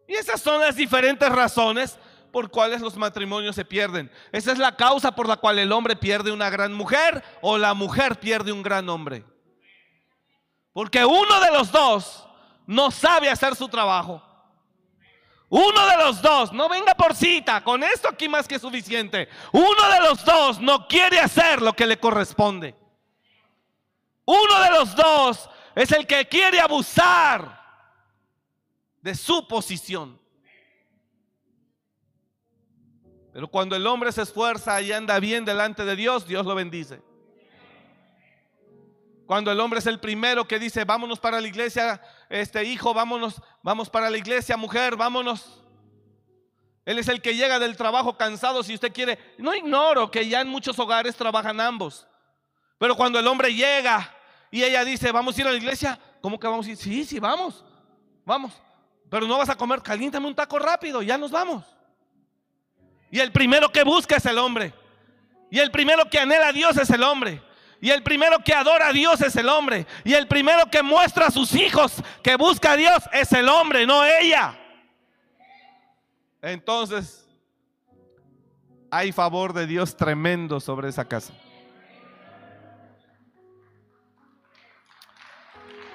Y 0.07 0.13
esas 0.13 0.41
son 0.41 0.61
las 0.61 0.75
diferentes 0.75 1.29
razones 1.29 1.97
por 2.31 2.49
cuales 2.51 2.81
los 2.81 2.95
matrimonios 2.97 3.55
se 3.55 3.65
pierden. 3.65 4.11
Esa 4.31 4.51
es 4.51 4.57
la 4.57 4.75
causa 4.75 5.13
por 5.13 5.27
la 5.27 5.37
cual 5.37 5.57
el 5.57 5.71
hombre 5.71 5.95
pierde 5.95 6.31
una 6.31 6.49
gran 6.49 6.73
mujer 6.73 7.23
o 7.41 7.57
la 7.57 7.73
mujer 7.73 8.19
pierde 8.19 8.51
un 8.51 8.61
gran 8.61 8.89
hombre. 8.89 9.23
Porque 10.75 11.05
uno 11.05 11.39
de 11.39 11.51
los 11.51 11.71
dos 11.71 12.27
no 12.67 12.91
sabe 12.91 13.29
hacer 13.29 13.55
su 13.55 13.69
trabajo. 13.69 14.21
Uno 15.47 15.87
de 15.87 15.95
los 15.95 16.21
dos, 16.21 16.51
no 16.51 16.67
venga 16.67 16.93
por 16.95 17.15
cita, 17.15 17.63
con 17.63 17.81
esto 17.81 18.09
aquí 18.09 18.27
más 18.27 18.45
que 18.45 18.59
suficiente. 18.59 19.29
Uno 19.53 19.89
de 19.89 20.01
los 20.01 20.25
dos 20.25 20.59
no 20.59 20.85
quiere 20.85 21.21
hacer 21.21 21.61
lo 21.61 21.71
que 21.71 21.87
le 21.87 21.97
corresponde. 21.97 22.75
Uno 24.25 24.59
de 24.59 24.69
los 24.71 24.93
dos 24.97 25.49
es 25.75 25.93
el 25.93 26.05
que 26.05 26.27
quiere 26.27 26.59
abusar 26.59 27.57
de 29.01 29.15
su 29.15 29.47
posición. 29.47 30.19
Pero 33.31 33.47
cuando 33.47 33.77
el 33.77 33.87
hombre 33.87 34.11
se 34.11 34.23
esfuerza 34.23 34.81
y 34.81 34.91
anda 34.91 35.21
bien 35.21 35.45
delante 35.45 35.85
de 35.85 35.95
Dios, 35.95 36.27
Dios 36.27 36.45
lo 36.45 36.53
bendice. 36.53 37.01
Cuando 39.25 39.51
el 39.51 39.59
hombre 39.59 39.79
es 39.79 39.87
el 39.87 39.99
primero 39.99 40.47
que 40.47 40.59
dice, 40.59 40.83
vámonos 40.83 41.19
para 41.19 41.41
la 41.41 41.47
iglesia, 41.47 42.01
este 42.29 42.63
hijo, 42.63 42.93
vámonos, 42.93 43.41
vamos 43.63 43.89
para 43.89 44.09
la 44.09 44.17
iglesia, 44.17 44.55
mujer, 44.55 44.95
vámonos. 44.95 45.63
Él 46.85 46.99
es 46.99 47.07
el 47.07 47.21
que 47.21 47.35
llega 47.35 47.57
del 47.57 47.75
trabajo 47.75 48.15
cansado, 48.15 48.61
si 48.61 48.75
usted 48.75 48.93
quiere. 48.93 49.17
No 49.39 49.55
ignoro 49.55 50.11
que 50.11 50.27
ya 50.29 50.41
en 50.41 50.47
muchos 50.47 50.77
hogares 50.77 51.15
trabajan 51.15 51.59
ambos. 51.59 52.07
Pero 52.77 52.95
cuando 52.95 53.17
el 53.17 53.25
hombre 53.25 53.53
llega 53.53 54.13
y 54.51 54.63
ella 54.63 54.85
dice, 54.85 55.11
vamos 55.11 55.35
a 55.35 55.41
ir 55.41 55.47
a 55.47 55.51
la 55.51 55.57
iglesia, 55.57 55.99
¿cómo 56.21 56.39
que 56.39 56.47
vamos 56.47 56.67
a 56.67 56.69
ir? 56.69 56.77
Sí, 56.77 57.03
sí, 57.03 57.19
vamos, 57.19 57.65
vamos. 58.23 58.53
Pero 59.09 59.25
no 59.25 59.39
vas 59.39 59.49
a 59.49 59.55
comer, 59.55 59.81
caliéntame 59.81 60.27
un 60.27 60.35
taco 60.35 60.59
rápido, 60.59 61.01
ya 61.01 61.17
nos 61.17 61.31
vamos. 61.31 61.63
Y 63.09 63.19
el 63.19 63.31
primero 63.31 63.71
que 63.71 63.83
busca 63.83 64.17
es 64.17 64.25
el 64.25 64.37
hombre. 64.37 64.71
Y 65.49 65.59
el 65.59 65.71
primero 65.71 66.07
que 66.09 66.19
anhela 66.19 66.49
a 66.49 66.53
Dios 66.53 66.77
es 66.77 66.89
el 66.91 67.01
hombre. 67.01 67.41
Y 67.81 67.89
el 67.89 68.03
primero 68.03 68.39
que 68.39 68.53
adora 68.53 68.87
a 68.87 68.93
Dios 68.93 69.21
es 69.21 69.35
el 69.35 69.49
hombre. 69.49 69.85
Y 70.03 70.13
el 70.13 70.27
primero 70.27 70.69
que 70.71 70.81
muestra 70.81 71.27
a 71.27 71.31
sus 71.31 71.53
hijos 71.53 72.01
que 72.23 72.35
busca 72.35 72.71
a 72.71 72.77
Dios 72.77 73.03
es 73.11 73.31
el 73.33 73.47
hombre, 73.49 73.85
no 73.85 74.03
ella. 74.05 74.57
Entonces, 76.41 77.27
hay 78.91 79.11
favor 79.11 79.53
de 79.53 79.67
Dios 79.67 79.95
tremendo 79.97 80.59
sobre 80.59 80.89
esa 80.89 81.05
casa. 81.05 81.33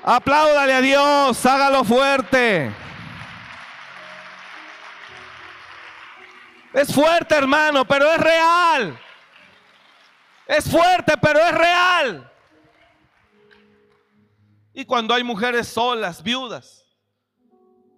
Apláudale 0.03 0.73
a 0.73 0.81
Dios, 0.81 1.47
hágalo 1.47 1.85
fuerte. 1.85 2.73
Es 6.73 6.95
fuerte, 6.95 7.35
hermano, 7.35 7.85
pero 7.85 8.11
es 8.11 8.19
real. 8.19 8.99
Es 10.51 10.69
fuerte, 10.69 11.15
pero 11.23 11.39
es 11.39 11.55
real. 11.55 12.33
Y 14.75 14.85
cuando 14.85 15.15
hay 15.15 15.23
mujeres 15.23 15.69
solas, 15.69 16.21
viudas, 16.25 16.85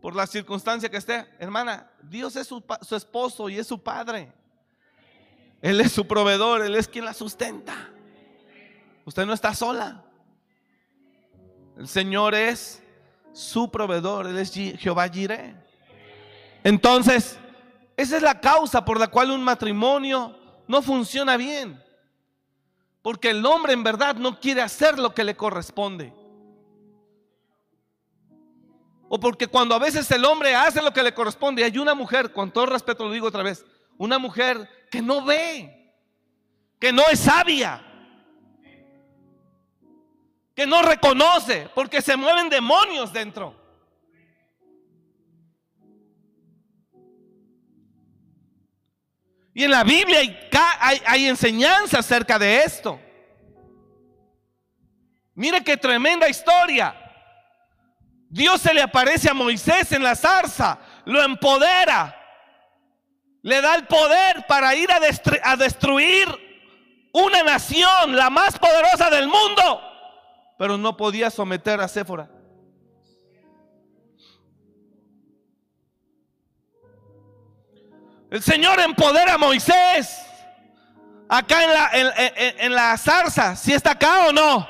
por 0.02 0.14
la 0.14 0.26
circunstancia 0.26 0.90
que 0.90 0.98
esté, 0.98 1.26
hermana, 1.38 1.90
Dios 2.02 2.36
es 2.36 2.46
su, 2.46 2.62
esposo 2.94 3.48
y 3.48 3.58
es 3.58 3.66
su 3.66 3.82
padre. 3.82 4.34
Él 5.62 5.80
es 5.80 5.92
su 5.92 6.06
proveedor, 6.06 6.60
Él 6.60 6.74
es 6.74 6.86
quien 6.88 7.06
la 7.06 7.14
sustenta. 7.14 7.88
Usted 9.06 9.24
no 9.24 9.32
está 9.32 9.54
sola. 9.54 10.04
El 11.78 11.88
Señor 11.88 12.34
es 12.34 12.82
su 13.32 13.70
proveedor, 13.70 14.26
Él 14.26 14.36
es 14.36 14.52
Jehová 14.52 15.08
Jireh. 15.08 15.56
Entonces, 16.62 17.38
esa 17.96 18.16
es 18.18 18.22
la 18.22 18.38
causa 18.38 18.84
por 18.84 19.00
la 19.00 19.08
cual 19.08 19.30
un 19.30 19.42
matrimonio 19.42 20.36
no 20.68 20.82
funciona 20.82 21.38
bien. 21.38 21.82
Porque 23.02 23.30
el 23.30 23.44
hombre 23.44 23.72
en 23.72 23.82
verdad 23.82 24.14
no 24.14 24.38
quiere 24.38 24.62
hacer 24.62 24.98
lo 24.98 25.12
que 25.12 25.24
le 25.24 25.36
corresponde. 25.36 26.14
O 29.08 29.20
porque 29.20 29.46
cuando 29.46 29.74
a 29.74 29.78
veces 29.78 30.10
el 30.10 30.24
hombre 30.24 30.54
hace 30.54 30.80
lo 30.80 30.92
que 30.92 31.02
le 31.02 31.12
corresponde, 31.12 31.64
hay 31.64 31.76
una 31.76 31.94
mujer, 31.94 32.32
con 32.32 32.50
todo 32.50 32.66
respeto 32.66 33.04
lo 33.04 33.10
digo 33.10 33.26
otra 33.26 33.42
vez, 33.42 33.66
una 33.98 34.18
mujer 34.18 34.86
que 34.90 35.02
no 35.02 35.22
ve, 35.22 35.92
que 36.78 36.92
no 36.92 37.02
es 37.10 37.20
sabia, 37.20 37.84
que 40.54 40.66
no 40.66 40.80
reconoce, 40.80 41.68
porque 41.74 42.00
se 42.00 42.16
mueven 42.16 42.48
demonios 42.48 43.12
dentro. 43.12 43.61
Y 49.54 49.64
en 49.64 49.70
la 49.70 49.84
Biblia 49.84 50.20
hay, 50.80 51.26
enseñanza 51.26 51.98
acerca 51.98 52.38
de 52.38 52.62
esto. 52.62 52.98
Mire 55.34 55.62
qué 55.62 55.76
tremenda 55.76 56.28
historia. 56.28 56.98
Dios 58.28 58.62
se 58.62 58.72
le 58.72 58.80
aparece 58.80 59.28
a 59.28 59.34
Moisés 59.34 59.92
en 59.92 60.02
la 60.02 60.16
zarza, 60.16 60.78
lo 61.04 61.22
empodera, 61.22 62.18
le 63.42 63.60
da 63.60 63.74
el 63.74 63.86
poder 63.86 64.46
para 64.46 64.74
ir 64.74 64.90
a, 64.90 64.98
a 65.44 65.56
destruir 65.56 66.28
una 67.12 67.42
nación, 67.42 68.16
la 68.16 68.30
más 68.30 68.58
poderosa 68.58 69.10
del 69.10 69.28
mundo, 69.28 69.82
pero 70.58 70.78
no 70.78 70.96
podía 70.96 71.28
someter 71.28 71.78
a 71.82 71.88
Séfora. 71.88 72.30
El 78.32 78.42
Señor 78.42 78.80
empodera 78.80 79.34
a 79.34 79.38
Moisés. 79.38 80.22
Acá 81.28 81.64
en 81.64 81.72
la, 81.74 81.90
en, 82.60 82.74
la 82.74 82.96
zarza, 82.96 83.54
si 83.56 83.74
está 83.74 83.90
acá 83.90 84.26
o 84.26 84.32
no. 84.32 84.66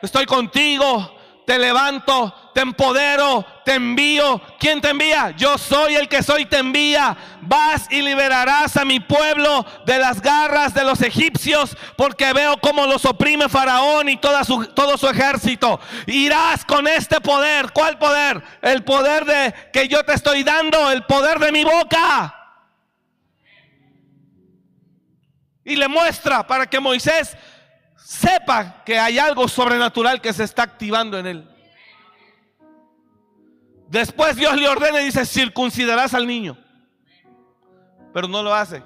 Estoy 0.00 0.26
contigo, 0.26 1.15
te 1.46 1.60
levanto, 1.60 2.50
te 2.52 2.60
empodero, 2.60 3.46
te 3.64 3.74
envío. 3.74 4.42
¿Quién 4.58 4.80
te 4.80 4.90
envía? 4.90 5.30
Yo 5.36 5.56
soy 5.56 5.94
el 5.94 6.08
que 6.08 6.22
soy, 6.22 6.44
te 6.44 6.58
envía. 6.58 7.16
Vas 7.40 7.86
y 7.88 8.02
liberarás 8.02 8.76
a 8.76 8.84
mi 8.84 8.98
pueblo 8.98 9.64
de 9.86 9.98
las 9.98 10.20
garras 10.20 10.74
de 10.74 10.82
los 10.82 11.00
egipcios, 11.02 11.76
porque 11.96 12.32
veo 12.32 12.56
cómo 12.58 12.86
los 12.86 13.04
oprime 13.04 13.48
Faraón 13.48 14.08
y 14.08 14.16
toda 14.16 14.42
su, 14.42 14.66
todo 14.66 14.98
su 14.98 15.08
ejército. 15.08 15.78
Irás 16.06 16.64
con 16.64 16.88
este 16.88 17.20
poder. 17.20 17.70
¿Cuál 17.72 17.96
poder? 17.96 18.42
El 18.60 18.82
poder 18.82 19.24
de 19.24 19.54
que 19.72 19.86
yo 19.86 20.02
te 20.04 20.14
estoy 20.14 20.42
dando, 20.42 20.90
el 20.90 21.04
poder 21.04 21.38
de 21.38 21.52
mi 21.52 21.62
boca. 21.62 22.34
Y 25.64 25.76
le 25.76 25.86
muestra 25.86 26.44
para 26.44 26.66
que 26.66 26.80
Moisés 26.80 27.36
sepa 28.06 28.84
que 28.84 28.96
hay 29.00 29.18
algo 29.18 29.48
sobrenatural 29.48 30.20
que 30.20 30.32
se 30.32 30.44
está 30.44 30.62
activando 30.62 31.18
en 31.18 31.26
él. 31.26 31.50
Después 33.88 34.36
Dios 34.36 34.54
le 34.56 34.68
ordena 34.68 35.02
y 35.02 35.06
dice, 35.06 35.26
circuncidarás 35.26 36.14
al 36.14 36.24
niño. 36.24 36.56
Pero 38.14 38.28
no 38.28 38.44
lo 38.44 38.54
hace. 38.54 38.84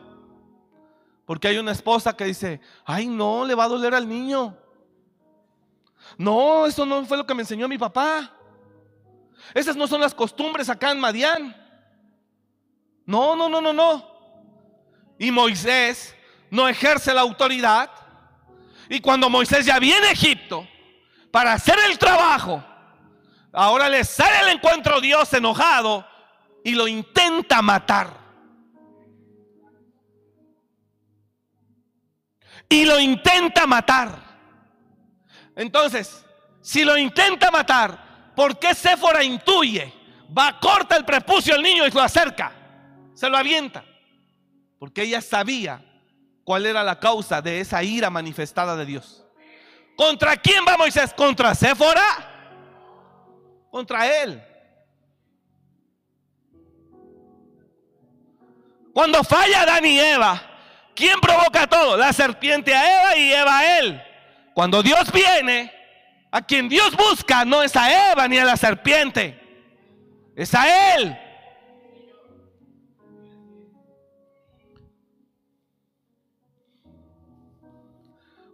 Porque 1.26 1.48
hay 1.48 1.58
una 1.58 1.72
esposa 1.72 2.16
que 2.16 2.24
dice, 2.24 2.62
ay 2.86 3.08
no, 3.08 3.44
le 3.44 3.54
va 3.54 3.64
a 3.64 3.68
doler 3.68 3.94
al 3.94 4.08
niño. 4.08 4.56
No, 6.16 6.64
eso 6.64 6.86
no 6.86 7.04
fue 7.04 7.18
lo 7.18 7.26
que 7.26 7.34
me 7.34 7.42
enseñó 7.42 7.68
mi 7.68 7.76
papá. 7.76 8.34
Esas 9.52 9.76
no 9.76 9.86
son 9.86 10.00
las 10.00 10.14
costumbres 10.14 10.70
acá 10.70 10.92
en 10.92 10.98
Madián. 10.98 11.54
No, 13.04 13.36
no, 13.36 13.50
no, 13.50 13.60
no, 13.60 13.74
no. 13.74 14.02
Y 15.18 15.30
Moisés 15.30 16.16
no 16.50 16.66
ejerce 16.66 17.12
la 17.12 17.20
autoridad. 17.20 17.90
Y 18.90 19.00
cuando 19.00 19.30
Moisés 19.30 19.64
ya 19.64 19.78
viene 19.78 20.08
a 20.08 20.10
Egipto 20.10 20.66
para 21.30 21.52
hacer 21.52 21.76
el 21.88 21.96
trabajo, 21.96 22.62
ahora 23.52 23.88
le 23.88 24.02
sale 24.02 24.40
el 24.40 24.56
encuentro 24.56 25.00
Dios 25.00 25.32
enojado 25.32 26.04
y 26.64 26.72
lo 26.72 26.88
intenta 26.88 27.62
matar. 27.62 28.18
Y 32.68 32.84
lo 32.84 32.98
intenta 32.98 33.64
matar. 33.64 34.10
Entonces, 35.54 36.26
si 36.60 36.84
lo 36.84 36.98
intenta 36.98 37.52
matar, 37.52 38.32
¿por 38.34 38.58
qué 38.58 38.74
Séfora 38.74 39.22
intuye? 39.22 39.94
Va, 40.36 40.58
corta 40.58 40.96
el 40.96 41.04
prepucio 41.04 41.54
al 41.54 41.62
niño 41.62 41.86
y 41.86 41.90
lo 41.92 42.02
acerca. 42.02 42.52
Se 43.14 43.30
lo 43.30 43.36
avienta. 43.36 43.84
Porque 44.80 45.02
ella 45.02 45.20
sabía 45.20 45.80
cuál 46.44 46.66
era 46.66 46.82
la 46.82 46.98
causa 46.98 47.40
de 47.40 47.60
esa 47.60 47.82
ira 47.82 48.10
manifestada 48.10 48.76
de 48.76 48.86
Dios. 48.86 49.24
¿Contra 49.96 50.36
quién 50.36 50.64
va 50.66 50.76
Moisés? 50.76 51.12
¿Contra 51.14 51.54
Séfora? 51.54 52.02
Contra 53.70 54.22
él. 54.22 54.42
Cuando 58.92 59.22
falla 59.22 59.62
Adán 59.62 59.86
y 59.86 59.98
Eva, 59.98 60.42
¿quién 60.94 61.20
provoca 61.20 61.66
todo? 61.66 61.96
La 61.96 62.12
serpiente 62.12 62.74
a 62.74 63.02
Eva 63.02 63.16
y 63.16 63.32
Eva 63.32 63.58
a 63.58 63.78
él. 63.78 64.02
Cuando 64.54 64.82
Dios 64.82 65.12
viene, 65.12 65.72
a 66.30 66.42
quien 66.42 66.68
Dios 66.68 66.96
busca 66.96 67.44
no 67.44 67.62
es 67.62 67.74
a 67.76 68.12
Eva 68.12 68.26
ni 68.28 68.38
a 68.38 68.44
la 68.44 68.56
serpiente, 68.56 69.38
es 70.34 70.54
a 70.54 70.94
él. 70.94 71.18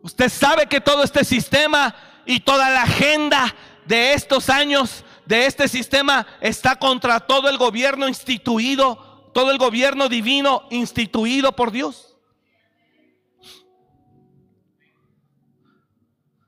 Usted 0.06 0.28
sabe 0.28 0.68
que 0.68 0.80
todo 0.80 1.02
este 1.02 1.24
sistema 1.24 1.92
y 2.24 2.38
toda 2.38 2.70
la 2.70 2.84
agenda 2.84 3.52
de 3.86 4.12
estos 4.12 4.48
años, 4.48 5.04
de 5.24 5.46
este 5.46 5.66
sistema, 5.66 6.24
está 6.40 6.76
contra 6.76 7.18
todo 7.18 7.48
el 7.48 7.58
gobierno 7.58 8.06
instituido, 8.06 9.32
todo 9.34 9.50
el 9.50 9.58
gobierno 9.58 10.08
divino 10.08 10.62
instituido 10.70 11.56
por 11.56 11.72
Dios. 11.72 12.16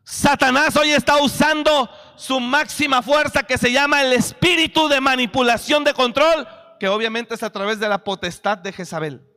Satanás 0.04 0.76
hoy 0.76 0.92
está 0.92 1.20
usando 1.20 1.90
su 2.14 2.38
máxima 2.38 3.02
fuerza 3.02 3.42
que 3.42 3.58
se 3.58 3.72
llama 3.72 4.02
el 4.02 4.12
espíritu 4.12 4.86
de 4.86 5.00
manipulación 5.00 5.82
de 5.82 5.94
control, 5.94 6.46
que 6.78 6.86
obviamente 6.86 7.34
es 7.34 7.42
a 7.42 7.50
través 7.50 7.80
de 7.80 7.88
la 7.88 8.04
potestad 8.04 8.56
de 8.56 8.72
Jezabel. 8.72 9.28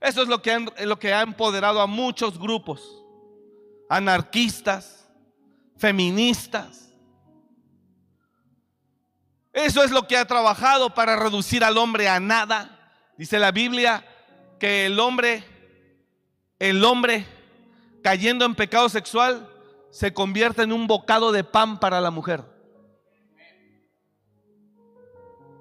Eso 0.00 0.22
es 0.22 0.28
lo 0.28 0.42
que, 0.42 0.66
lo 0.84 0.98
que 0.98 1.12
ha 1.12 1.22
empoderado 1.22 1.80
a 1.80 1.86
muchos 1.86 2.38
grupos, 2.38 3.02
anarquistas, 3.88 5.08
feministas. 5.76 6.92
Eso 9.52 9.82
es 9.82 9.90
lo 9.90 10.06
que 10.06 10.18
ha 10.18 10.26
trabajado 10.26 10.92
para 10.94 11.16
reducir 11.16 11.64
al 11.64 11.78
hombre 11.78 12.08
a 12.08 12.20
nada. 12.20 12.92
Dice 13.16 13.38
la 13.38 13.52
Biblia 13.52 14.04
que 14.60 14.86
el 14.86 15.00
hombre, 15.00 15.44
el 16.58 16.84
hombre 16.84 17.26
cayendo 18.02 18.44
en 18.44 18.54
pecado 18.54 18.88
sexual, 18.88 19.50
se 19.90 20.12
convierte 20.12 20.62
en 20.62 20.72
un 20.72 20.86
bocado 20.86 21.32
de 21.32 21.42
pan 21.42 21.80
para 21.80 22.00
la 22.02 22.10
mujer. 22.10 22.44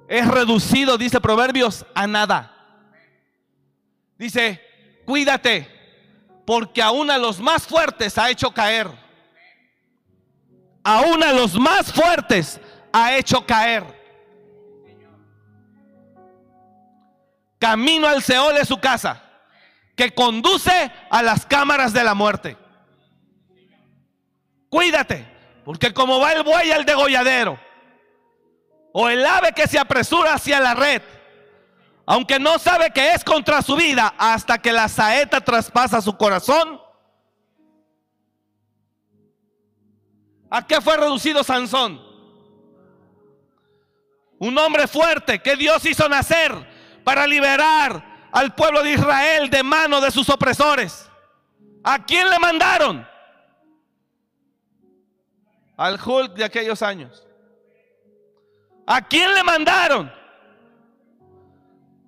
Es 0.08 0.28
reducido, 0.28 0.98
dice 0.98 1.21
Proverbios, 1.21 1.86
a 1.95 2.06
nada. 2.06 2.55
Dice, 4.17 4.62
cuídate, 5.06 5.67
porque 6.45 6.82
aún 6.82 7.12
a 7.12 7.17
los 7.17 7.39
más 7.39 7.65
fuertes 7.65 8.17
ha 8.17 8.30
hecho 8.30 8.51
caer. 8.51 8.88
Aún 10.84 11.23
a 11.23 11.34
los 11.34 11.56
más 11.56 11.91
fuertes 11.91 12.62
ha 12.93 13.15
hecho 13.15 13.45
caer. 13.45 13.84
Camino 17.60 18.08
al 18.08 18.21
Seol 18.21 18.56
de 18.56 18.65
su 18.65 18.80
casa, 18.80 19.23
que 19.95 20.13
conduce 20.13 20.91
a 21.10 21.23
las 21.23 21.45
cámaras 21.45 21.93
de 21.93 22.04
la 22.04 22.13
muerte. 22.13 22.58
Cuídate, 24.69 25.25
porque 25.63 25.93
como 25.93 26.19
va 26.19 26.34
el 26.34 26.43
buey 26.43 26.71
al 26.71 26.86
degolladero, 26.86 27.60
o 28.93 29.10
el 29.10 29.25
ave 29.25 29.51
que 29.54 29.67
se 29.67 29.80
apresura 29.80 30.36
hacia 30.36 30.60
la 30.60 30.73
red, 30.73 31.01
aunque 32.06 32.39
no 32.39 32.60
sabe 32.60 32.91
que 32.91 33.13
es 33.13 33.24
contra 33.24 33.62
su 33.62 33.76
vida, 33.76 34.13
hasta 34.18 34.60
que 34.60 34.72
la 34.72 34.88
saeta 34.88 35.41
traspasa 35.41 36.02
su 36.02 36.15
corazón. 36.15 36.80
¿A 40.50 40.65
qué 40.65 40.80
fue 40.80 40.98
reducido 40.98 41.44
Sansón? 41.44 42.00
Un 44.38 44.58
hombre 44.58 44.88
fuerte 44.88 45.39
que 45.39 45.56
Dios 45.56 45.86
hizo 45.86 46.08
nacer 46.08 46.54
para 47.04 47.26
liberar 47.26 48.30
al 48.32 48.54
pueblo 48.54 48.84
de 48.84 48.94
Israel 48.94 49.50
de 49.50 49.63
mano 49.63 50.00
de 50.00 50.12
sus 50.12 50.30
opresores. 50.30 51.10
¿A 51.84 52.06
quién 52.06 52.30
le 52.30 52.38
mandaron? 52.38 53.08
Al 55.78 56.00
Hulk 56.00 56.34
de 56.34 56.44
aquellos 56.44 56.82
años. 56.82 57.26
¿A 58.86 59.02
quién 59.02 59.34
le 59.34 59.44
mandaron? 59.44 60.12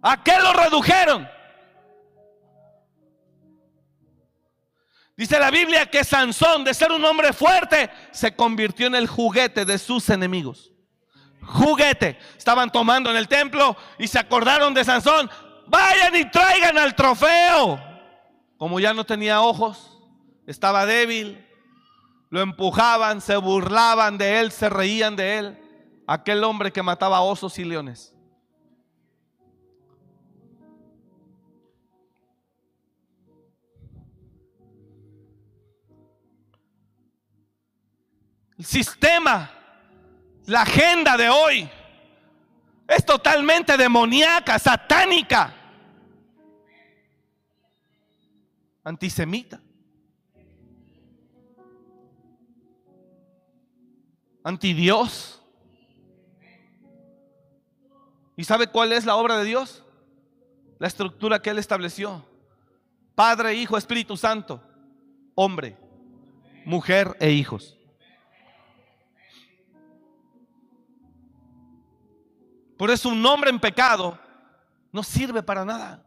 ¿A 0.10 0.24
qué 0.24 0.40
lo 0.42 0.54
redujeron? 0.54 1.28
Dice 5.18 5.38
la 5.38 5.52
Biblia 5.52 5.86
que 5.88 6.06
Sansón, 6.06 6.64
de 6.64 6.74
ser 6.74 6.94
un 6.94 7.04
hombre 7.04 7.34
fuerte, 7.34 7.90
se 8.12 8.34
convirtió 8.34 8.88
en 8.88 8.96
el 8.96 9.06
juguete 9.08 9.66
de 9.66 9.78
sus 9.78 10.10
enemigos. 10.10 10.72
Juguete. 11.42 12.18
Estaban 12.38 12.72
tomando 12.72 13.12
en 13.12 13.18
el 13.18 13.28
templo 13.28 13.76
y 14.00 14.08
se 14.08 14.18
acordaron 14.18 14.74
de 14.74 14.86
Sansón. 14.86 15.30
Vayan 15.68 16.16
y 16.16 16.32
traigan 16.32 16.78
al 16.78 16.96
trofeo. 16.96 17.78
Como 18.58 18.80
ya 18.80 18.94
no 18.94 19.06
tenía 19.06 19.42
ojos, 19.42 20.00
estaba 20.46 20.86
débil, 20.86 21.46
lo 22.30 22.40
empujaban, 22.40 23.20
se 23.20 23.36
burlaban 23.36 24.18
de 24.18 24.40
él, 24.40 24.54
se 24.54 24.70
reían 24.70 25.18
de 25.18 25.38
él. 25.38 25.60
Aquel 26.08 26.46
hombre 26.46 26.72
que 26.72 26.82
mataba 26.82 27.20
osos 27.20 27.60
y 27.60 27.66
leones. 27.66 28.14
El 38.58 38.66
sistema, 38.66 39.52
la 40.46 40.64
agenda 40.64 41.16
de 41.16 41.30
hoy 41.30 41.70
es 42.88 43.06
totalmente 43.06 43.78
demoníaca, 43.78 44.58
satánica, 44.58 45.54
antisemita, 48.84 49.62
antidios. 54.44 55.44
¿Y 58.36 58.44
sabe 58.44 58.68
cuál 58.68 58.92
es 58.94 59.06
la 59.06 59.18
obra 59.18 59.38
de 59.38 59.46
Dios? 59.46 59.84
La 60.80 60.88
estructura 60.88 61.42
que 61.42 61.52
Él 61.52 61.60
estableció. 61.60 62.26
Padre, 63.14 63.56
Hijo, 63.56 63.78
Espíritu 63.78 64.16
Santo, 64.18 64.64
hombre, 65.36 65.78
mujer 66.66 67.16
e 67.20 67.32
hijos. 67.32 67.77
Por 72.78 72.92
eso 72.92 73.10
un 73.10 73.26
hombre 73.26 73.50
en 73.50 73.60
pecado 73.60 74.20
no 74.92 75.04
sirve 75.04 75.44
para 75.44 75.66
nada. 75.66 76.04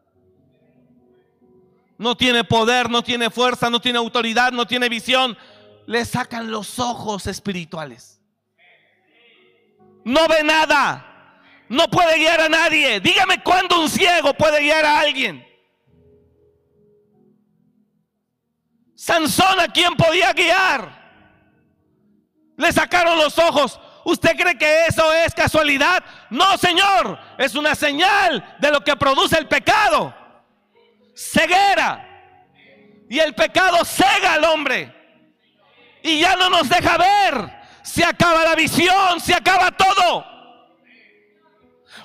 No 1.99 2.17
tiene 2.17 2.45
poder, 2.45 2.89
no 2.89 3.03
tiene 3.03 3.29
fuerza, 3.29 3.69
no 3.69 3.81
tiene 3.81 3.99
autoridad, 3.99 4.53
no 4.53 4.67
tiene 4.67 4.89
visión. 4.89 5.37
Le 5.87 6.05
sacan 6.05 6.51
los 6.51 6.79
ojos 6.79 7.27
espirituales. 7.27 8.21
No 10.05 10.27
ve 10.29 10.43
nada. 10.43 11.43
No 11.69 11.89
puede 11.89 12.19
guiar 12.19 12.41
a 12.41 12.49
nadie. 12.49 13.01
Dígame 13.01 13.43
cuándo 13.43 13.81
un 13.81 13.89
ciego 13.89 14.33
puede 14.35 14.61
guiar 14.61 14.85
a 14.85 15.01
alguien. 15.01 15.47
Sansón 18.95 19.61
a 19.61 19.69
quién 19.69 19.95
podía 19.97 20.33
guiar. 20.33 21.01
Le 22.57 22.73
sacaron 22.73 23.19
los 23.19 23.39
ojos. 23.39 23.79
¿Usted 24.11 24.37
cree 24.37 24.59
que 24.59 24.87
eso 24.87 25.13
es 25.13 25.33
casualidad? 25.35 26.03
No, 26.31 26.59
Señor. 26.59 27.19
Es 27.39 27.55
una 27.55 27.75
señal 27.75 28.57
de 28.59 28.71
lo 28.71 28.83
que 28.83 28.97
produce 28.97 29.39
el 29.39 29.47
pecado. 29.47 30.13
Ceguera. 31.15 32.07
Y 33.09 33.19
el 33.21 33.35
pecado 33.35 33.85
cega 33.85 34.35
al 34.35 34.45
hombre. 34.45 34.93
Y 36.03 36.21
ya 36.21 36.35
no 36.35 36.51
nos 36.51 36.69
deja 36.69 36.97
ver. 36.97 37.61
Se 37.83 38.05
acaba 38.05 38.45
la 38.45 38.55
visión, 38.55 39.21
se 39.21 39.35
acaba 39.35 39.71
todo. 39.71 40.30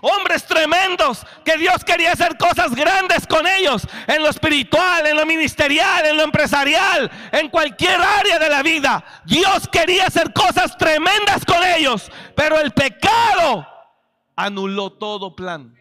Hombres 0.01 0.45
tremendos 0.45 1.25
que 1.43 1.57
Dios 1.57 1.83
quería 1.83 2.11
hacer 2.11 2.37
cosas 2.37 2.75
grandes 2.75 3.27
con 3.27 3.45
ellos, 3.47 3.87
en 4.07 4.21
lo 4.21 4.29
espiritual, 4.29 5.05
en 5.05 5.15
lo 5.15 5.25
ministerial, 5.25 6.05
en 6.05 6.17
lo 6.17 6.23
empresarial, 6.23 7.09
en 7.31 7.49
cualquier 7.49 8.01
área 8.01 8.39
de 8.39 8.49
la 8.49 8.63
vida. 8.63 9.03
Dios 9.25 9.67
quería 9.71 10.05
hacer 10.07 10.33
cosas 10.33 10.77
tremendas 10.77 11.45
con 11.45 11.63
ellos, 11.63 12.11
pero 12.35 12.59
el 12.59 12.71
pecado 12.71 13.67
anuló 14.35 14.91
todo 14.91 15.35
plan. 15.35 15.75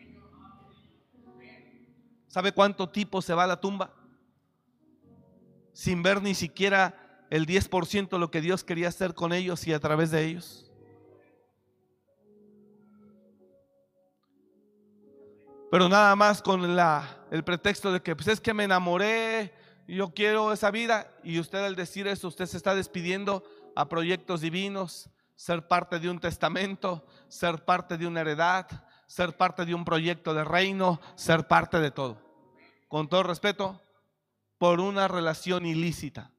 ¿Sabe 2.29 2.53
cuánto 2.53 2.89
tipo 2.89 3.23
se 3.23 3.35
va 3.35 3.45
a 3.45 3.49
la 3.49 3.61
tumba? 3.61 3.95
Sin 5.73 6.03
ver 6.03 6.21
ni 6.21 6.35
siquiera 6.35 7.27
el 7.31 7.47
10% 7.47 8.09
de 8.09 8.19
lo 8.19 8.31
que 8.31 8.41
Dios 8.41 8.65
quería 8.65 8.89
hacer 8.89 9.15
con 9.15 9.33
ellos 9.33 9.67
y 9.67 9.73
a 9.73 9.81
través 9.81 10.11
de 10.11 10.25
ellos. 10.25 10.64
Pero 15.75 15.89
nada 15.89 16.15
más 16.15 16.41
con 16.41 16.77
la, 16.77 17.27
el 17.33 17.43
pretexto 17.43 17.91
de 17.91 18.01
que 18.01 18.15
pues 18.15 18.29
es 18.29 18.41
que 18.41 18.55
me 18.55 18.63
enamoré, 18.63 19.53
yo 19.89 20.15
quiero 20.15 20.53
esa 20.53 20.71
vida, 20.71 21.11
y 21.25 21.41
usted 21.41 21.65
al 21.65 21.75
decir 21.75 22.07
eso, 22.07 22.29
usted 22.29 22.47
se 22.47 22.57
está 22.57 22.77
despidiendo 22.77 23.43
a 23.75 23.89
proyectos 23.89 24.41
divinos, 24.41 25.11
ser 25.35 25.67
parte 25.67 25.99
de 25.99 26.09
un 26.09 26.21
testamento, 26.21 27.05
ser 27.27 27.65
parte 27.65 27.99
de 27.99 28.07
una 28.07 28.21
heredad, 28.21 28.69
ser 29.09 29.37
parte 29.37 29.65
de 29.65 29.75
un 29.75 29.85
proyecto 29.85 30.33
de 30.33 30.45
reino, 30.45 31.01
ser 31.17 31.49
parte 31.49 31.81
de 31.81 31.91
todo. 31.91 32.19
Con 32.87 33.09
todo 33.09 33.25
respeto, 33.25 33.83
por 34.59 34.79
una 34.79 35.09
relación 35.09 35.67
ilícita. 35.67 36.31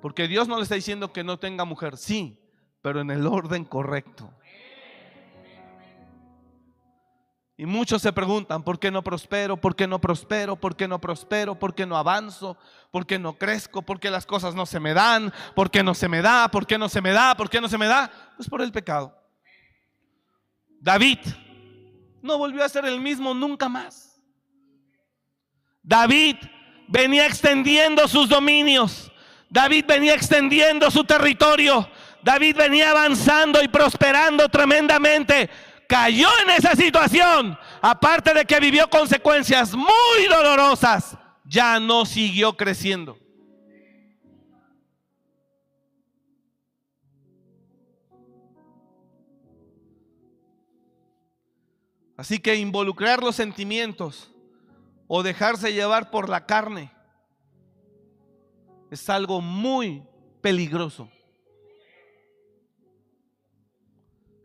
Porque 0.00 0.28
Dios 0.28 0.48
no 0.48 0.56
le 0.56 0.62
está 0.62 0.76
diciendo 0.76 1.12
que 1.12 1.24
no 1.24 1.38
tenga 1.38 1.66
mujer, 1.66 1.98
sí, 1.98 2.40
pero 2.80 3.02
en 3.02 3.10
el 3.10 3.26
orden 3.26 3.66
correcto. 3.66 4.32
Y 7.58 7.64
muchos 7.64 8.02
se 8.02 8.12
preguntan, 8.12 8.62
¿por 8.62 8.78
qué 8.78 8.90
no 8.90 9.02
prospero? 9.02 9.56
¿Por 9.56 9.74
qué 9.74 9.86
no 9.86 9.98
prospero? 9.98 10.56
¿Por 10.56 10.76
qué 10.76 10.86
no 10.86 11.00
prospero? 11.00 11.58
¿Por 11.58 11.74
qué 11.74 11.86
no 11.86 11.96
avanzo? 11.96 12.58
¿Por 12.90 13.06
qué 13.06 13.18
no 13.18 13.38
crezco? 13.38 13.80
¿Por 13.80 13.98
qué 13.98 14.10
las 14.10 14.26
cosas 14.26 14.54
no 14.54 14.66
se 14.66 14.78
me 14.78 14.92
dan? 14.92 15.32
¿Por 15.54 15.70
qué 15.70 15.82
no 15.82 15.94
se 15.94 16.06
me 16.06 16.20
da? 16.20 16.48
¿Por 16.48 16.66
qué 16.66 16.76
no 16.76 16.90
se 16.90 17.00
me 17.00 17.12
da? 17.12 17.34
¿Por 17.34 17.48
qué 17.48 17.60
no 17.60 17.68
se 17.68 17.78
me 17.78 17.86
da? 17.86 18.10
Pues 18.36 18.48
por 18.48 18.60
el 18.60 18.72
pecado. 18.72 19.16
David 20.80 21.18
no 22.20 22.36
volvió 22.36 22.62
a 22.62 22.68
ser 22.68 22.84
el 22.84 23.00
mismo 23.00 23.32
nunca 23.32 23.70
más. 23.70 24.20
David 25.82 26.36
venía 26.88 27.24
extendiendo 27.24 28.06
sus 28.06 28.28
dominios. 28.28 29.10
David 29.48 29.86
venía 29.86 30.14
extendiendo 30.14 30.90
su 30.90 31.04
territorio. 31.04 31.88
David 32.22 32.56
venía 32.56 32.90
avanzando 32.90 33.62
y 33.62 33.68
prosperando 33.68 34.48
tremendamente 34.48 35.48
cayó 35.88 36.28
en 36.42 36.50
esa 36.50 36.74
situación, 36.74 37.58
aparte 37.80 38.34
de 38.34 38.44
que 38.44 38.60
vivió 38.60 38.88
consecuencias 38.88 39.74
muy 39.74 40.26
dolorosas, 40.28 41.16
ya 41.44 41.78
no 41.80 42.04
siguió 42.04 42.56
creciendo. 42.56 43.18
Así 52.16 52.38
que 52.38 52.56
involucrar 52.56 53.22
los 53.22 53.36
sentimientos 53.36 54.32
o 55.06 55.22
dejarse 55.22 55.72
llevar 55.72 56.10
por 56.10 56.28
la 56.28 56.46
carne 56.46 56.90
es 58.90 59.08
algo 59.10 59.40
muy 59.40 60.02
peligroso. 60.40 61.10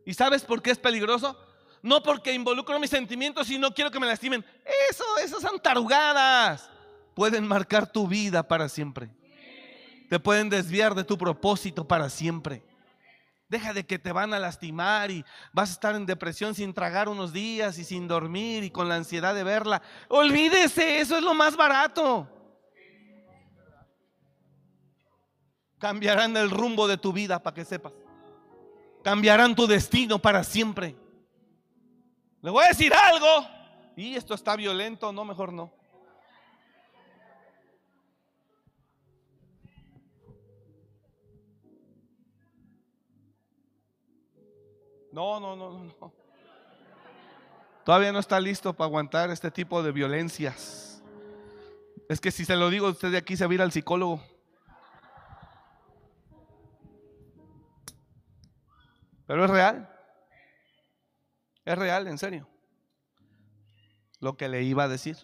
¿Y 0.06 0.14
sabes 0.14 0.44
por 0.44 0.62
qué 0.62 0.72
es 0.72 0.80
peligroso? 0.80 1.38
No 1.82 2.04
porque 2.04 2.34
involucro 2.34 2.80
mis 2.80 2.90
sentimientos 2.90 3.50
y 3.50 3.58
no 3.58 3.74
quiero 3.74 3.92
que 3.92 4.00
me 4.00 4.08
lastimen. 4.08 4.46
Eso, 4.90 5.04
esas 5.24 5.42
son 5.42 5.60
tarugadas. 5.60 6.70
Pueden 7.16 7.48
marcar 7.48 7.92
tu 7.92 8.08
vida 8.08 8.44
para 8.48 8.70
siempre. 8.70 9.10
Te 10.10 10.20
pueden 10.20 10.50
desviar 10.50 10.94
de 10.94 11.04
tu 11.04 11.18
propósito 11.18 11.88
para 11.88 12.10
siempre. 12.10 12.64
Deja 13.48 13.74
de 13.74 13.86
que 13.86 14.00
te 14.00 14.12
van 14.12 14.34
a 14.34 14.40
lastimar 14.40 15.12
y 15.12 15.26
vas 15.52 15.70
a 15.70 15.74
estar 15.74 15.96
en 15.96 16.06
depresión 16.06 16.56
sin 16.56 16.74
tragar 16.74 17.10
unos 17.10 17.34
días 17.34 17.78
y 17.78 17.84
sin 17.84 18.08
dormir 18.08 18.64
y 18.64 18.72
con 18.72 18.88
la 18.88 18.96
ansiedad 18.96 19.36
de 19.36 19.44
verla. 19.44 19.82
Olvídese, 20.08 21.02
eso 21.02 21.18
es 21.18 21.24
lo 21.24 21.34
más 21.34 21.58
barato. 21.58 22.30
Cambiarán 25.80 26.38
el 26.38 26.50
rumbo 26.50 26.88
de 26.88 26.98
tu 26.98 27.12
vida 27.12 27.42
para 27.42 27.56
que 27.56 27.66
sepas 27.66 27.92
cambiarán 29.04 29.56
tu 29.56 29.68
destino 29.68 30.20
para 30.20 30.44
siempre. 30.44 30.96
Le 32.42 32.50
voy 32.50 32.66
a 32.66 32.70
decir 32.70 32.94
algo. 32.94 33.48
Y 33.96 34.16
esto 34.16 34.34
está 34.34 34.56
violento, 34.56 35.12
no, 35.12 35.26
mejor 35.26 35.52
no. 35.54 35.72
No, 45.12 45.40
no, 45.40 45.56
no, 45.56 45.84
no. 46.00 46.14
Todavía 47.84 48.12
no 48.12 48.20
está 48.20 48.40
listo 48.40 48.74
para 48.74 48.88
aguantar 48.88 49.30
este 49.30 49.52
tipo 49.52 49.84
de 49.84 49.92
violencias. 49.92 51.04
Es 52.08 52.22
que 52.22 52.32
si 52.32 52.46
se 52.46 52.56
lo 52.56 52.70
digo, 52.70 52.88
usted 52.88 53.12
de 53.12 53.18
aquí 53.18 53.36
se 53.36 53.46
va 53.46 53.52
a 53.52 53.56
ir 53.56 53.62
al 53.62 53.72
psicólogo. 53.72 54.22
Pero 59.32 59.46
es 59.46 59.50
real. 59.50 59.90
Es 61.64 61.78
real, 61.78 62.06
en 62.08 62.18
serio. 62.18 62.50
Lo 64.20 64.36
que 64.36 64.50
le 64.50 64.62
iba 64.64 64.84
a 64.84 64.88
decir. 64.90 65.16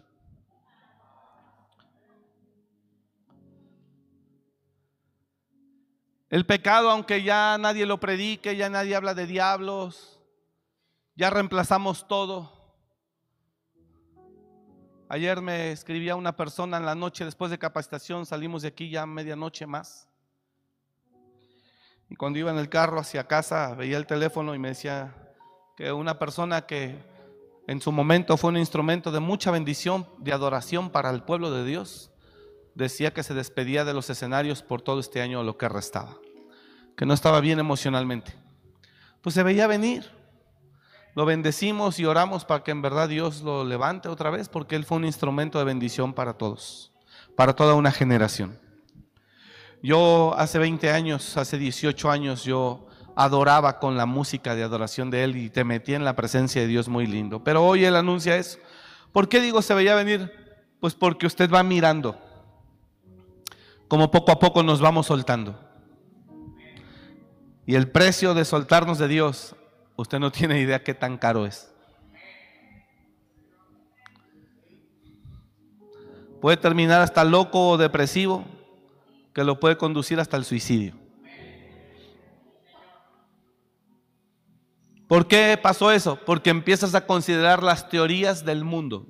El 6.30 6.46
pecado, 6.46 6.90
aunque 6.90 7.22
ya 7.22 7.58
nadie 7.58 7.86
lo 7.86 8.00
predique, 8.00 8.56
ya 8.56 8.70
nadie 8.70 8.96
habla 8.96 9.14
de 9.14 9.28
diablos, 9.28 10.22
ya 11.16 11.30
reemplazamos 11.30 12.08
todo. 12.08 12.50
Ayer 15.10 15.42
me 15.42 15.74
escribía 15.74 16.16
una 16.16 16.34
persona 16.34 16.78
en 16.78 16.86
la 16.86 16.96
noche 16.96 17.26
después 17.26 17.52
de 17.52 17.60
capacitación, 17.60 18.26
salimos 18.26 18.62
de 18.62 18.70
aquí 18.70 18.90
ya 18.90 19.06
medianoche 19.06 19.68
más. 19.68 20.07
Y 22.10 22.16
cuando 22.16 22.40
iba 22.40 22.52
en 22.52 22.58
el 22.58 22.70
carro 22.70 23.00
hacia 23.00 23.28
casa, 23.28 23.74
veía 23.76 23.98
el 23.98 24.08
teléfono 24.08 24.56
y 24.56 24.60
me 24.60 24.70
decía 24.70 25.14
que 25.76 25.92
una 25.92 26.18
persona 26.18 26.66
que 26.66 26.98
en 27.68 27.82
su 27.82 27.92
momento 27.92 28.38
fue 28.38 28.50
un 28.50 28.58
instrumento 28.58 29.12
de 29.12 29.20
mucha 29.20 29.52
bendición, 29.52 30.08
de 30.20 30.32
adoración 30.32 30.90
para 30.90 31.10
el 31.10 31.24
pueblo 31.24 31.52
de 31.52 31.66
Dios, 31.66 32.12
decía 32.76 33.14
que 33.14 33.24
se 33.24 33.34
despedía 33.34 33.84
de 33.84 33.94
los 33.94 34.10
escenarios 34.10 34.62
por 34.62 34.82
todo 34.82 35.00
este 35.00 35.22
año 35.22 35.44
lo 35.44 35.58
que 35.58 35.68
restaba, 35.68 36.18
que 36.96 37.06
no 37.06 37.14
estaba 37.14 37.42
bien 37.42 37.60
emocionalmente. 37.60 38.34
Pues 39.22 39.36
se 39.36 39.44
veía 39.44 39.68
venir. 39.68 40.10
Lo 41.14 41.26
bendecimos 41.26 42.00
y 42.00 42.06
oramos 42.06 42.46
para 42.46 42.64
que 42.64 42.72
en 42.72 42.84
verdad 42.84 43.10
Dios 43.10 43.42
lo 43.42 43.66
levante 43.66 44.08
otra 44.08 44.30
vez, 44.30 44.48
porque 44.48 44.76
Él 44.76 44.86
fue 44.86 44.98
un 44.98 45.06
instrumento 45.06 45.58
de 45.58 45.66
bendición 45.66 46.14
para 46.14 46.34
todos, 46.34 46.94
para 47.36 47.54
toda 47.56 47.74
una 47.74 47.92
generación. 47.92 48.58
Yo 49.88 50.36
hace 50.38 50.60
20 50.60 50.92
años, 50.92 51.38
hace 51.38 51.58
18 51.58 52.12
años, 52.12 52.44
yo 52.44 52.86
adoraba 53.16 53.80
con 53.80 53.96
la 53.96 54.06
música 54.06 54.54
de 54.54 54.62
adoración 54.62 55.10
de 55.10 55.24
Él 55.24 55.38
y 55.38 55.50
te 55.50 55.64
metí 55.64 55.94
en 55.94 56.04
la 56.04 56.14
presencia 56.14 56.60
de 56.60 56.68
Dios 56.68 56.90
muy 56.90 57.08
lindo. 57.08 57.42
Pero 57.42 57.66
hoy 57.66 57.86
Él 57.86 57.96
anuncia 57.96 58.36
eso. 58.36 58.60
¿Por 59.14 59.30
qué 59.30 59.40
digo 59.40 59.62
se 59.62 59.74
veía 59.74 59.96
venir? 59.96 60.30
Pues 60.82 60.94
porque 60.94 61.26
usted 61.26 61.50
va 61.50 61.64
mirando 61.64 62.20
como 63.88 64.12
poco 64.12 64.34
a 64.34 64.40
poco 64.40 64.62
nos 64.62 64.82
vamos 64.82 65.06
soltando. 65.06 65.58
Y 67.66 67.76
el 67.76 67.90
precio 67.90 68.34
de 68.34 68.44
soltarnos 68.44 68.98
de 68.98 69.08
Dios, 69.08 69.56
usted 69.96 70.20
no 70.20 70.34
tiene 70.34 70.60
idea 70.60 70.84
qué 70.84 70.96
tan 70.96 71.18
caro 71.18 71.46
es. 71.46 71.74
Puede 76.42 76.58
terminar 76.58 77.00
hasta 77.00 77.24
loco 77.24 77.70
o 77.70 77.78
depresivo, 77.78 78.44
que 79.38 79.44
lo 79.44 79.60
puede 79.60 79.78
conducir 79.78 80.20
hasta 80.20 80.36
el 80.36 80.46
suicidio. 80.46 80.96
¿Por 85.08 85.28
qué 85.28 85.60
pasó 85.62 85.92
eso? 85.92 86.20
Porque 86.26 86.50
empiezas 86.50 86.96
a 86.96 87.06
considerar 87.06 87.62
las 87.62 87.88
teorías 87.88 88.44
del 88.46 88.64
mundo. 88.64 89.06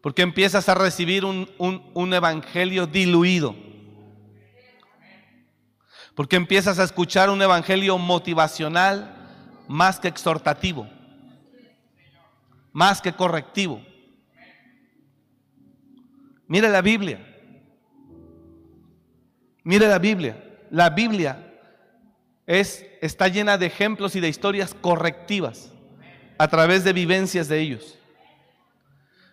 Porque 0.00 0.22
empiezas 0.22 0.68
a 0.68 0.74
recibir 0.74 1.24
un, 1.24 1.48
un 1.56 2.14
evangelio 2.14 2.88
diluido. 2.88 3.54
Porque 6.16 6.34
empiezas 6.34 6.80
a 6.80 6.82
escuchar 6.82 7.30
un 7.30 7.40
evangelio 7.40 7.96
motivacional 7.96 9.62
más 9.68 10.00
que 10.00 10.08
exhortativo, 10.08 10.88
más 12.72 13.00
que 13.00 13.12
correctivo. 13.12 13.80
Mire 16.46 16.68
la 16.68 16.82
Biblia. 16.82 17.18
Mire 19.62 19.88
la 19.88 19.98
Biblia. 19.98 20.42
La 20.70 20.90
Biblia 20.90 21.52
es, 22.46 22.84
está 23.00 23.28
llena 23.28 23.58
de 23.58 23.66
ejemplos 23.66 24.16
y 24.16 24.20
de 24.20 24.28
historias 24.28 24.74
correctivas 24.74 25.72
a 26.38 26.48
través 26.48 26.84
de 26.84 26.92
vivencias 26.92 27.48
de 27.48 27.60
ellos. 27.60 27.98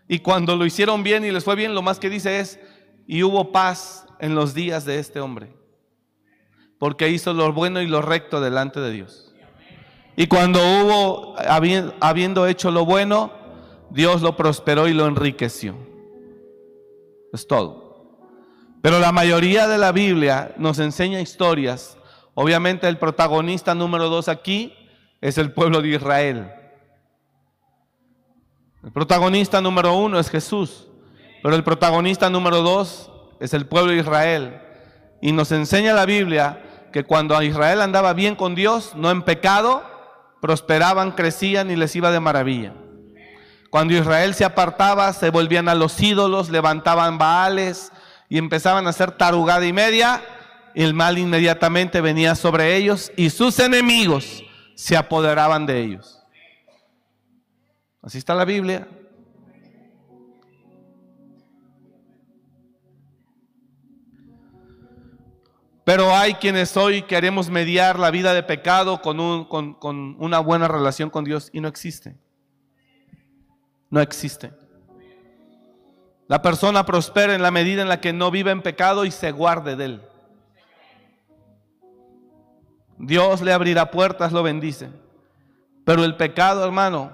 Y 0.07 0.19
cuando 0.19 0.55
lo 0.55 0.65
hicieron 0.65 1.03
bien 1.03 1.25
y 1.25 1.31
les 1.31 1.43
fue 1.43 1.55
bien, 1.55 1.73
lo 1.73 1.81
más 1.81 1.99
que 1.99 2.09
dice 2.09 2.39
es, 2.39 2.59
y 3.07 3.23
hubo 3.23 3.51
paz 3.51 4.05
en 4.19 4.35
los 4.35 4.53
días 4.53 4.85
de 4.85 4.99
este 4.99 5.19
hombre, 5.19 5.53
porque 6.77 7.09
hizo 7.09 7.33
lo 7.33 7.51
bueno 7.53 7.81
y 7.81 7.87
lo 7.87 8.01
recto 8.01 8.41
delante 8.41 8.79
de 8.79 8.91
Dios. 8.91 9.33
Y 10.15 10.27
cuando 10.27 10.59
hubo, 10.59 11.35
habiendo 11.39 12.45
hecho 12.47 12.71
lo 12.71 12.85
bueno, 12.85 13.31
Dios 13.89 14.21
lo 14.21 14.35
prosperó 14.35 14.87
y 14.87 14.93
lo 14.93 15.07
enriqueció. 15.07 15.90
Es 17.33 17.47
todo. 17.47 17.91
Pero 18.81 18.99
la 18.99 19.11
mayoría 19.11 19.67
de 19.67 19.77
la 19.77 19.91
Biblia 19.91 20.53
nos 20.57 20.79
enseña 20.79 21.21
historias 21.21 21.97
Obviamente 22.33 22.87
el 22.87 22.97
protagonista 22.97 23.75
número 23.75 24.09
dos 24.09 24.27
aquí 24.27 24.73
es 25.19 25.37
el 25.37 25.51
pueblo 25.51 25.81
de 25.81 25.89
Israel. 25.89 26.51
El 28.83 28.91
protagonista 28.91 29.61
número 29.61 29.93
uno 29.93 30.17
es 30.17 30.29
Jesús, 30.29 30.87
pero 31.43 31.55
el 31.55 31.63
protagonista 31.63 32.29
número 32.29 32.61
dos 32.61 33.11
es 33.39 33.53
el 33.53 33.67
pueblo 33.67 33.91
de 33.91 33.99
Israel. 33.99 34.61
Y 35.21 35.33
nos 35.33 35.51
enseña 35.51 35.93
la 35.93 36.05
Biblia 36.05 36.89
que 36.91 37.03
cuando 37.03 37.39
Israel 37.43 37.81
andaba 37.81 38.13
bien 38.13 38.35
con 38.35 38.55
Dios, 38.55 38.93
no 38.95 39.11
en 39.11 39.21
pecado, 39.21 39.83
prosperaban, 40.41 41.11
crecían 41.11 41.69
y 41.69 41.75
les 41.75 41.95
iba 41.95 42.11
de 42.11 42.19
maravilla. 42.19 42.73
Cuando 43.71 43.93
Israel 43.93 44.35
se 44.35 44.43
apartaba, 44.43 45.13
se 45.13 45.29
volvían 45.29 45.69
a 45.69 45.75
los 45.75 45.97
ídolos, 46.01 46.49
levantaban 46.49 47.17
baales 47.17 47.93
y 48.27 48.37
empezaban 48.37 48.85
a 48.85 48.89
hacer 48.89 49.11
tarugada 49.11 49.65
y 49.65 49.71
media, 49.71 50.21
el 50.75 50.93
mal 50.93 51.17
inmediatamente 51.17 52.01
venía 52.01 52.35
sobre 52.35 52.75
ellos 52.75 53.13
y 53.15 53.29
sus 53.29 53.57
enemigos 53.59 54.43
se 54.75 54.97
apoderaban 54.97 55.65
de 55.65 55.79
ellos. 55.79 56.21
Así 58.01 58.17
está 58.17 58.35
la 58.35 58.43
Biblia. 58.43 58.89
Pero 65.85 66.13
hay 66.13 66.33
quienes 66.33 66.75
hoy 66.75 67.03
queremos 67.03 67.49
mediar 67.49 67.97
la 67.97 68.11
vida 68.11 68.33
de 68.33 68.43
pecado 68.43 69.01
con, 69.01 69.45
con 69.45 70.17
una 70.19 70.39
buena 70.39 70.67
relación 70.67 71.09
con 71.09 71.23
Dios 71.23 71.49
y 71.53 71.61
no 71.61 71.69
existe. 71.69 72.17
No 73.91 73.99
existe. 73.99 74.51
La 76.27 76.41
persona 76.41 76.85
prospera 76.85 77.35
en 77.35 77.41
la 77.41 77.51
medida 77.51 77.81
en 77.81 77.89
la 77.89 77.99
que 77.99 78.13
no 78.13 78.31
vive 78.31 78.51
en 78.51 78.61
pecado 78.61 79.03
y 79.03 79.11
se 79.11 79.31
guarde 79.31 79.75
de 79.75 79.85
él. 79.85 80.01
Dios 82.97 83.41
le 83.41 83.51
abrirá 83.51 83.91
puertas, 83.91 84.31
lo 84.31 84.41
bendice. 84.41 84.89
Pero 85.83 86.05
el 86.05 86.15
pecado, 86.15 86.63
hermano, 86.63 87.11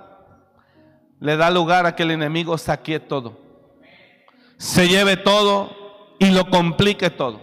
le 1.19 1.35
da 1.35 1.49
lugar 1.49 1.87
a 1.87 1.95
que 1.95 2.03
el 2.03 2.11
enemigo 2.11 2.57
saquee 2.59 2.99
todo. 2.99 3.39
Se 4.57 4.87
lleve 4.87 5.17
todo 5.17 6.15
y 6.19 6.29
lo 6.29 6.47
complique 6.49 7.09
todo. 7.09 7.41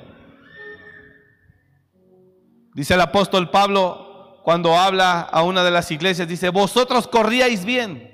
Dice 2.75 2.95
el 2.95 3.01
apóstol 3.01 3.51
Pablo 3.51 4.41
cuando 4.45 4.77
habla 4.77 5.23
a 5.23 5.43
una 5.43 5.65
de 5.65 5.71
las 5.71 5.91
iglesias, 5.91 6.29
dice, 6.29 6.51
vosotros 6.51 7.09
corríais 7.09 7.65
bien. 7.65 8.14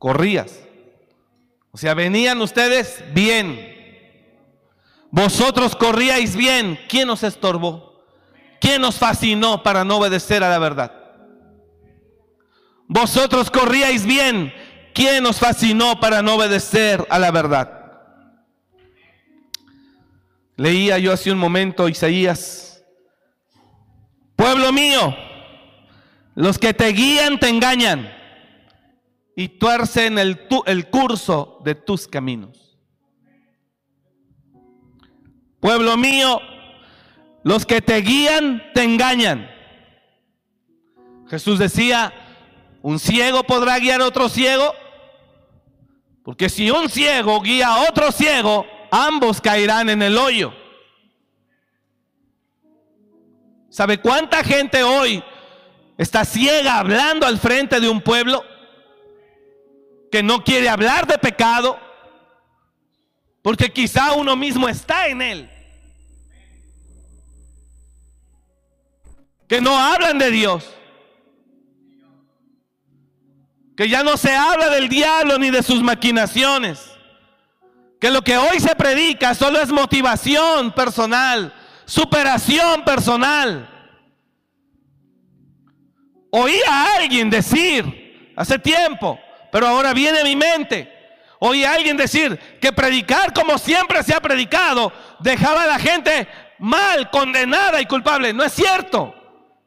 Corrías. 0.00 0.58
O 1.72 1.76
sea, 1.76 1.92
venían 1.92 2.40
ustedes 2.40 3.04
bien. 3.12 3.76
Vosotros 5.10 5.76
corríais 5.76 6.34
bien. 6.34 6.80
¿Quién 6.88 7.10
os 7.10 7.22
estorbó? 7.22 8.02
¿Quién 8.62 8.80
nos 8.80 8.96
fascinó 8.96 9.62
para 9.62 9.84
no 9.84 9.98
obedecer 9.98 10.42
a 10.42 10.48
la 10.48 10.58
verdad? 10.58 10.90
Vosotros 12.88 13.50
corríais 13.50 14.06
bien. 14.06 14.54
¿Quién 14.94 15.22
nos 15.22 15.38
fascinó 15.38 16.00
para 16.00 16.22
no 16.22 16.36
obedecer 16.36 17.06
a 17.10 17.18
la 17.18 17.30
verdad? 17.30 17.70
Leía 20.56 20.98
yo 20.98 21.12
hace 21.12 21.30
un 21.30 21.38
momento 21.38 21.90
Isaías. 21.90 22.82
Pueblo 24.34 24.72
mío, 24.72 25.14
los 26.36 26.58
que 26.58 26.72
te 26.72 26.86
guían 26.88 27.38
te 27.38 27.50
engañan 27.50 28.19
y 29.40 29.48
tuercen 29.48 30.18
el, 30.18 30.46
el 30.66 30.90
curso 30.90 31.62
de 31.64 31.74
tus 31.74 32.06
caminos. 32.06 32.76
Pueblo 35.60 35.96
mío, 35.96 36.42
los 37.42 37.64
que 37.64 37.80
te 37.80 38.02
guían 38.02 38.62
te 38.74 38.82
engañan. 38.82 39.50
Jesús 41.26 41.58
decía, 41.58 42.12
¿un 42.82 42.98
ciego 42.98 43.42
podrá 43.44 43.78
guiar 43.78 44.02
a 44.02 44.08
otro 44.08 44.28
ciego? 44.28 44.74
Porque 46.22 46.50
si 46.50 46.70
un 46.70 46.90
ciego 46.90 47.40
guía 47.40 47.68
a 47.68 47.88
otro 47.88 48.12
ciego, 48.12 48.66
ambos 48.90 49.40
caerán 49.40 49.88
en 49.88 50.02
el 50.02 50.18
hoyo. 50.18 50.52
¿Sabe 53.70 54.02
cuánta 54.02 54.44
gente 54.44 54.82
hoy 54.82 55.24
está 55.96 56.26
ciega 56.26 56.78
hablando 56.78 57.26
al 57.26 57.38
frente 57.38 57.80
de 57.80 57.88
un 57.88 58.02
pueblo 58.02 58.49
que 60.10 60.22
no 60.22 60.42
quiere 60.44 60.68
hablar 60.68 61.06
de 61.06 61.18
pecado? 61.18 61.78
Porque 63.42 63.72
quizá 63.72 64.12
uno 64.12 64.36
mismo 64.36 64.68
está 64.68 65.08
en 65.08 65.22
él. 65.22 65.50
que 69.50 69.60
no 69.60 69.76
hablan 69.76 70.16
de 70.16 70.30
Dios. 70.30 70.64
Que 73.76 73.88
ya 73.88 74.04
no 74.04 74.16
se 74.16 74.32
habla 74.32 74.70
del 74.70 74.88
diablo 74.88 75.40
ni 75.40 75.50
de 75.50 75.64
sus 75.64 75.82
maquinaciones. 75.82 76.88
Que 78.00 78.12
lo 78.12 78.22
que 78.22 78.38
hoy 78.38 78.60
se 78.60 78.76
predica 78.76 79.34
solo 79.34 79.60
es 79.60 79.72
motivación 79.72 80.70
personal, 80.70 81.52
superación 81.84 82.84
personal. 82.84 83.68
Oí 86.30 86.60
a 86.68 86.94
alguien 86.98 87.28
decir 87.28 88.32
hace 88.36 88.56
tiempo, 88.56 89.18
pero 89.50 89.66
ahora 89.66 89.92
viene 89.92 90.24
mi 90.24 90.36
mente. 90.36 91.00
Oí 91.38 91.64
a 91.64 91.72
alguien 91.72 91.96
decir 91.96 92.38
que 92.60 92.72
predicar 92.72 93.32
como 93.32 93.56
siempre 93.56 94.02
se 94.02 94.14
ha 94.14 94.20
predicado 94.20 94.92
dejaba 95.20 95.62
a 95.62 95.66
la 95.66 95.78
gente 95.78 96.28
mal, 96.58 97.10
condenada 97.10 97.80
y 97.80 97.86
culpable. 97.86 98.32
No 98.32 98.44
es 98.44 98.52
cierto. 98.52 99.14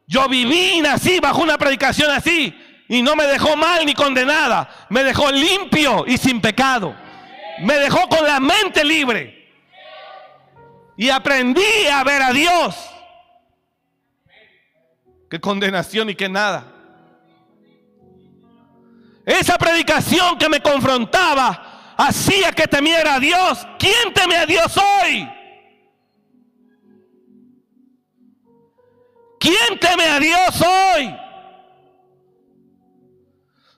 Yo 0.06 0.28
viví 0.30 0.74
y 0.76 0.82
nací 0.82 1.20
bajo 1.20 1.42
una 1.42 1.58
predicación 1.58 2.12
así 2.12 2.56
y 2.88 3.02
no 3.02 3.16
me 3.16 3.26
dejó 3.26 3.56
mal 3.56 3.86
ni 3.86 3.94
condenada. 3.94 4.88
Me 4.90 5.04
dejó 5.04 5.32
limpio 5.32 6.06
y 6.06 6.18
sin 6.18 6.42
pecado. 6.42 6.96
Me 7.62 7.76
dejó 7.76 8.08
con 8.08 8.26
la 8.26 8.40
mente 8.40 8.84
libre. 8.84 9.44
Y 10.96 11.10
aprendí 11.10 11.88
a 11.92 12.04
ver 12.04 12.22
a 12.22 12.32
Dios. 12.32 12.76
Qué 15.30 15.40
condenación 15.40 16.12
y 16.12 16.16
qué 16.16 16.30
nada. 16.30 16.73
Esa 19.26 19.58
predicación 19.58 20.38
que 20.38 20.50
me 20.50 20.62
confrontaba 20.62 21.96
hacía 21.98 22.52
que 22.52 22.68
temiera 22.68 23.16
a 23.16 23.20
Dios. 23.20 23.66
¿Quién 23.80 24.14
teme 24.14 24.36
a 24.36 24.46
Dios 24.46 24.78
hoy? 24.78 25.30
¿Quién 29.40 29.80
teme 29.80 30.06
a 30.06 30.20
Dios 30.20 30.62
hoy? 30.62 31.16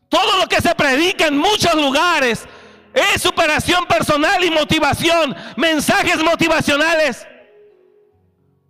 Todo 0.10 0.40
lo 0.40 0.48
que 0.48 0.62
se 0.62 0.74
predica 0.76 1.28
en 1.28 1.38
muchos 1.38 1.74
lugares 1.76 2.48
es 2.94 3.22
superación 3.22 3.86
personal 3.86 4.44
y 4.44 4.52
motivación, 4.52 5.36
mensajes 5.58 6.24
motivacionales. 6.24 7.28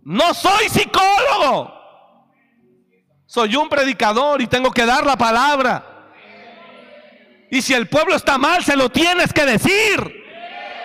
No 0.02 0.34
soy 0.34 0.68
psicólogo. 0.68 1.72
Soy 3.26 3.56
un 3.56 3.68
predicador 3.68 4.40
y 4.40 4.46
tengo 4.46 4.70
que 4.70 4.86
dar 4.86 5.04
la 5.04 5.16
palabra. 5.16 5.95
Y 7.50 7.62
si 7.62 7.74
el 7.74 7.88
pueblo 7.88 8.16
está 8.16 8.38
mal, 8.38 8.64
se 8.64 8.76
lo 8.76 8.90
tienes 8.90 9.32
que 9.32 9.44
decir. 9.44 10.24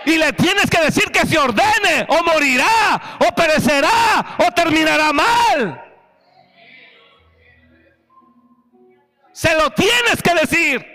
Y 0.05 0.17
le 0.17 0.33
tienes 0.33 0.69
que 0.69 0.81
decir 0.81 1.05
que 1.11 1.25
se 1.27 1.37
ordene 1.37 2.05
o 2.07 2.23
morirá 2.23 3.17
o 3.19 3.35
perecerá 3.35 4.37
o 4.47 4.51
terminará 4.51 5.13
mal. 5.13 5.83
Se 9.31 9.53
lo 9.55 9.69
tienes 9.71 10.21
que 10.23 10.33
decir. 10.35 10.91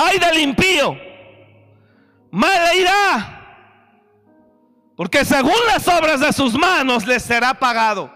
Ay 0.00 0.18
del 0.18 0.38
impío, 0.38 0.96
mal 2.30 2.76
irá, 2.76 3.37
porque 4.98 5.24
según 5.24 5.54
las 5.68 5.86
obras 5.86 6.18
de 6.18 6.32
sus 6.32 6.54
manos 6.54 7.06
les 7.06 7.22
será 7.22 7.54
pagado. 7.54 8.12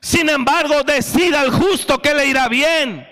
Sin 0.00 0.26
embargo, 0.30 0.82
decida 0.84 1.42
el 1.42 1.50
justo 1.50 2.00
que 2.00 2.14
le 2.14 2.24
irá 2.24 2.48
bien, 2.48 3.06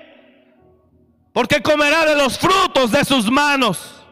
porque 1.34 1.60
comerá 1.60 2.06
de 2.06 2.16
los 2.16 2.38
frutos 2.38 2.90
de 2.90 3.04
sus 3.04 3.30
manos. 3.30 4.02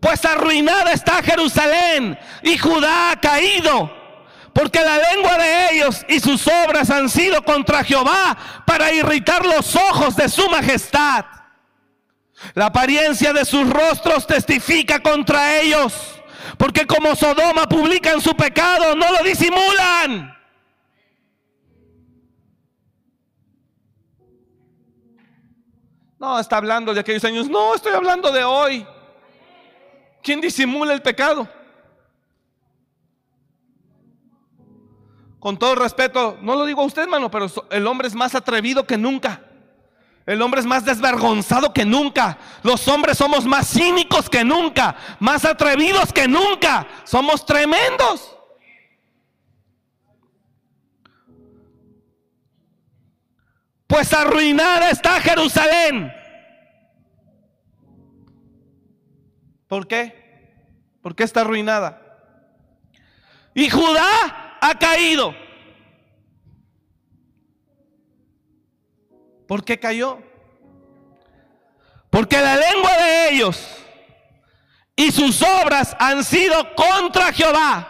Pues 0.00 0.24
arruinada 0.24 0.90
está 0.90 1.22
Jerusalén 1.22 2.18
y 2.42 2.58
Judá 2.58 3.12
ha 3.12 3.20
caído, 3.20 3.88
porque 4.52 4.80
la 4.80 4.98
lengua 4.98 5.38
de 5.38 5.74
ellos 5.74 6.04
y 6.08 6.18
sus 6.18 6.44
obras 6.48 6.90
han 6.90 7.08
sido 7.08 7.40
contra 7.44 7.84
Jehová 7.84 8.36
para 8.66 8.92
irritar 8.92 9.46
los 9.46 9.76
ojos 9.76 10.16
de 10.16 10.28
su 10.28 10.50
majestad. 10.50 11.35
La 12.54 12.66
apariencia 12.66 13.32
de 13.32 13.44
sus 13.44 13.68
rostros 13.68 14.26
testifica 14.26 15.00
contra 15.00 15.60
ellos 15.60 16.16
porque 16.56 16.86
como 16.86 17.14
Sodoma 17.14 17.68
publican 17.68 18.20
su 18.20 18.34
pecado, 18.34 18.94
no 18.94 19.12
lo 19.12 19.22
disimulan. 19.22 20.34
No, 26.18 26.38
está 26.38 26.56
hablando 26.56 26.94
de 26.94 27.00
aquellos 27.00 27.24
años. 27.24 27.48
No, 27.48 27.74
estoy 27.74 27.92
hablando 27.92 28.32
de 28.32 28.42
hoy. 28.42 28.86
¿Quién 30.22 30.40
disimula 30.40 30.94
el 30.94 31.02
pecado? 31.02 31.48
Con 35.38 35.58
todo 35.58 35.74
respeto, 35.74 36.38
no 36.40 36.56
lo 36.56 36.64
digo 36.64 36.80
a 36.80 36.86
usted, 36.86 37.02
hermano, 37.02 37.30
pero 37.30 37.46
el 37.70 37.86
hombre 37.86 38.08
es 38.08 38.14
más 38.14 38.34
atrevido 38.34 38.86
que 38.86 38.96
nunca. 38.96 39.42
El 40.26 40.42
hombre 40.42 40.60
es 40.60 40.66
más 40.66 40.84
desvergonzado 40.84 41.72
que 41.72 41.84
nunca. 41.84 42.36
Los 42.64 42.88
hombres 42.88 43.16
somos 43.16 43.44
más 43.44 43.70
cínicos 43.70 44.28
que 44.28 44.44
nunca, 44.44 44.96
más 45.20 45.44
atrevidos 45.44 46.12
que 46.12 46.26
nunca. 46.26 46.84
Somos 47.04 47.46
tremendos. 47.46 48.36
Pues 53.86 54.12
arruinada 54.12 54.90
está 54.90 55.20
Jerusalén. 55.20 56.12
¿Por 59.68 59.86
qué? 59.86 60.26
¿Por 61.02 61.14
qué 61.14 61.22
está 61.22 61.42
arruinada? 61.42 62.02
Y 63.54 63.70
Judá 63.70 64.58
ha 64.60 64.74
caído. 64.76 65.45
¿Por 69.46 69.64
qué 69.64 69.78
cayó? 69.78 70.18
Porque 72.10 72.38
la 72.40 72.56
lengua 72.56 72.96
de 72.96 73.30
ellos 73.30 73.60
y 74.96 75.12
sus 75.12 75.42
obras 75.42 75.94
han 75.98 76.24
sido 76.24 76.74
contra 76.74 77.32
Jehová 77.32 77.88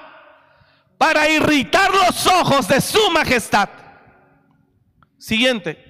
para 0.99 1.29
irritar 1.29 1.91
los 1.95 2.27
ojos 2.27 2.67
de 2.69 2.81
su 2.81 3.11
majestad. 3.11 3.69
Siguiente. 5.19 5.85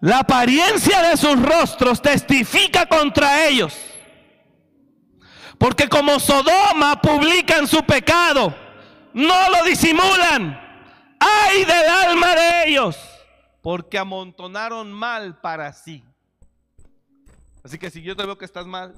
La 0.00 0.18
apariencia 0.18 1.02
de 1.02 1.16
sus 1.16 1.40
rostros 1.40 2.02
testifica 2.02 2.86
contra 2.86 3.46
ellos. 3.46 3.74
Porque 5.58 5.88
como 5.88 6.20
Sodoma 6.20 7.00
publican 7.00 7.66
su 7.66 7.82
pecado, 7.84 8.54
no 9.14 9.50
lo 9.50 9.64
disimulan 9.64 10.65
ay 11.26 11.64
del 11.64 11.88
alma 11.88 12.34
de 12.34 12.68
ellos, 12.68 12.96
porque 13.62 13.98
amontonaron 13.98 14.92
mal 14.92 15.40
para 15.40 15.72
sí. 15.72 16.04
Así 17.64 17.78
que 17.78 17.90
si 17.90 18.02
yo 18.02 18.16
te 18.16 18.24
veo 18.24 18.38
que 18.38 18.44
estás 18.44 18.66
mal 18.66 18.94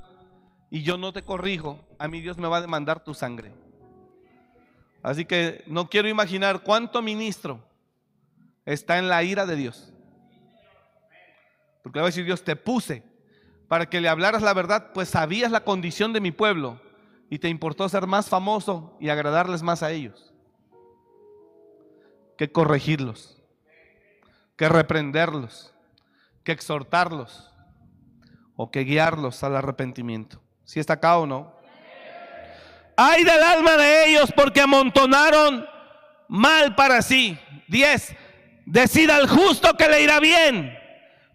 y 0.70 0.83
yo 0.83 0.99
no 0.99 1.12
te 1.12 1.22
corrijo, 1.22 1.87
a 1.99 2.09
mí 2.09 2.20
Dios 2.20 2.37
me 2.37 2.49
va 2.49 2.59
a 2.59 2.61
demandar 2.61 3.03
tu 3.03 3.14
sangre. 3.14 3.53
Así 5.03 5.24
que 5.24 5.64
no 5.66 5.89
quiero 5.89 6.09
imaginar 6.09 6.62
cuánto 6.62 7.01
ministro 7.01 7.64
está 8.66 8.99
en 8.99 9.09
la 9.09 9.22
ira 9.22 9.47
de 9.47 9.57
Dios. 9.57 9.93
Porque 11.83 12.01
va 12.01 12.07
a 12.07 12.09
decir 12.09 12.24
Dios, 12.24 12.45
te 12.45 12.57
puse 12.57 13.03
para 13.68 13.89
que 13.89 14.01
le 14.01 14.09
hablaras 14.09 14.43
la 14.43 14.55
verdad, 14.55 14.93
pues 14.93 15.09
sabías 15.09 15.51
la 15.51 15.64
condición 15.64 16.12
de 16.12 16.20
mi 16.20 16.33
pueblo 16.33 16.81
y 17.31 17.39
te 17.39 17.49
importó 17.49 17.89
ser 17.89 18.07
más 18.07 18.29
famoso 18.29 18.97
y 19.01 19.09
agradarles 19.09 19.62
más 19.62 19.83
a 19.83 19.93
ellos 19.93 20.28
que 22.39 22.53
corregirlos, 22.53 23.43
que 24.57 24.68
reprenderlos, 24.68 25.74
que 26.45 26.53
exhortarlos 26.53 27.53
o 28.55 28.70
que 28.70 28.84
guiarlos 28.84 29.43
al 29.43 29.57
arrepentimiento. 29.57 30.41
Si 30.64 30.78
está 30.78 30.95
acá 30.95 31.18
o 31.18 31.26
no. 31.26 31.53
Ay 32.97 33.24
del 33.24 33.43
alma 33.43 33.76
de 33.76 34.07
ellos 34.07 34.32
porque 34.34 34.61
amontonaron 34.61 35.66
mal 36.28 36.76
para 36.76 37.03
sí. 37.03 37.36
Diez, 37.66 38.14
decida 38.64 39.16
al 39.16 39.28
justo 39.28 39.76
que 39.76 39.89
le 39.89 40.03
irá 40.03 40.20
bien, 40.20 40.78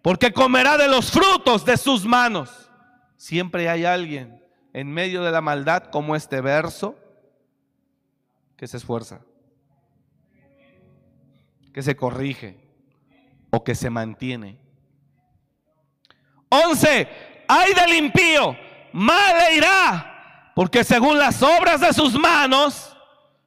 porque 0.02 0.32
comerá 0.32 0.78
de 0.78 0.88
los 0.88 1.12
frutos 1.12 1.66
de 1.66 1.76
sus 1.76 2.06
manos. 2.06 2.72
Siempre 3.18 3.68
hay 3.70 3.84
alguien 3.84 4.42
en 4.72 4.90
medio 4.90 5.22
de 5.22 5.32
la 5.32 5.42
maldad 5.42 5.84
como 5.92 6.16
este 6.16 6.40
verso 6.40 6.98
que 8.56 8.68
se 8.68 8.78
esfuerza 8.78 9.20
que 11.74 11.82
se 11.82 11.96
corrige 11.96 12.58
o 13.50 13.64
que 13.64 13.76
se 13.76 13.90
mantiene. 13.90 14.60
11. 16.50 17.08
Ay 17.48 17.74
del 17.74 17.94
impío, 17.96 18.56
mal 18.94 19.36
irá, 19.54 20.52
porque 20.56 20.84
según 20.84 21.18
las 21.18 21.42
obras 21.42 21.82
de 21.82 21.92
sus 21.92 22.18
manos 22.18 22.96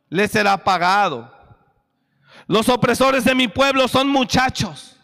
le 0.08 0.28
será 0.28 0.62
pagado. 0.62 1.32
Los 2.46 2.68
opresores 2.68 3.24
de 3.24 3.34
mi 3.34 3.48
pueblo 3.48 3.88
son 3.88 4.08
muchachos. 4.08 5.00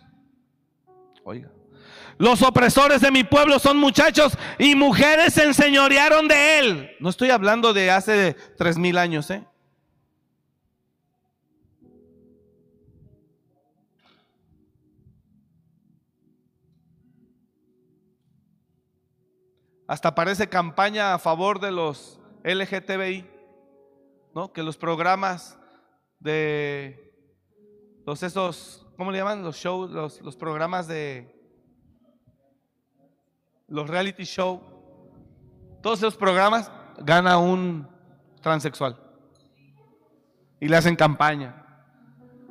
Oiga. 1.25 1.49
Los 2.19 2.43
opresores 2.43 3.01
de 3.01 3.11
mi 3.11 3.25
pueblo 3.25 3.59
son 3.59 3.79
muchachos 3.79 4.37
y 4.59 4.77
mujeres 4.77 5.35
se 5.35 5.45
enseñorearon 5.45 6.29
de 6.29 6.59
él. 6.59 6.91
No 7.01 7.09
estoy 7.09 7.31
hablando 7.31 7.73
de 7.73 7.91
hace 7.91 8.35
tres 8.57 8.79
mil 8.79 8.99
años, 8.99 9.31
¿eh? 9.31 9.45
Hasta 19.93 20.15
parece 20.15 20.49
campaña 20.49 21.13
a 21.13 21.19
favor 21.19 21.61
de 21.61 21.71
los 21.71 22.19
LGTBI, 22.45 23.29
¿no? 24.35 24.51
Que 24.51 24.63
los 24.63 24.79
programas 24.79 25.59
de 26.19 27.15
los 28.07 28.23
esos, 28.23 28.87
¿cómo 28.97 29.13
le 29.13 29.19
llaman? 29.19 29.43
Los 29.43 29.57
shows, 29.57 29.91
los, 29.91 30.23
los 30.23 30.35
programas 30.35 30.89
de 30.89 31.39
los 33.69 33.87
reality 33.87 34.25
show, 34.25 34.63
todos 35.83 35.99
esos 35.99 36.17
programas 36.17 36.73
gana 36.97 37.37
un 37.37 37.87
transexual 38.41 38.99
y 40.59 40.69
le 40.69 40.77
hacen 40.79 40.97
campaña. 40.97 41.67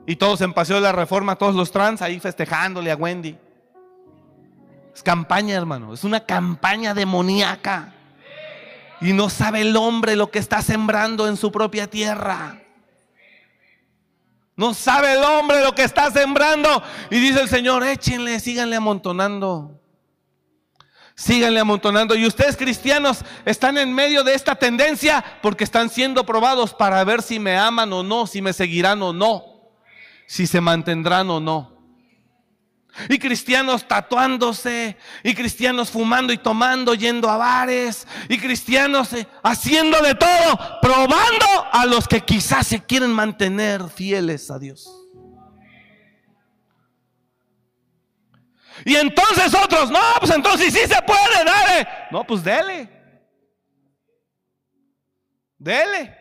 Y 0.05 0.15
todos 0.15 0.41
en 0.41 0.53
Paseo 0.53 0.75
de 0.75 0.83
la 0.83 0.91
Reforma, 0.91 1.35
todos 1.37 1.55
los 1.55 1.71
trans 1.71 2.03
ahí 2.03 2.19
festejándole 2.19 2.91
a 2.91 2.95
Wendy. 2.95 3.35
Es 4.93 5.03
campaña, 5.03 5.55
hermano. 5.55 5.93
Es 5.93 6.03
una 6.03 6.19
campaña 6.19 6.93
demoníaca. 6.93 7.93
Y 8.99 9.13
no 9.13 9.29
sabe 9.29 9.61
el 9.61 9.75
hombre 9.75 10.15
lo 10.15 10.29
que 10.29 10.39
está 10.39 10.61
sembrando 10.61 11.27
en 11.27 11.37
su 11.37 11.51
propia 11.51 11.87
tierra. 11.87 12.61
No 14.55 14.75
sabe 14.75 15.13
el 15.13 15.23
hombre 15.23 15.63
lo 15.63 15.73
que 15.73 15.83
está 15.83 16.11
sembrando. 16.11 16.83
Y 17.09 17.19
dice 17.19 17.41
el 17.41 17.49
Señor, 17.49 17.83
échenle, 17.83 18.39
síganle 18.39 18.75
amontonando. 18.75 19.81
Síganle 21.15 21.59
amontonando. 21.59 22.15
Y 22.15 22.27
ustedes 22.27 22.57
cristianos 22.57 23.23
están 23.45 23.77
en 23.77 23.93
medio 23.93 24.23
de 24.23 24.35
esta 24.35 24.55
tendencia 24.55 25.23
porque 25.41 25.63
están 25.63 25.89
siendo 25.89 26.25
probados 26.25 26.73
para 26.73 27.03
ver 27.03 27.21
si 27.21 27.39
me 27.39 27.57
aman 27.57 27.91
o 27.93 28.03
no, 28.03 28.27
si 28.27 28.41
me 28.41 28.53
seguirán 28.53 29.01
o 29.01 29.13
no, 29.13 29.43
si 30.27 30.45
se 30.45 30.61
mantendrán 30.61 31.29
o 31.29 31.39
no. 31.39 31.70
Y 33.07 33.19
cristianos 33.19 33.87
tatuándose, 33.87 34.97
y 35.23 35.33
cristianos 35.33 35.89
fumando 35.89 36.33
y 36.33 36.37
tomando, 36.37 36.93
yendo 36.93 37.29
a 37.29 37.37
bares, 37.37 38.05
y 38.27 38.37
cristianos 38.37 39.13
eh, 39.13 39.27
haciendo 39.43 40.01
de 40.01 40.13
todo, 40.15 40.79
probando 40.81 41.45
a 41.71 41.85
los 41.85 42.07
que 42.07 42.21
quizás 42.21 42.67
se 42.67 42.83
quieren 42.83 43.11
mantener 43.11 43.87
fieles 43.89 44.51
a 44.51 44.59
Dios. 44.59 44.89
Y 48.83 48.95
entonces 48.95 49.53
otros, 49.53 49.89
no, 49.89 49.99
pues 50.19 50.31
entonces 50.31 50.73
sí 50.73 50.79
se 50.79 51.01
puede, 51.03 51.45
dale. 51.45 51.87
No, 52.11 52.25
pues 52.25 52.43
dele. 52.43 52.89
Dele. 55.57 56.17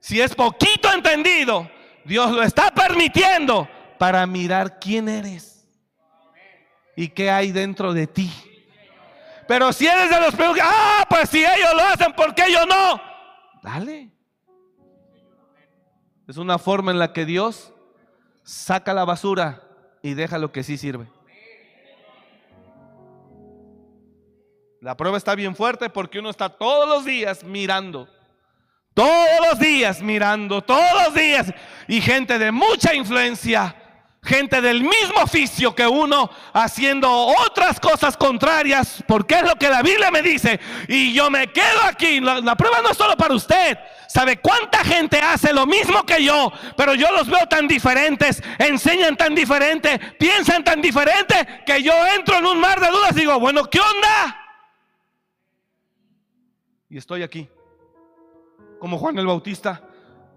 Si 0.00 0.20
es 0.20 0.34
poquito 0.34 0.90
entendido, 0.92 1.68
Dios 2.04 2.30
lo 2.30 2.42
está 2.42 2.70
permitiendo 2.70 3.68
para 3.98 4.24
mirar 4.26 4.78
quién 4.78 5.08
eres 5.08 5.55
y 6.96 7.10
qué 7.10 7.30
hay 7.30 7.52
dentro 7.52 7.92
de 7.92 8.06
ti. 8.06 8.32
Pero 9.46 9.72
si 9.72 9.86
eres 9.86 10.10
de 10.10 10.20
los 10.20 10.34
que, 10.34 10.60
ah, 10.62 11.06
pues 11.08 11.28
si 11.30 11.38
ellos 11.44 11.74
lo 11.74 11.82
hacen, 11.82 12.12
¿por 12.14 12.34
qué 12.34 12.44
yo 12.50 12.66
no? 12.66 13.00
Dale. 13.62 14.10
Es 16.26 16.36
una 16.38 16.58
forma 16.58 16.90
en 16.90 16.98
la 16.98 17.12
que 17.12 17.24
Dios 17.24 17.72
saca 18.42 18.92
la 18.94 19.04
basura 19.04 19.62
y 20.02 20.14
deja 20.14 20.38
lo 20.38 20.50
que 20.50 20.64
sí 20.64 20.76
sirve. 20.76 21.08
La 24.80 24.96
prueba 24.96 25.16
está 25.16 25.34
bien 25.34 25.54
fuerte 25.54 25.90
porque 25.90 26.18
uno 26.18 26.30
está 26.30 26.48
todos 26.48 26.88
los 26.88 27.04
días 27.04 27.44
mirando. 27.44 28.08
Todos 28.94 29.48
los 29.50 29.58
días 29.58 30.00
mirando, 30.00 30.62
todos 30.62 31.04
los 31.04 31.14
días. 31.14 31.52
Y 31.86 32.00
gente 32.00 32.38
de 32.38 32.50
mucha 32.50 32.94
influencia 32.94 33.76
gente 34.26 34.60
del 34.60 34.82
mismo 34.82 35.22
oficio 35.22 35.74
que 35.74 35.86
uno 35.86 36.30
haciendo 36.52 37.10
otras 37.10 37.80
cosas 37.80 38.16
contrarias, 38.16 39.02
porque 39.06 39.36
es 39.36 39.42
lo 39.42 39.54
que 39.56 39.68
la 39.68 39.82
Biblia 39.82 40.10
me 40.10 40.22
dice. 40.22 40.60
Y 40.88 41.12
yo 41.12 41.30
me 41.30 41.46
quedo 41.52 41.82
aquí. 41.84 42.20
La, 42.20 42.56
prueba 42.56 42.82
no 42.82 42.90
es 42.90 42.96
solo 42.96 43.16
para 43.16 43.34
usted. 43.34 43.78
¿Sabe 44.08 44.38
cuánta 44.38 44.84
gente 44.84 45.18
hace 45.18 45.52
lo 45.52 45.66
mismo 45.66 46.04
que 46.04 46.22
yo? 46.22 46.52
Pero 46.76 46.94
yo 46.94 47.10
los 47.12 47.28
veo 47.28 47.46
tan 47.46 47.68
diferentes, 47.68 48.42
enseñan 48.58 49.16
tan 49.16 49.34
diferente, 49.34 49.98
piensan 50.18 50.64
tan 50.64 50.80
diferente, 50.80 51.62
que 51.66 51.82
yo 51.82 51.92
entro 52.14 52.38
en 52.38 52.46
un 52.46 52.60
mar 52.60 52.80
de 52.80 52.88
dudas 52.88 53.12
y 53.12 53.20
digo, 53.20 53.38
bueno, 53.38 53.68
¿qué 53.68 53.80
onda? 53.80 54.42
Y 56.88 56.96
estoy 56.96 57.22
aquí, 57.22 57.48
como 58.78 58.96
Juan 58.96 59.18
el 59.18 59.26
Bautista 59.26 59.85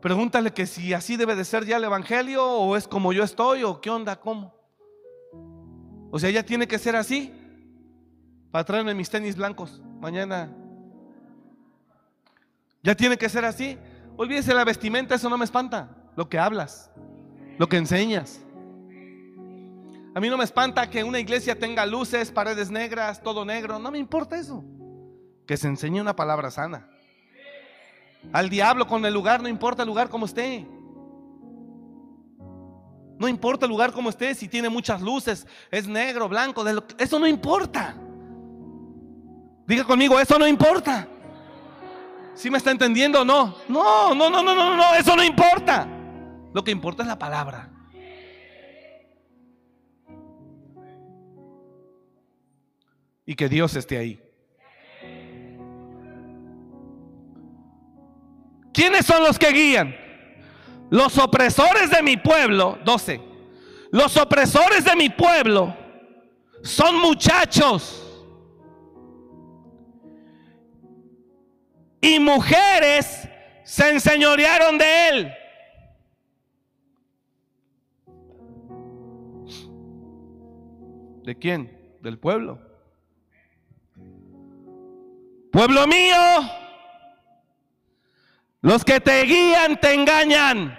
Pregúntale 0.01 0.53
que 0.53 0.65
si 0.65 0.93
así 0.93 1.17
debe 1.17 1.35
de 1.35 1.43
ser 1.43 1.65
ya 1.65 1.77
el 1.77 1.83
Evangelio 1.83 2.45
o 2.45 2.77
es 2.77 2.87
como 2.87 3.11
yo 3.11 3.23
estoy 3.23 3.63
o 3.63 3.81
qué 3.81 3.89
onda, 3.89 4.19
cómo. 4.19 4.53
O 6.11 6.17
sea, 6.19 6.29
ya 6.29 6.43
tiene 6.43 6.67
que 6.67 6.79
ser 6.79 6.95
así 6.95 7.33
para 8.51 8.63
traerme 8.63 8.93
mis 8.93 9.09
tenis 9.09 9.35
blancos 9.35 9.81
mañana. 9.99 10.51
Ya 12.81 12.95
tiene 12.95 13.17
que 13.17 13.27
ser 13.27 13.43
así. 13.43 13.77
Olvídese 14.15 14.53
la 14.53 14.63
vestimenta, 14.63 15.15
eso 15.15 15.29
no 15.29 15.37
me 15.37 15.45
espanta. 15.45 15.89
Lo 16.15 16.29
que 16.29 16.39
hablas, 16.39 16.91
lo 17.57 17.67
que 17.67 17.77
enseñas. 17.77 18.41
A 20.15 20.19
mí 20.19 20.29
no 20.29 20.37
me 20.37 20.43
espanta 20.43 20.89
que 20.89 21.03
una 21.03 21.19
iglesia 21.19 21.59
tenga 21.59 21.85
luces, 21.85 22.31
paredes 22.31 22.71
negras, 22.71 23.21
todo 23.21 23.45
negro. 23.45 23.79
No 23.79 23.91
me 23.91 23.99
importa 23.99 24.37
eso. 24.37 24.63
Que 25.45 25.57
se 25.57 25.67
enseñe 25.67 26.01
una 26.01 26.15
palabra 26.15 26.51
sana. 26.51 26.89
Al 28.31 28.49
diablo 28.49 28.85
con 28.87 29.05
el 29.05 29.13
lugar, 29.13 29.41
no 29.41 29.47
importa 29.47 29.83
el 29.83 29.87
lugar 29.87 30.09
como 30.09 30.25
esté. 30.25 30.67
No 33.17 33.27
importa 33.27 33.65
el 33.65 33.71
lugar 33.71 33.91
como 33.91 34.09
esté, 34.09 34.33
si 34.33 34.47
tiene 34.47 34.69
muchas 34.69 35.01
luces, 35.01 35.45
es 35.71 35.87
negro, 35.87 36.29
blanco, 36.29 36.63
eso 36.97 37.19
no 37.19 37.27
importa. 37.27 37.95
Diga 39.67 39.83
conmigo, 39.83 40.19
eso 40.19 40.39
no 40.39 40.47
importa. 40.47 41.07
¿Sí 42.33 42.49
me 42.49 42.57
está 42.57 42.71
entendiendo 42.71 43.21
o 43.21 43.25
no? 43.25 43.55
No, 43.67 44.15
no, 44.15 44.29
no, 44.29 44.41
no, 44.41 44.55
no, 44.55 44.77
no, 44.77 44.93
eso 44.95 45.15
no 45.15 45.23
importa. 45.23 45.85
Lo 46.53 46.63
que 46.63 46.71
importa 46.71 47.03
es 47.03 47.09
la 47.09 47.19
palabra. 47.19 47.69
Y 53.25 53.35
que 53.35 53.49
Dios 53.49 53.75
esté 53.75 53.97
ahí. 53.97 54.28
¿Quiénes 58.79 59.05
son 59.05 59.21
los 59.23 59.37
que 59.37 59.51
guían? 59.51 59.93
Los 60.89 61.17
opresores 61.17 61.91
de 61.91 62.01
mi 62.01 62.15
pueblo, 62.15 62.79
12. 62.85 63.19
Los 63.91 64.15
opresores 64.15 64.85
de 64.85 64.95
mi 64.95 65.09
pueblo 65.09 65.75
son 66.63 66.97
muchachos 66.97 68.25
y 71.99 72.21
mujeres 72.21 73.27
se 73.65 73.89
enseñorearon 73.89 74.77
de 74.77 75.09
él. 75.09 75.33
¿De 81.25 81.37
quién? 81.37 81.97
Del 81.99 82.17
pueblo. 82.17 82.61
Pueblo 85.51 85.85
mío, 85.85 86.15
los 88.61 88.83
que 88.83 88.99
te 88.99 89.23
guían 89.23 89.79
te 89.79 89.93
engañan. 89.93 90.77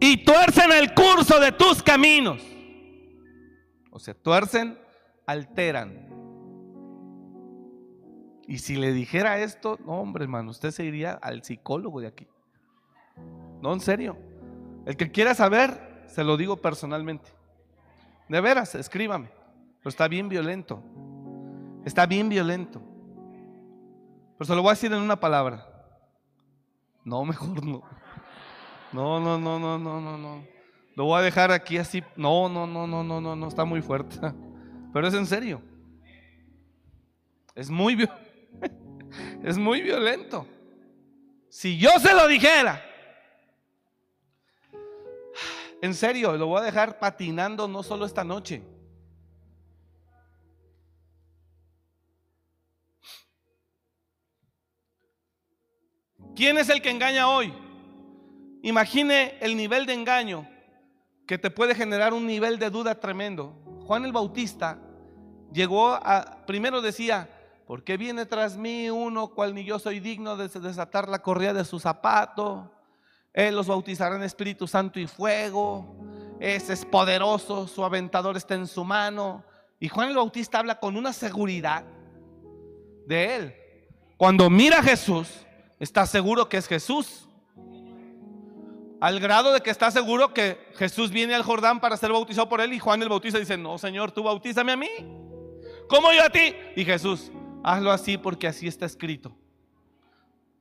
Y 0.00 0.24
tuercen 0.24 0.72
el 0.72 0.94
curso 0.94 1.38
de 1.38 1.52
tus 1.52 1.82
caminos. 1.82 2.42
O 3.90 3.98
sea, 3.98 4.14
tuercen, 4.14 4.78
alteran. 5.26 6.08
Y 8.46 8.58
si 8.58 8.76
le 8.76 8.92
dijera 8.92 9.38
esto, 9.38 9.78
no, 9.84 10.00
hombre, 10.00 10.24
hermano, 10.24 10.50
usted 10.50 10.70
se 10.70 10.84
iría 10.84 11.12
al 11.12 11.44
psicólogo 11.44 12.00
de 12.00 12.08
aquí. 12.08 12.26
No, 13.60 13.72
en 13.72 13.80
serio. 13.80 14.16
El 14.86 14.96
que 14.96 15.12
quiera 15.12 15.34
saber, 15.34 16.04
se 16.08 16.24
lo 16.24 16.36
digo 16.36 16.56
personalmente. 16.56 17.30
De 18.28 18.40
veras, 18.40 18.74
escríbame. 18.74 19.30
Pero 19.78 19.90
está 19.90 20.08
bien 20.08 20.28
violento. 20.28 20.82
Está 21.84 22.06
bien 22.06 22.28
violento. 22.28 22.82
Pero 24.36 24.46
se 24.46 24.54
lo 24.54 24.62
voy 24.62 24.70
a 24.70 24.72
decir 24.72 24.92
en 24.92 25.00
una 25.00 25.18
palabra. 25.18 25.66
No, 27.04 27.24
mejor 27.26 27.64
no. 27.64 27.82
No, 28.92 29.20
no, 29.20 29.38
no, 29.38 29.58
no, 29.58 29.78
no, 29.78 30.00
no, 30.00 30.18
no. 30.18 30.44
Lo 30.96 31.04
voy 31.04 31.20
a 31.20 31.22
dejar 31.22 31.52
aquí 31.52 31.78
así. 31.78 32.02
No, 32.16 32.48
no, 32.48 32.66
no, 32.66 32.86
no, 32.86 33.02
no, 33.02 33.20
no, 33.20 33.36
no, 33.36 33.48
está 33.48 33.64
muy 33.64 33.82
fuerte. 33.82 34.18
Pero 34.92 35.06
es 35.06 35.14
en 35.14 35.26
serio. 35.26 35.62
Es 37.54 37.70
muy 37.70 38.08
es 39.44 39.58
muy 39.58 39.82
violento. 39.82 40.46
Si 41.48 41.78
yo 41.78 41.90
se 41.98 42.14
lo 42.14 42.26
dijera, 42.28 42.82
en 45.82 45.94
serio, 45.94 46.36
lo 46.36 46.46
voy 46.46 46.60
a 46.60 46.64
dejar 46.64 46.98
patinando 46.98 47.68
no 47.68 47.82
solo 47.82 48.06
esta 48.06 48.24
noche. 48.24 48.62
¿Quién 56.34 56.58
es 56.58 56.68
el 56.68 56.80
que 56.80 56.90
engaña 56.90 57.28
hoy? 57.28 57.52
Imagine 58.62 59.34
el 59.40 59.56
nivel 59.56 59.86
de 59.86 59.94
engaño 59.94 60.46
que 61.26 61.38
te 61.38 61.50
puede 61.50 61.74
generar 61.74 62.12
un 62.12 62.26
nivel 62.26 62.58
de 62.58 62.70
duda 62.70 62.94
tremendo. 62.94 63.54
Juan 63.86 64.04
el 64.04 64.12
Bautista 64.12 64.78
llegó 65.52 65.90
a, 65.92 66.44
primero 66.46 66.82
decía, 66.82 67.28
¿por 67.66 67.84
qué 67.84 67.96
viene 67.96 68.26
tras 68.26 68.56
mí 68.56 68.90
uno 68.90 69.28
cual 69.28 69.54
ni 69.54 69.64
yo 69.64 69.78
soy 69.78 70.00
digno 70.00 70.36
de 70.36 70.48
desatar 70.48 71.08
la 71.08 71.22
correa 71.22 71.52
de 71.52 71.64
su 71.64 71.78
zapato? 71.78 72.70
Él 73.32 73.54
los 73.54 73.66
bautizará 73.66 74.16
en 74.16 74.22
Espíritu 74.22 74.66
Santo 74.66 74.98
y 74.98 75.06
fuego. 75.06 75.96
Ese 76.40 76.72
es 76.72 76.84
poderoso, 76.84 77.68
su 77.68 77.84
aventador 77.84 78.36
está 78.36 78.54
en 78.54 78.66
su 78.66 78.84
mano. 78.84 79.44
Y 79.78 79.88
Juan 79.88 80.08
el 80.08 80.16
Bautista 80.16 80.58
habla 80.58 80.80
con 80.80 80.96
una 80.96 81.12
seguridad 81.12 81.84
de 83.06 83.36
él. 83.36 83.54
Cuando 84.16 84.50
mira 84.50 84.80
a 84.80 84.82
Jesús, 84.82 85.46
está 85.80 86.06
seguro 86.06 86.48
que 86.48 86.58
es 86.58 86.68
Jesús. 86.68 87.26
Al 89.00 89.18
grado 89.18 89.52
de 89.52 89.62
que 89.62 89.70
está 89.70 89.90
seguro 89.90 90.34
que 90.34 90.58
Jesús 90.76 91.10
viene 91.10 91.34
al 91.34 91.42
Jordán 91.42 91.80
para 91.80 91.96
ser 91.96 92.12
bautizado 92.12 92.48
por 92.50 92.60
él 92.60 92.74
y 92.74 92.78
Juan 92.78 93.02
el 93.02 93.08
Bautista 93.08 93.38
dice, 93.38 93.56
no, 93.56 93.78
Señor, 93.78 94.12
tú 94.12 94.22
bautízame 94.22 94.72
a 94.72 94.76
mí. 94.76 94.90
¿Cómo 95.88 96.12
yo 96.12 96.22
a 96.22 96.28
ti? 96.28 96.54
Y 96.76 96.84
Jesús, 96.84 97.32
hazlo 97.64 97.90
así 97.90 98.18
porque 98.18 98.46
así 98.46 98.68
está 98.68 98.84
escrito. 98.84 99.34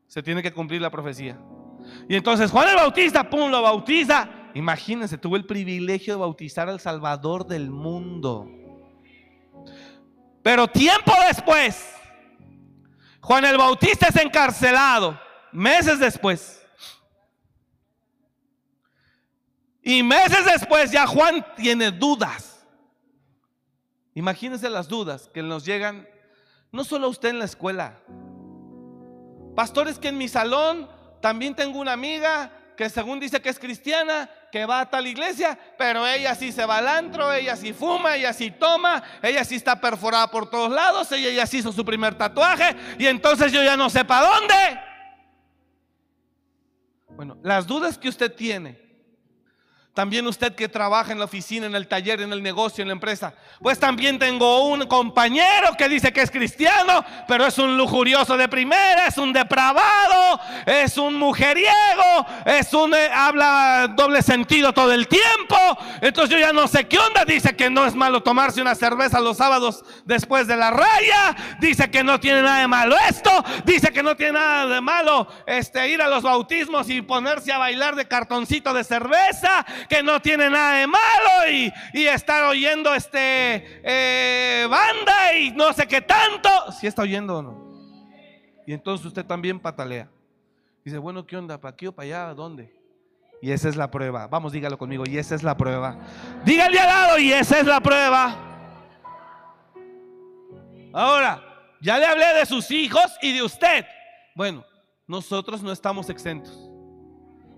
Se 0.07 0.23
tiene 0.23 0.41
que 0.41 0.53
cumplir 0.53 0.81
la 0.81 0.89
profecía. 0.89 1.37
Y 2.07 2.15
entonces 2.15 2.49
Juan 2.49 2.69
el 2.69 2.75
Bautista, 2.77 3.29
pum, 3.29 3.51
lo 3.51 3.61
bautiza. 3.61 4.29
Imagínense, 4.53 5.17
tuvo 5.17 5.35
el 5.35 5.45
privilegio 5.45 6.13
de 6.13 6.19
bautizar 6.21 6.69
al 6.69 6.79
Salvador 6.79 7.45
del 7.45 7.69
mundo. 7.69 8.49
Pero 10.41 10.67
tiempo 10.67 11.11
después, 11.27 11.93
Juan 13.21 13.45
el 13.45 13.57
Bautista 13.57 14.07
es 14.07 14.15
encarcelado 14.15 15.19
meses 15.51 15.99
después. 15.99 16.65
Y 19.81 20.03
meses 20.03 20.45
después 20.45 20.91
ya 20.91 21.07
Juan 21.07 21.45
tiene 21.55 21.91
dudas. 21.91 22.65
Imagínense 24.13 24.69
las 24.69 24.87
dudas 24.87 25.29
que 25.33 25.41
nos 25.41 25.65
llegan, 25.65 26.07
no 26.71 26.83
solo 26.83 27.07
a 27.07 27.09
usted 27.09 27.29
en 27.29 27.39
la 27.39 27.45
escuela. 27.45 27.99
Pastores 29.55 29.97
que 29.97 30.09
en 30.09 30.17
mi 30.17 30.27
salón 30.27 30.89
también 31.21 31.55
tengo 31.55 31.79
una 31.79 31.93
amiga 31.93 32.51
que 32.77 32.89
según 32.89 33.19
dice 33.19 33.41
que 33.41 33.49
es 33.49 33.59
cristiana, 33.59 34.29
que 34.51 34.65
va 34.65 34.81
a 34.81 34.89
tal 34.89 35.07
iglesia, 35.07 35.57
pero 35.77 36.05
ella 36.07 36.35
sí 36.35 36.51
se 36.51 36.65
va 36.65 36.77
al 36.77 36.87
antro, 36.87 37.31
ella 37.31 37.55
sí 37.55 37.73
fuma, 37.73 38.15
ella 38.15 38.33
sí 38.33 38.51
toma, 38.51 39.01
ella 39.21 39.43
sí 39.43 39.55
está 39.55 39.79
perforada 39.79 40.29
por 40.29 40.49
todos 40.49 40.71
lados, 40.71 41.11
ella 41.11 41.29
ya 41.31 41.45
sí 41.45 41.59
hizo 41.59 41.71
su 41.71 41.85
primer 41.85 42.15
tatuaje 42.15 42.75
y 42.97 43.05
entonces 43.07 43.51
yo 43.51 43.63
ya 43.63 43.77
no 43.77 43.89
sé 43.89 44.03
para 44.05 44.27
dónde. 44.27 44.55
Bueno, 47.09 47.37
las 47.43 47.67
dudas 47.67 47.97
que 47.97 48.09
usted 48.09 48.33
tiene 48.33 48.88
también 49.99 50.25
usted 50.27 50.55
que 50.55 50.69
trabaja 50.69 51.11
en 51.11 51.19
la 51.19 51.25
oficina, 51.25 51.65
en 51.65 51.75
el 51.75 51.85
taller, 51.85 52.21
en 52.21 52.31
el 52.31 52.41
negocio, 52.41 52.81
en 52.81 52.87
la 52.87 52.93
empresa. 52.93 53.33
Pues 53.59 53.77
también 53.77 54.17
tengo 54.17 54.69
un 54.69 54.87
compañero 54.87 55.75
que 55.77 55.89
dice 55.89 56.13
que 56.13 56.21
es 56.21 56.31
cristiano, 56.31 57.03
pero 57.27 57.45
es 57.45 57.57
un 57.57 57.75
lujurioso 57.75 58.37
de 58.37 58.47
primera, 58.47 59.07
es 59.07 59.17
un 59.17 59.33
depravado, 59.33 60.39
es 60.65 60.97
un 60.97 61.15
mujeriego, 61.15 62.25
es 62.45 62.73
un 62.73 62.93
eh, 62.93 63.09
habla 63.13 63.93
doble 63.93 64.21
sentido 64.21 64.71
todo 64.71 64.93
el 64.93 65.05
tiempo. 65.05 65.57
Entonces 65.99 66.29
yo 66.33 66.39
ya 66.39 66.53
no 66.53 66.69
sé 66.69 66.87
qué 66.87 66.97
onda. 66.97 67.25
Dice 67.25 67.53
que 67.57 67.69
no 67.69 67.85
es 67.85 67.93
malo 67.93 68.23
tomarse 68.23 68.61
una 68.61 68.75
cerveza 68.75 69.19
los 69.19 69.35
sábados 69.35 69.83
después 70.05 70.47
de 70.47 70.55
la 70.55 70.71
raya. 70.71 71.35
Dice 71.59 71.91
que 71.91 72.05
no 72.05 72.21
tiene 72.21 72.41
nada 72.41 72.61
de 72.61 72.69
malo 72.69 72.95
esto. 73.09 73.31
Dice 73.65 73.91
que 73.91 74.01
no 74.01 74.15
tiene 74.15 74.39
nada 74.39 74.65
de 74.65 74.79
malo 74.79 75.27
este, 75.45 75.89
ir 75.89 76.01
a 76.01 76.07
los 76.07 76.23
bautismos 76.23 76.89
y 76.89 77.01
ponerse 77.01 77.51
a 77.51 77.57
bailar 77.57 77.97
de 77.97 78.07
cartoncito 78.07 78.73
de 78.73 78.85
cerveza 78.85 79.65
que 79.89 80.03
no 80.03 80.21
tiene 80.21 80.49
nada 80.49 80.77
de 80.77 80.87
malo 80.87 81.51
y, 81.51 81.73
estar 82.05 82.43
oyendo 82.45 82.93
este 82.93 83.81
eh, 83.83 84.67
banda 84.69 85.33
y 85.33 85.51
no 85.51 85.73
sé 85.73 85.87
qué 85.87 86.01
tanto. 86.01 86.49
Si 86.71 86.87
está 86.87 87.01
oyendo 87.01 87.39
o 87.39 87.41
no. 87.41 87.69
Y 88.65 88.73
entonces 88.73 89.05
usted 89.05 89.25
también 89.25 89.59
patalea. 89.59 90.09
Dice, 90.85 90.97
bueno, 90.97 91.25
¿qué 91.25 91.35
onda? 91.35 91.59
¿Para 91.59 91.73
aquí 91.73 91.87
o 91.87 91.91
para 91.91 92.05
allá? 92.05 92.33
¿Dónde? 92.33 92.73
Y 93.41 93.51
esa 93.51 93.69
es 93.69 93.75
la 93.75 93.89
prueba. 93.89 94.27
Vamos, 94.27 94.51
dígalo 94.51 94.77
conmigo. 94.77 95.03
Y 95.07 95.17
esa 95.17 95.35
es 95.35 95.43
la 95.43 95.57
prueba. 95.57 95.97
Dígale 96.45 96.79
al 96.79 96.87
lado 96.87 97.17
y 97.17 97.31
esa 97.31 97.59
es 97.59 97.65
la 97.65 97.79
prueba. 97.79 98.37
Ahora, 100.93 101.43
ya 101.81 101.97
le 101.97 102.05
hablé 102.05 102.33
de 102.33 102.45
sus 102.45 102.69
hijos 102.71 103.05
y 103.21 103.33
de 103.33 103.43
usted. 103.43 103.85
Bueno, 104.35 104.65
nosotros 105.07 105.61
no 105.63 105.71
estamos 105.71 106.09
exentos. 106.09 106.69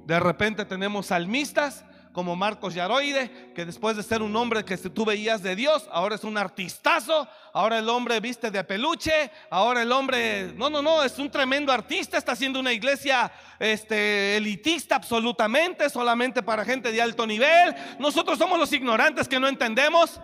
De 0.05 0.19
repente 0.19 0.65
tenemos 0.65 1.07
salmistas 1.07 1.85
como 2.11 2.35
Marcos 2.35 2.73
Yaroide, 2.73 3.51
que 3.55 3.65
después 3.65 3.95
de 3.95 4.03
ser 4.03 4.21
un 4.21 4.35
hombre 4.35 4.65
que 4.65 4.77
tú 4.77 5.05
veías 5.05 5.41
de 5.41 5.55
Dios, 5.55 5.87
ahora 5.91 6.15
es 6.15 6.23
un 6.23 6.37
artistazo, 6.37 7.27
ahora 7.53 7.77
el 7.77 7.87
hombre 7.89 8.19
viste 8.19 8.51
de 8.51 8.63
peluche, 8.63 9.31
ahora 9.49 9.81
el 9.81 9.91
hombre, 9.91 10.53
no, 10.55 10.69
no, 10.69 10.81
no, 10.81 11.03
es 11.03 11.17
un 11.19 11.29
tremendo 11.31 11.71
artista, 11.71 12.17
está 12.17 12.33
haciendo 12.33 12.59
una 12.59 12.73
iglesia 12.73 13.31
este, 13.59 14.37
elitista 14.37 14.95
absolutamente, 14.95 15.89
solamente 15.89 16.43
para 16.43 16.65
gente 16.65 16.91
de 16.91 17.01
alto 17.01 17.25
nivel. 17.25 17.75
Nosotros 17.99 18.37
somos 18.37 18.59
los 18.59 18.73
ignorantes 18.73 19.27
que 19.27 19.39
no 19.39 19.47
entendemos, 19.47 20.19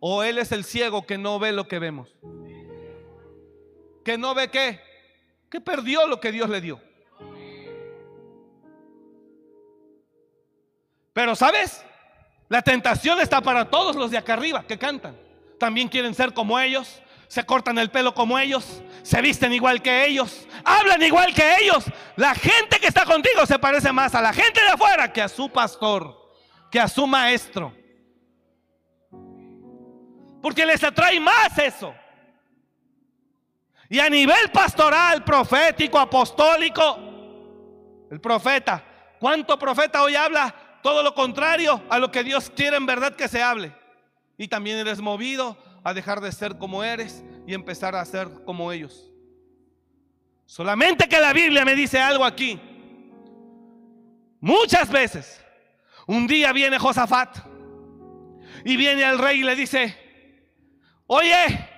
o 0.00 0.22
él 0.22 0.38
es 0.38 0.52
el 0.52 0.64
ciego 0.64 1.06
que 1.06 1.18
no 1.18 1.38
ve 1.38 1.52
lo 1.52 1.68
que 1.68 1.78
vemos. 1.78 2.08
Que 4.04 4.16
no 4.16 4.34
ve 4.34 4.48
qué, 4.48 4.80
que 5.50 5.60
perdió 5.60 6.06
lo 6.06 6.20
que 6.20 6.32
Dios 6.32 6.48
le 6.48 6.60
dio. 6.60 6.85
Pero 11.16 11.34
¿sabes? 11.34 11.82
La 12.46 12.60
tentación 12.60 13.18
está 13.20 13.40
para 13.40 13.70
todos 13.70 13.96
los 13.96 14.10
de 14.10 14.18
acá 14.18 14.34
arriba 14.34 14.66
que 14.68 14.78
cantan. 14.78 15.16
También 15.58 15.88
quieren 15.88 16.14
ser 16.14 16.34
como 16.34 16.60
ellos, 16.60 17.00
se 17.26 17.42
cortan 17.46 17.78
el 17.78 17.90
pelo 17.90 18.12
como 18.12 18.38
ellos, 18.38 18.82
se 19.02 19.22
visten 19.22 19.54
igual 19.54 19.80
que 19.80 20.04
ellos, 20.04 20.46
hablan 20.62 21.02
igual 21.02 21.32
que 21.32 21.56
ellos. 21.56 21.86
La 22.16 22.34
gente 22.34 22.78
que 22.78 22.88
está 22.88 23.06
contigo 23.06 23.46
se 23.46 23.58
parece 23.58 23.90
más 23.92 24.14
a 24.14 24.20
la 24.20 24.34
gente 24.34 24.60
de 24.60 24.68
afuera 24.68 25.10
que 25.10 25.22
a 25.22 25.28
su 25.28 25.48
pastor, 25.48 26.34
que 26.70 26.78
a 26.78 26.86
su 26.86 27.06
maestro. 27.06 27.74
Porque 30.42 30.66
les 30.66 30.84
atrae 30.84 31.18
más 31.18 31.56
eso. 31.56 31.94
Y 33.88 34.00
a 34.00 34.10
nivel 34.10 34.50
pastoral, 34.50 35.24
profético, 35.24 35.98
apostólico, 35.98 36.98
el 38.10 38.20
profeta, 38.20 38.84
¿cuánto 39.18 39.58
profeta 39.58 40.02
hoy 40.02 40.14
habla? 40.14 40.65
Todo 40.86 41.02
lo 41.02 41.14
contrario 41.14 41.82
a 41.90 41.98
lo 41.98 42.12
que 42.12 42.22
Dios 42.22 42.48
quiere 42.48 42.76
en 42.76 42.86
verdad 42.86 43.16
que 43.16 43.26
se 43.26 43.42
hable. 43.42 43.74
Y 44.38 44.46
también 44.46 44.78
eres 44.78 45.00
movido 45.00 45.58
a 45.82 45.92
dejar 45.92 46.20
de 46.20 46.30
ser 46.30 46.58
como 46.58 46.84
eres 46.84 47.24
y 47.44 47.54
empezar 47.54 47.96
a 47.96 48.04
ser 48.04 48.30
como 48.44 48.70
ellos. 48.70 49.10
Solamente 50.44 51.08
que 51.08 51.18
la 51.20 51.32
Biblia 51.32 51.64
me 51.64 51.74
dice 51.74 51.98
algo 51.98 52.24
aquí. 52.24 52.60
Muchas 54.38 54.88
veces, 54.88 55.44
un 56.06 56.24
día 56.28 56.52
viene 56.52 56.78
Josafat 56.78 57.36
y 58.64 58.76
viene 58.76 59.02
al 59.02 59.18
rey 59.18 59.40
y 59.40 59.42
le 59.42 59.56
dice, 59.56 59.98
oye, 61.08 61.68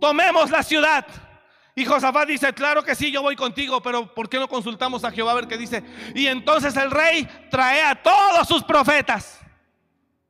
tomemos 0.00 0.52
la 0.52 0.62
ciudad. 0.62 1.04
Y 1.76 1.84
Josafat 1.84 2.28
dice, 2.28 2.52
claro 2.52 2.84
que 2.84 2.94
sí, 2.94 3.10
yo 3.10 3.20
voy 3.20 3.34
contigo, 3.34 3.82
pero 3.82 4.14
¿por 4.14 4.28
qué 4.28 4.38
no 4.38 4.48
consultamos 4.48 5.02
a 5.02 5.10
Jehová 5.10 5.32
a 5.32 5.34
ver 5.34 5.48
qué 5.48 5.58
dice? 5.58 5.82
Y 6.14 6.28
entonces 6.28 6.76
el 6.76 6.90
rey 6.90 7.28
trae 7.50 7.82
a 7.82 8.00
todos 8.00 8.46
sus 8.46 8.62
profetas, 8.62 9.40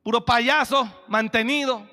puro 0.01 0.25
payaso, 0.25 1.03
mantenido, 1.07 1.87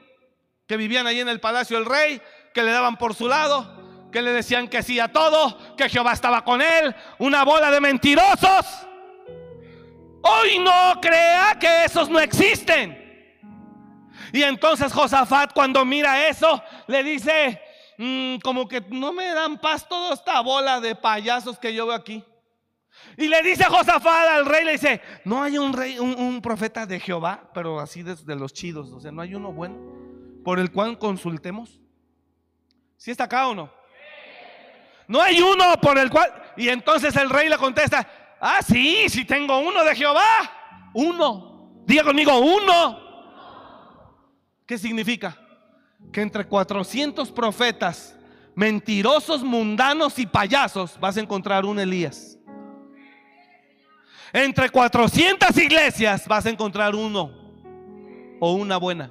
que 0.66 0.78
vivían 0.78 1.06
ahí 1.06 1.20
en 1.20 1.28
el 1.28 1.38
palacio 1.38 1.76
del 1.76 1.84
rey, 1.84 2.22
que 2.54 2.62
le 2.62 2.72
daban 2.72 2.96
por 2.96 3.14
su 3.14 3.28
lado, 3.28 4.10
que 4.10 4.22
le 4.22 4.32
decían 4.32 4.68
que 4.68 4.82
sí 4.82 4.98
a 4.98 5.08
todo, 5.08 5.76
que 5.76 5.90
Jehová 5.90 6.14
estaba 6.14 6.44
con 6.44 6.62
él, 6.62 6.94
una 7.18 7.44
bola 7.44 7.70
de 7.70 7.80
mentirosos. 7.80 8.66
Hoy 10.22 10.58
no 10.60 10.98
crea 11.00 11.58
que 11.60 11.84
esos 11.84 12.08
no 12.08 12.18
existen. 12.20 12.98
Y 14.32 14.42
entonces 14.42 14.92
Josafat 14.92 15.52
cuando 15.52 15.84
mira 15.84 16.26
eso, 16.26 16.62
le 16.86 17.02
dice, 17.02 17.60
Mm, 17.98 18.38
como 18.38 18.66
que 18.66 18.80
no 18.90 19.12
me 19.12 19.26
dan 19.26 19.58
paz 19.58 19.88
toda 19.88 20.14
esta 20.14 20.40
bola 20.40 20.80
de 20.80 20.94
payasos 20.94 21.58
que 21.58 21.74
yo 21.74 21.86
veo 21.86 21.94
aquí. 21.94 22.24
Y 23.16 23.28
le 23.28 23.42
dice 23.42 23.64
Josafat 23.64 24.28
al 24.28 24.46
rey, 24.46 24.64
le 24.64 24.72
dice, 24.72 25.00
no 25.24 25.42
hay 25.42 25.58
un 25.58 25.72
rey, 25.72 25.98
un, 25.98 26.40
profeta 26.40 26.86
de 26.86 27.00
Jehová, 27.00 27.50
pero 27.54 27.80
así 27.80 28.02
de, 28.02 28.36
los 28.36 28.52
chidos, 28.52 28.90
o 28.92 29.00
sea, 29.00 29.10
no 29.12 29.22
hay 29.22 29.34
uno 29.34 29.52
bueno 29.52 29.76
por 30.44 30.58
el 30.58 30.70
cual 30.70 30.98
consultemos. 30.98 31.80
¿Si 32.96 33.10
está 33.10 33.24
acá 33.24 33.48
o 33.48 33.54
no? 33.54 33.72
No 35.08 35.20
hay 35.20 35.40
uno 35.40 35.74
por 35.80 35.98
el 35.98 36.10
cual. 36.10 36.32
Y 36.56 36.68
entonces 36.68 37.14
el 37.16 37.30
rey 37.30 37.48
le 37.48 37.58
contesta, 37.58 38.36
ah, 38.40 38.60
sí, 38.62 39.08
sí 39.08 39.24
tengo 39.24 39.58
uno 39.58 39.84
de 39.84 39.94
Jehová. 39.94 40.90
Uno. 40.94 41.82
Diga 41.84 42.04
conmigo, 42.04 42.38
uno. 42.38 42.98
¿Qué 44.66 44.78
significa? 44.78 45.36
Que 46.10 46.20
entre 46.20 46.46
400 46.46 47.30
profetas, 47.30 48.16
mentirosos, 48.54 49.42
mundanos 49.42 50.18
y 50.18 50.26
payasos, 50.26 50.98
vas 50.98 51.16
a 51.16 51.20
encontrar 51.20 51.64
un 51.64 51.78
Elías. 51.78 52.38
Entre 54.32 54.70
400 54.70 55.56
iglesias 55.58 56.26
vas 56.26 56.46
a 56.46 56.50
encontrar 56.50 56.94
uno 56.94 57.30
o 58.40 58.54
una 58.54 58.78
buena. 58.78 59.10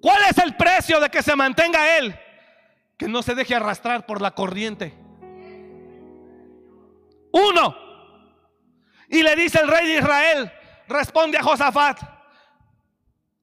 ¿Cuál 0.00 0.22
es 0.30 0.38
el 0.38 0.54
precio 0.56 1.00
de 1.00 1.08
que 1.08 1.22
se 1.22 1.34
mantenga 1.34 1.98
él? 1.98 2.14
Que 2.96 3.08
no 3.08 3.22
se 3.22 3.34
deje 3.34 3.54
arrastrar 3.54 4.06
por 4.06 4.20
la 4.20 4.30
corriente. 4.30 4.94
Uno. 7.32 7.74
Y 9.08 9.22
le 9.22 9.34
dice 9.36 9.60
el 9.60 9.68
rey 9.68 9.86
de 9.86 9.98
Israel, 9.98 10.52
responde 10.88 11.38
a 11.38 11.42
Josafat, 11.42 12.00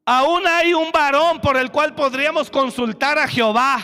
aún 0.05 0.45
hay 0.47 0.73
un 0.73 0.91
varón 0.91 1.39
por 1.39 1.57
el 1.57 1.71
cual 1.71 1.93
podríamos 1.95 2.49
consultar 2.49 3.17
a 3.17 3.27
Jehová. 3.27 3.79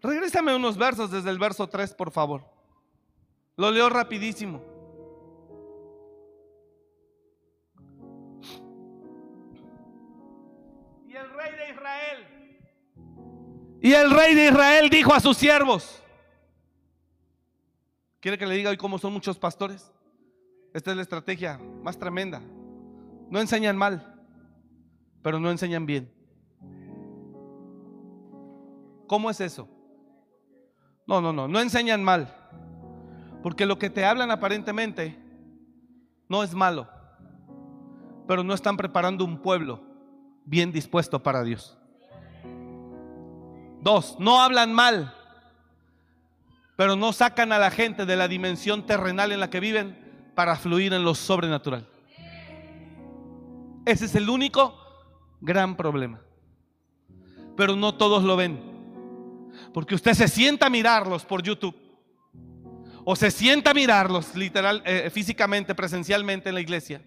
Regrésame 0.00 0.54
unos 0.54 0.76
versos 0.76 1.10
desde 1.10 1.30
el 1.30 1.38
verso 1.38 1.68
3, 1.68 1.94
por 1.94 2.10
favor. 2.10 2.44
Lo 3.56 3.70
leo 3.70 3.88
rapidísimo. 3.88 4.62
Y 11.06 11.16
el 11.16 11.30
rey 11.30 11.52
de 11.56 11.70
Israel. 11.72 12.38
Y 13.82 13.92
el 13.92 14.10
rey 14.10 14.34
de 14.34 14.46
Israel 14.46 14.88
dijo 14.88 15.12
a 15.12 15.20
sus 15.20 15.36
siervos. 15.36 16.02
¿Quiere 18.20 18.38
que 18.38 18.46
le 18.46 18.54
diga 18.54 18.70
hoy 18.70 18.76
cómo 18.76 18.98
son 18.98 19.12
muchos 19.12 19.38
pastores? 19.38 19.92
Esta 20.72 20.90
es 20.90 20.96
la 20.96 21.02
estrategia 21.02 21.58
más 21.82 21.98
tremenda. 21.98 22.40
No 23.30 23.40
enseñan 23.40 23.76
mal, 23.76 24.14
pero 25.22 25.38
no 25.38 25.50
enseñan 25.50 25.86
bien. 25.86 26.10
¿Cómo 29.06 29.30
es 29.30 29.40
eso? 29.40 29.68
No, 31.06 31.20
no, 31.20 31.32
no, 31.32 31.48
no 31.48 31.60
enseñan 31.60 32.04
mal. 32.04 32.34
Porque 33.42 33.66
lo 33.66 33.78
que 33.78 33.90
te 33.90 34.04
hablan 34.04 34.30
aparentemente 34.30 35.16
no 36.28 36.42
es 36.42 36.54
malo, 36.54 36.88
pero 38.26 38.44
no 38.44 38.54
están 38.54 38.76
preparando 38.76 39.24
un 39.24 39.40
pueblo 39.40 39.82
bien 40.44 40.72
dispuesto 40.72 41.22
para 41.22 41.42
Dios. 41.42 41.78
Dos, 43.80 44.16
no 44.18 44.40
hablan 44.40 44.72
mal, 44.72 45.14
pero 46.76 46.96
no 46.96 47.12
sacan 47.12 47.52
a 47.52 47.58
la 47.58 47.70
gente 47.70 48.06
de 48.06 48.16
la 48.16 48.28
dimensión 48.28 48.84
terrenal 48.84 49.32
en 49.32 49.40
la 49.40 49.50
que 49.50 49.60
viven 49.60 49.96
para 50.34 50.56
fluir 50.56 50.92
en 50.92 51.04
lo 51.04 51.14
sobrenatural. 51.14 51.86
Ese 53.88 54.04
es 54.04 54.14
el 54.16 54.28
único 54.28 54.78
gran 55.40 55.74
problema. 55.74 56.20
Pero 57.56 57.74
no 57.74 57.94
todos 57.94 58.22
lo 58.22 58.36
ven. 58.36 58.60
Porque 59.72 59.94
usted 59.94 60.12
se 60.12 60.28
sienta 60.28 60.66
a 60.66 60.70
mirarlos 60.70 61.24
por 61.24 61.42
YouTube. 61.42 61.74
O 63.02 63.16
se 63.16 63.30
sienta 63.30 63.70
a 63.70 63.74
mirarlos 63.74 64.34
literal, 64.34 64.82
eh, 64.84 65.08
físicamente, 65.10 65.74
presencialmente 65.74 66.50
en 66.50 66.56
la 66.56 66.60
iglesia. 66.60 67.00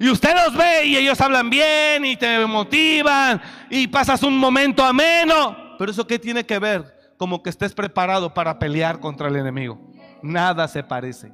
Y 0.00 0.08
usted 0.08 0.34
los 0.34 0.56
ve 0.56 0.86
y 0.86 0.96
ellos 0.96 1.20
hablan 1.20 1.48
bien 1.48 2.04
y 2.04 2.16
te 2.16 2.44
motivan 2.46 3.40
y 3.70 3.86
pasas 3.86 4.24
un 4.24 4.36
momento 4.36 4.82
ameno. 4.82 5.76
Pero 5.78 5.92
eso 5.92 6.04
qué 6.04 6.18
tiene 6.18 6.44
que 6.44 6.58
ver? 6.58 7.14
Como 7.16 7.44
que 7.44 7.50
estés 7.50 7.72
preparado 7.74 8.34
para 8.34 8.58
pelear 8.58 8.98
contra 8.98 9.28
el 9.28 9.36
enemigo. 9.36 9.80
Nada 10.20 10.66
se 10.66 10.82
parece. 10.82 11.30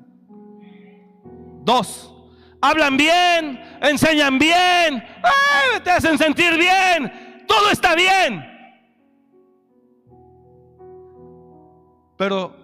Dos, 1.64 2.17
hablan 2.61 2.96
bien, 2.96 3.61
enseñan 3.80 4.38
bien, 4.38 5.04
te 5.82 5.90
hacen 5.90 6.18
sentir 6.18 6.56
bien, 6.56 7.44
todo 7.46 7.70
está 7.70 7.94
bien. 7.94 8.44
Pero 12.16 12.56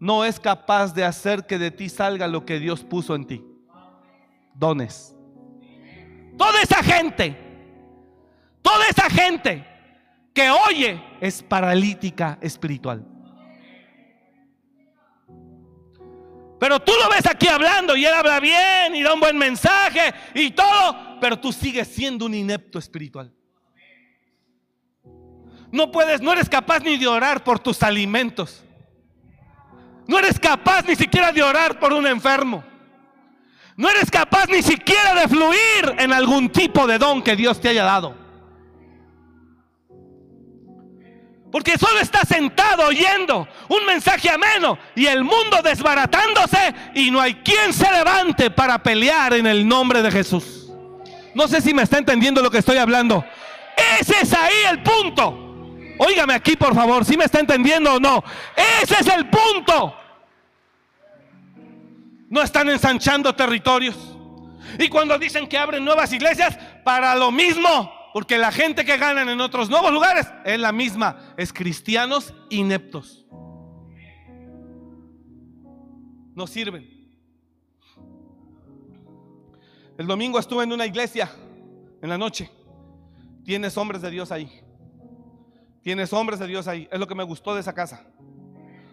no 0.00 0.24
es 0.24 0.40
capaz 0.40 0.92
de 0.92 1.04
hacer 1.04 1.46
que 1.46 1.58
de 1.58 1.70
ti 1.70 1.88
salga 1.88 2.26
lo 2.26 2.44
que 2.44 2.58
Dios 2.58 2.82
puso 2.84 3.14
en 3.14 3.26
ti. 3.26 3.44
Dones. 4.54 5.14
Toda 6.36 6.60
esa 6.60 6.82
gente, 6.82 7.36
toda 8.62 8.84
esa 8.88 9.08
gente 9.08 9.64
que 10.34 10.50
oye 10.50 11.02
es 11.20 11.42
paralítica 11.42 12.38
espiritual. 12.42 13.15
Pero 16.58 16.80
tú 16.80 16.92
lo 17.02 17.10
ves 17.10 17.26
aquí 17.26 17.48
hablando 17.48 17.96
y 17.96 18.04
él 18.04 18.14
habla 18.14 18.40
bien 18.40 18.94
y 18.94 19.02
da 19.02 19.12
un 19.12 19.20
buen 19.20 19.36
mensaje 19.36 20.14
y 20.34 20.50
todo, 20.52 21.18
pero 21.20 21.38
tú 21.38 21.52
sigues 21.52 21.88
siendo 21.88 22.24
un 22.24 22.34
inepto 22.34 22.78
espiritual. 22.78 23.32
No 25.70 25.90
puedes, 25.90 26.22
no 26.22 26.32
eres 26.32 26.48
capaz 26.48 26.80
ni 26.80 26.96
de 26.96 27.06
orar 27.06 27.44
por 27.44 27.58
tus 27.58 27.82
alimentos. 27.82 28.64
No 30.06 30.18
eres 30.18 30.38
capaz 30.38 30.86
ni 30.86 30.96
siquiera 30.96 31.32
de 31.32 31.42
orar 31.42 31.78
por 31.78 31.92
un 31.92 32.06
enfermo. 32.06 32.64
No 33.76 33.90
eres 33.90 34.10
capaz 34.10 34.46
ni 34.46 34.62
siquiera 34.62 35.14
de 35.14 35.28
fluir 35.28 35.96
en 35.98 36.12
algún 36.12 36.48
tipo 36.48 36.86
de 36.86 36.96
don 36.96 37.22
que 37.22 37.36
Dios 37.36 37.60
te 37.60 37.68
haya 37.68 37.84
dado. 37.84 38.25
Porque 41.56 41.78
solo 41.78 42.00
estás 42.00 42.28
sentado 42.28 42.86
oyendo 42.86 43.48
un 43.70 43.86
mensaje 43.86 44.28
ameno 44.28 44.78
y 44.94 45.06
el 45.06 45.24
mundo 45.24 45.62
desbaratándose 45.64 46.74
y 46.94 47.10
no 47.10 47.18
hay 47.18 47.36
quien 47.36 47.72
se 47.72 47.90
levante 47.90 48.50
para 48.50 48.82
pelear 48.82 49.32
en 49.32 49.46
el 49.46 49.66
nombre 49.66 50.02
de 50.02 50.10
Jesús. 50.10 50.70
No 51.34 51.48
sé 51.48 51.62
si 51.62 51.72
me 51.72 51.80
está 51.80 51.96
entendiendo 51.96 52.42
lo 52.42 52.50
que 52.50 52.58
estoy 52.58 52.76
hablando. 52.76 53.24
Ese 53.98 54.20
es 54.20 54.34
ahí 54.34 54.66
el 54.68 54.82
punto. 54.82 55.94
Óigame 55.96 56.34
aquí, 56.34 56.56
por 56.56 56.74
favor, 56.74 57.06
si 57.06 57.16
me 57.16 57.24
está 57.24 57.40
entendiendo 57.40 57.94
o 57.94 58.00
no. 58.00 58.22
Ese 58.82 58.96
es 59.00 59.06
el 59.06 59.30
punto. 59.30 59.96
No 62.28 62.42
están 62.42 62.68
ensanchando 62.68 63.34
territorios. 63.34 63.96
Y 64.78 64.90
cuando 64.90 65.18
dicen 65.18 65.46
que 65.46 65.56
abren 65.56 65.82
nuevas 65.82 66.12
iglesias, 66.12 66.58
para 66.84 67.14
lo 67.14 67.30
mismo, 67.32 67.95
porque 68.16 68.38
la 68.38 68.50
gente 68.50 68.86
que 68.86 68.96
ganan 68.96 69.28
en 69.28 69.38
otros 69.42 69.68
nuevos 69.68 69.92
lugares 69.92 70.26
es 70.46 70.58
la 70.58 70.72
misma, 70.72 71.34
es 71.36 71.52
cristianos 71.52 72.32
ineptos. 72.48 73.26
No 76.34 76.46
sirven. 76.46 77.10
El 79.98 80.06
domingo 80.06 80.38
estuve 80.38 80.64
en 80.64 80.72
una 80.72 80.86
iglesia 80.86 81.30
en 82.00 82.08
la 82.08 82.16
noche. 82.16 82.50
Tienes 83.44 83.76
hombres 83.76 84.00
de 84.00 84.10
Dios 84.10 84.32
ahí. 84.32 84.50
Tienes 85.82 86.10
hombres 86.14 86.38
de 86.38 86.46
Dios 86.46 86.66
ahí. 86.68 86.88
Es 86.90 86.98
lo 86.98 87.06
que 87.06 87.14
me 87.14 87.22
gustó 87.22 87.52
de 87.54 87.60
esa 87.60 87.74
casa. 87.74 88.02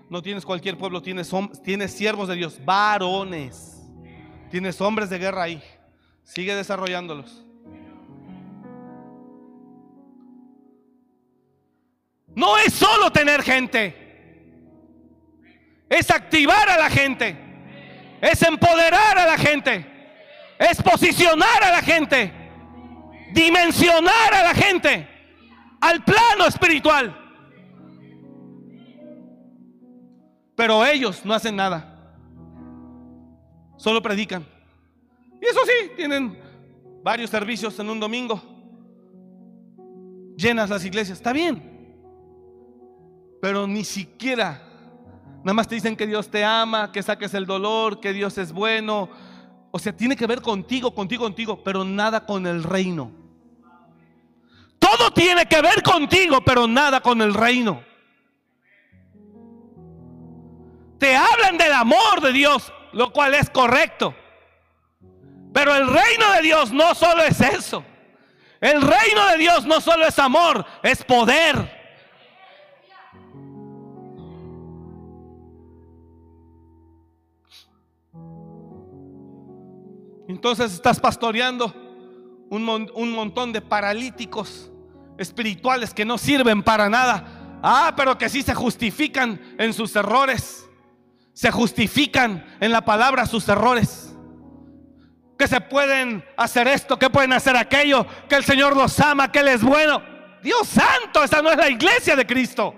No 0.09 0.21
tienes 0.21 0.45
cualquier 0.45 0.77
pueblo, 0.77 1.01
tienes, 1.01 1.31
tienes 1.63 1.93
siervos 1.93 2.27
de 2.27 2.35
Dios, 2.35 2.59
varones. 2.65 3.87
Tienes 4.51 4.81
hombres 4.81 5.09
de 5.09 5.17
guerra 5.17 5.43
ahí. 5.43 5.63
Sigue 6.23 6.53
desarrollándolos. 6.55 7.45
No 12.35 12.57
es 12.57 12.73
solo 12.73 13.11
tener 13.11 13.43
gente. 13.43 14.03
Es 15.89 16.09
activar 16.09 16.67
a 16.69 16.77
la 16.77 16.89
gente. 16.89 17.37
Es 18.21 18.41
empoderar 18.41 19.17
a 19.17 19.25
la 19.25 19.37
gente. 19.37 19.85
Es 20.57 20.81
posicionar 20.81 21.63
a 21.63 21.71
la 21.71 21.81
gente. 21.81 22.33
Dimensionar 23.33 24.33
a 24.33 24.43
la 24.43 24.53
gente 24.53 25.07
al 25.81 26.03
plano 26.03 26.47
espiritual. 26.47 27.19
Pero 30.55 30.85
ellos 30.85 31.25
no 31.25 31.33
hacen 31.33 31.55
nada. 31.55 31.89
Solo 33.77 34.01
predican. 34.01 34.45
Y 35.41 35.45
eso 35.45 35.59
sí, 35.65 35.91
tienen 35.97 36.39
varios 37.03 37.29
servicios 37.29 37.77
en 37.79 37.89
un 37.89 37.99
domingo. 37.99 38.41
Llenas 40.37 40.69
las 40.69 40.85
iglesias. 40.85 41.17
Está 41.17 41.33
bien. 41.33 41.72
Pero 43.43 43.67
ni 43.67 43.83
siquiera. 43.83 44.61
Nada 45.43 45.53
más 45.53 45.67
te 45.67 45.75
dicen 45.75 45.97
que 45.97 46.07
Dios 46.07 46.31
te 46.31 46.45
ama, 46.45 46.93
que 46.93 47.03
saques 47.03 47.33
el 47.33 47.45
dolor, 47.45 47.99
que 47.99 48.13
Dios 48.13 48.37
es 48.37 48.53
bueno. 48.53 49.09
O 49.69 49.79
sea, 49.79 49.91
tiene 49.91 50.15
que 50.15 50.25
ver 50.25 50.41
contigo, 50.41 50.95
contigo, 50.95 51.25
contigo, 51.25 51.61
pero 51.61 51.83
nada 51.83 52.25
con 52.25 52.47
el 52.47 52.63
reino. 52.63 53.11
Todo 54.79 55.11
tiene 55.11 55.45
que 55.45 55.61
ver 55.61 55.83
contigo, 55.83 56.39
pero 56.39 56.69
nada 56.69 57.01
con 57.01 57.21
el 57.21 57.33
reino. 57.33 57.83
te 60.97 61.17
hablan 61.17 61.57
del 61.57 61.73
amor 61.73 62.21
de 62.21 62.31
Dios, 62.31 62.71
lo 62.93 63.11
cual 63.11 63.33
es 63.33 63.49
correcto. 63.49 64.15
Pero 65.53 65.75
el 65.75 65.85
reino 65.85 66.31
de 66.31 66.41
Dios 66.43 66.71
no 66.71 66.95
solo 66.95 67.23
es 67.23 67.41
eso. 67.41 67.83
El 68.61 68.81
reino 68.81 69.27
de 69.31 69.37
Dios 69.37 69.65
no 69.65 69.81
solo 69.81 70.07
es 70.07 70.17
amor, 70.17 70.65
es 70.81 71.03
poder. 71.03 71.72
Entonces 80.33 80.73
estás 80.73 80.99
pastoreando 80.99 81.73
un, 82.49 82.91
un, 82.93 83.11
montón 83.11 83.53
de 83.53 83.61
paralíticos 83.61 84.71
espirituales 85.17 85.93
que 85.93 86.05
no 86.05 86.17
sirven 86.17 86.63
para 86.63 86.89
nada. 86.89 87.59
Ah, 87.63 87.93
pero 87.95 88.17
que 88.17 88.29
sí 88.29 88.41
se 88.41 88.53
justifican 88.53 89.39
en 89.57 89.73
sus 89.73 89.95
errores 89.95 90.63
se 91.33 91.51
justifican 91.51 92.45
en 92.59 92.71
la 92.71 92.85
palabra 92.85 93.25
sus 93.25 93.47
errores. 93.49 94.15
Que 95.37 95.47
se 95.47 95.59
pueden 95.59 96.23
hacer 96.37 96.67
esto, 96.67 96.97
que 96.97 97.09
pueden 97.09 97.33
hacer 97.33 97.57
aquello, 97.57 98.05
que 98.29 98.35
el 98.35 98.43
Señor 98.43 98.77
los 98.77 98.99
ama, 98.99 99.31
que 99.31 99.39
Él 99.39 99.47
es 99.47 99.63
bueno. 99.63 100.01
Dios 100.43 100.67
santo, 100.67 101.23
esa 101.23 101.41
no 101.41 101.51
es 101.51 101.57
la 101.57 101.69
iglesia 101.69 102.15
de 102.15 102.25
Cristo. 102.25 102.75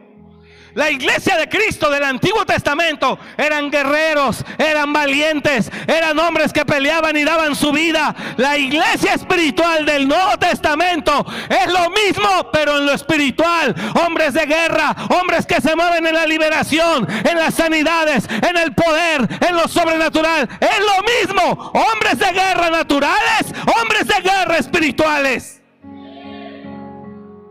La 0.75 0.91
iglesia 0.91 1.37
de 1.37 1.47
Cristo 1.47 1.89
del 1.89 2.03
Antiguo 2.03 2.45
Testamento 2.45 3.17
eran 3.37 3.71
guerreros, 3.71 4.43
eran 4.57 4.91
valientes, 4.91 5.71
eran 5.87 6.19
hombres 6.19 6.51
que 6.51 6.65
peleaban 6.65 7.15
y 7.15 7.23
daban 7.23 7.55
su 7.55 7.71
vida. 7.71 8.13
La 8.35 8.57
iglesia 8.57 9.13
espiritual 9.13 9.85
del 9.85 10.05
Nuevo 10.05 10.37
Testamento 10.37 11.25
es 11.47 11.71
lo 11.71 11.89
mismo, 11.91 12.51
pero 12.51 12.77
en 12.77 12.87
lo 12.87 12.91
espiritual. 12.91 13.73
Hombres 14.05 14.33
de 14.33 14.45
guerra, 14.45 14.93
hombres 15.17 15.45
que 15.45 15.61
se 15.61 15.77
mueven 15.77 16.07
en 16.07 16.13
la 16.13 16.27
liberación, 16.27 17.07
en 17.23 17.37
las 17.37 17.53
sanidades, 17.53 18.27
en 18.29 18.57
el 18.57 18.75
poder, 18.75 19.29
en 19.47 19.55
lo 19.55 19.69
sobrenatural. 19.69 20.49
Es 20.59 20.79
lo 20.79 21.03
mismo. 21.03 21.71
Hombres 21.73 22.19
de 22.19 22.33
guerra 22.33 22.69
naturales, 22.69 23.53
hombres 23.81 24.07
de 24.07 24.21
guerra 24.21 24.57
espirituales. 24.57 25.61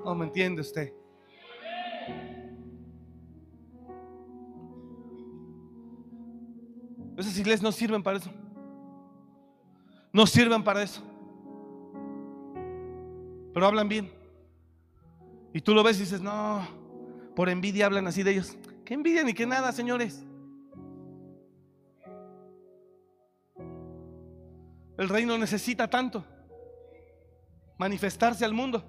¿No 0.04 0.14
me 0.14 0.26
entiende 0.26 0.60
usted? 0.60 1.03
Esas 7.16 7.38
iglesias 7.38 7.62
no 7.62 7.72
sirven 7.72 8.02
para 8.02 8.18
eso. 8.18 8.30
No 10.12 10.26
sirven 10.26 10.62
para 10.62 10.82
eso. 10.82 11.02
Pero 13.52 13.66
hablan 13.66 13.88
bien. 13.88 14.10
Y 15.52 15.60
tú 15.60 15.74
lo 15.74 15.82
ves 15.84 15.96
y 15.98 16.00
dices, 16.00 16.20
no, 16.20 16.66
por 17.36 17.48
envidia 17.48 17.86
hablan 17.86 18.06
así 18.06 18.22
de 18.22 18.32
ellos. 18.32 18.56
Que 18.84 18.94
envidia 18.94 19.22
ni 19.22 19.32
que 19.32 19.46
nada, 19.46 19.70
señores. 19.72 20.24
El 24.96 25.08
reino 25.08 25.36
necesita 25.38 25.88
tanto 25.88 26.24
manifestarse 27.78 28.44
al 28.44 28.52
mundo. 28.52 28.84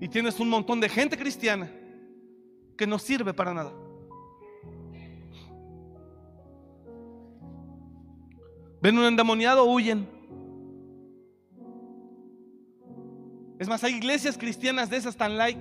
Y 0.00 0.08
tienes 0.08 0.38
un 0.38 0.48
montón 0.48 0.80
de 0.80 0.88
gente 0.88 1.16
cristiana 1.18 1.70
que 2.76 2.86
no 2.86 2.98
sirve 2.98 3.34
para 3.34 3.52
nada. 3.52 3.72
Ven 8.80 8.98
un 8.98 9.04
endemoniado, 9.04 9.64
huyen. 9.64 10.08
Es 13.58 13.68
más, 13.68 13.82
hay 13.82 13.94
iglesias 13.94 14.38
cristianas 14.38 14.88
de 14.88 14.96
esas 14.96 15.16
tan 15.16 15.36
like. 15.36 15.60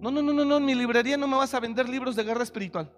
No, 0.00 0.10
no, 0.10 0.22
no, 0.22 0.32
no, 0.32 0.44
no, 0.44 0.56
en 0.58 0.64
mi 0.64 0.74
librería 0.74 1.16
no 1.16 1.26
me 1.26 1.36
vas 1.36 1.54
a 1.54 1.60
vender 1.60 1.88
libros 1.88 2.14
de 2.14 2.24
guerra 2.24 2.42
espiritual. 2.42 2.92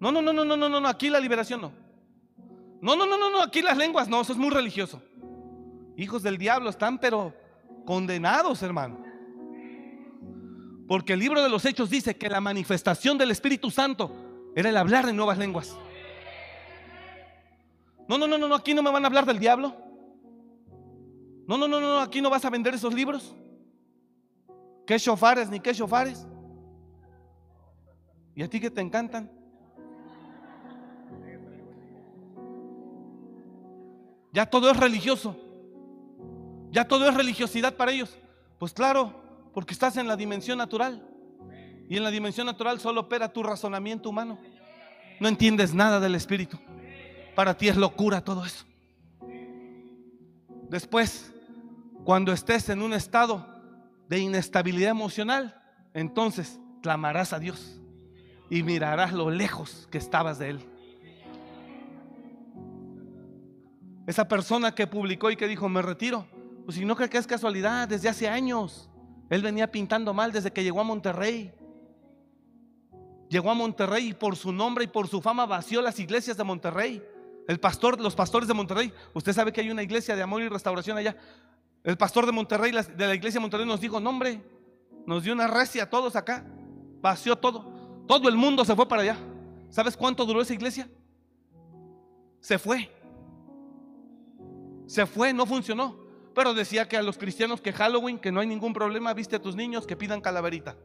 No, 0.00 0.12
no, 0.12 0.22
no, 0.22 0.32
no, 0.32 0.44
no, 0.44 0.56
no, 0.56 0.80
no, 0.80 0.88
aquí 0.88 1.10
la 1.10 1.20
liberación 1.20 1.60
no. 1.60 1.72
No, 2.80 2.96
no, 2.96 3.06
no, 3.06 3.18
no, 3.18 3.30
no, 3.30 3.42
aquí 3.42 3.60
las 3.60 3.76
lenguas 3.76 4.08
no, 4.08 4.20
eso 4.20 4.32
es 4.32 4.38
muy 4.38 4.50
religioso. 4.50 5.02
Hijos 5.96 6.22
del 6.22 6.38
diablo 6.38 6.70
están 6.70 6.98
pero 6.98 7.34
condenados, 7.84 8.62
hermano. 8.62 9.04
Porque 10.86 11.12
el 11.12 11.18
libro 11.18 11.42
de 11.42 11.48
los 11.50 11.64
Hechos 11.64 11.90
dice 11.90 12.16
que 12.16 12.28
la 12.28 12.40
manifestación 12.40 13.18
del 13.18 13.32
Espíritu 13.32 13.70
Santo 13.70 14.12
era 14.54 14.70
el 14.70 14.76
hablar 14.76 15.08
en 15.08 15.16
nuevas 15.16 15.36
lenguas. 15.36 15.76
No, 18.08 18.16
no, 18.16 18.26
no, 18.26 18.38
no, 18.38 18.54
aquí 18.54 18.72
no 18.72 18.82
me 18.82 18.90
van 18.90 19.04
a 19.04 19.06
hablar 19.06 19.26
del 19.26 19.38
diablo. 19.38 19.74
No, 21.46 21.58
no, 21.58 21.68
no, 21.68 21.80
no, 21.80 22.00
aquí 22.00 22.20
no 22.20 22.30
vas 22.30 22.44
a 22.44 22.50
vender 22.50 22.74
esos 22.74 22.92
libros. 22.94 23.34
¿Qué 24.86 24.96
shofares 24.96 25.50
ni 25.50 25.60
qué 25.60 25.74
shofares? 25.74 26.26
¿Y 28.34 28.42
a 28.42 28.48
ti 28.48 28.58
que 28.60 28.70
te 28.70 28.80
encantan? 28.80 29.30
Ya 34.32 34.46
todo 34.46 34.70
es 34.70 34.76
religioso. 34.76 35.36
Ya 36.70 36.86
todo 36.86 37.08
es 37.08 37.14
religiosidad 37.14 37.76
para 37.76 37.92
ellos. 37.92 38.16
Pues 38.58 38.72
claro, 38.72 39.12
porque 39.52 39.72
estás 39.72 39.96
en 39.96 40.08
la 40.08 40.16
dimensión 40.16 40.58
natural. 40.58 41.06
Y 41.88 41.96
en 41.96 42.04
la 42.04 42.10
dimensión 42.10 42.46
natural 42.46 42.80
solo 42.80 43.02
opera 43.02 43.32
tu 43.32 43.42
razonamiento 43.42 44.08
humano. 44.08 44.38
No 45.20 45.28
entiendes 45.28 45.74
nada 45.74 46.00
del 46.00 46.14
Espíritu. 46.14 46.58
Para 47.38 47.56
ti 47.56 47.68
es 47.68 47.76
locura 47.76 48.20
todo 48.20 48.44
eso. 48.44 48.64
Después, 50.68 51.32
cuando 52.02 52.32
estés 52.32 52.68
en 52.68 52.82
un 52.82 52.92
estado 52.92 53.46
de 54.08 54.18
inestabilidad 54.18 54.90
emocional, 54.90 55.62
entonces 55.94 56.58
clamarás 56.82 57.32
a 57.32 57.38
Dios 57.38 57.80
y 58.50 58.64
mirarás 58.64 59.12
lo 59.12 59.30
lejos 59.30 59.86
que 59.88 59.98
estabas 59.98 60.40
de 60.40 60.50
Él. 60.50 60.60
Esa 64.08 64.26
persona 64.26 64.74
que 64.74 64.88
publicó 64.88 65.30
y 65.30 65.36
que 65.36 65.46
dijo, 65.46 65.68
me 65.68 65.80
retiro, 65.80 66.26
pues 66.64 66.76
si 66.76 66.84
no 66.84 66.96
cree 66.96 67.08
que 67.08 67.18
es 67.18 67.26
casualidad, 67.28 67.86
desde 67.86 68.08
hace 68.08 68.28
años. 68.28 68.90
Él 69.30 69.42
venía 69.42 69.70
pintando 69.70 70.12
mal 70.12 70.32
desde 70.32 70.50
que 70.50 70.64
llegó 70.64 70.80
a 70.80 70.84
Monterrey. 70.84 71.52
Llegó 73.28 73.48
a 73.52 73.54
Monterrey 73.54 74.08
y 74.08 74.14
por 74.14 74.34
su 74.34 74.50
nombre 74.50 74.82
y 74.82 74.88
por 74.88 75.06
su 75.06 75.22
fama 75.22 75.46
vació 75.46 75.80
las 75.80 76.00
iglesias 76.00 76.36
de 76.36 76.42
Monterrey. 76.42 77.00
El 77.48 77.58
pastor, 77.58 77.98
los 77.98 78.14
pastores 78.14 78.46
de 78.46 78.52
Monterrey, 78.52 78.92
usted 79.14 79.32
sabe 79.32 79.54
que 79.54 79.62
hay 79.62 79.70
una 79.70 79.82
iglesia 79.82 80.14
de 80.14 80.22
amor 80.22 80.42
y 80.42 80.48
restauración 80.48 80.98
allá. 80.98 81.16
El 81.82 81.96
pastor 81.96 82.26
de 82.26 82.32
Monterrey, 82.32 82.72
de 82.72 83.06
la 83.06 83.14
iglesia 83.14 83.38
de 83.38 83.40
Monterrey, 83.40 83.66
nos 83.66 83.80
dijo, 83.80 83.98
nombre, 83.98 84.42
nos 85.06 85.24
dio 85.24 85.32
una 85.32 85.46
recia 85.46 85.84
a 85.84 85.90
todos 85.90 86.14
acá, 86.14 86.44
vació 87.00 87.36
todo. 87.36 88.04
Todo 88.06 88.28
el 88.28 88.36
mundo 88.36 88.66
se 88.66 88.76
fue 88.76 88.86
para 88.86 89.00
allá. 89.00 89.16
¿Sabes 89.70 89.96
cuánto 89.96 90.26
duró 90.26 90.42
esa 90.42 90.52
iglesia? 90.52 90.90
Se 92.38 92.58
fue. 92.58 92.90
Se 94.86 95.06
fue, 95.06 95.32
no 95.32 95.46
funcionó. 95.46 95.96
Pero 96.34 96.52
decía 96.52 96.86
que 96.86 96.98
a 96.98 97.02
los 97.02 97.16
cristianos 97.16 97.62
que 97.62 97.72
Halloween, 97.72 98.18
que 98.18 98.30
no 98.30 98.40
hay 98.40 98.46
ningún 98.46 98.74
problema, 98.74 99.14
viste 99.14 99.36
a 99.36 99.42
tus 99.42 99.56
niños 99.56 99.86
que 99.86 99.96
pidan 99.96 100.20
calaverita. 100.20 100.76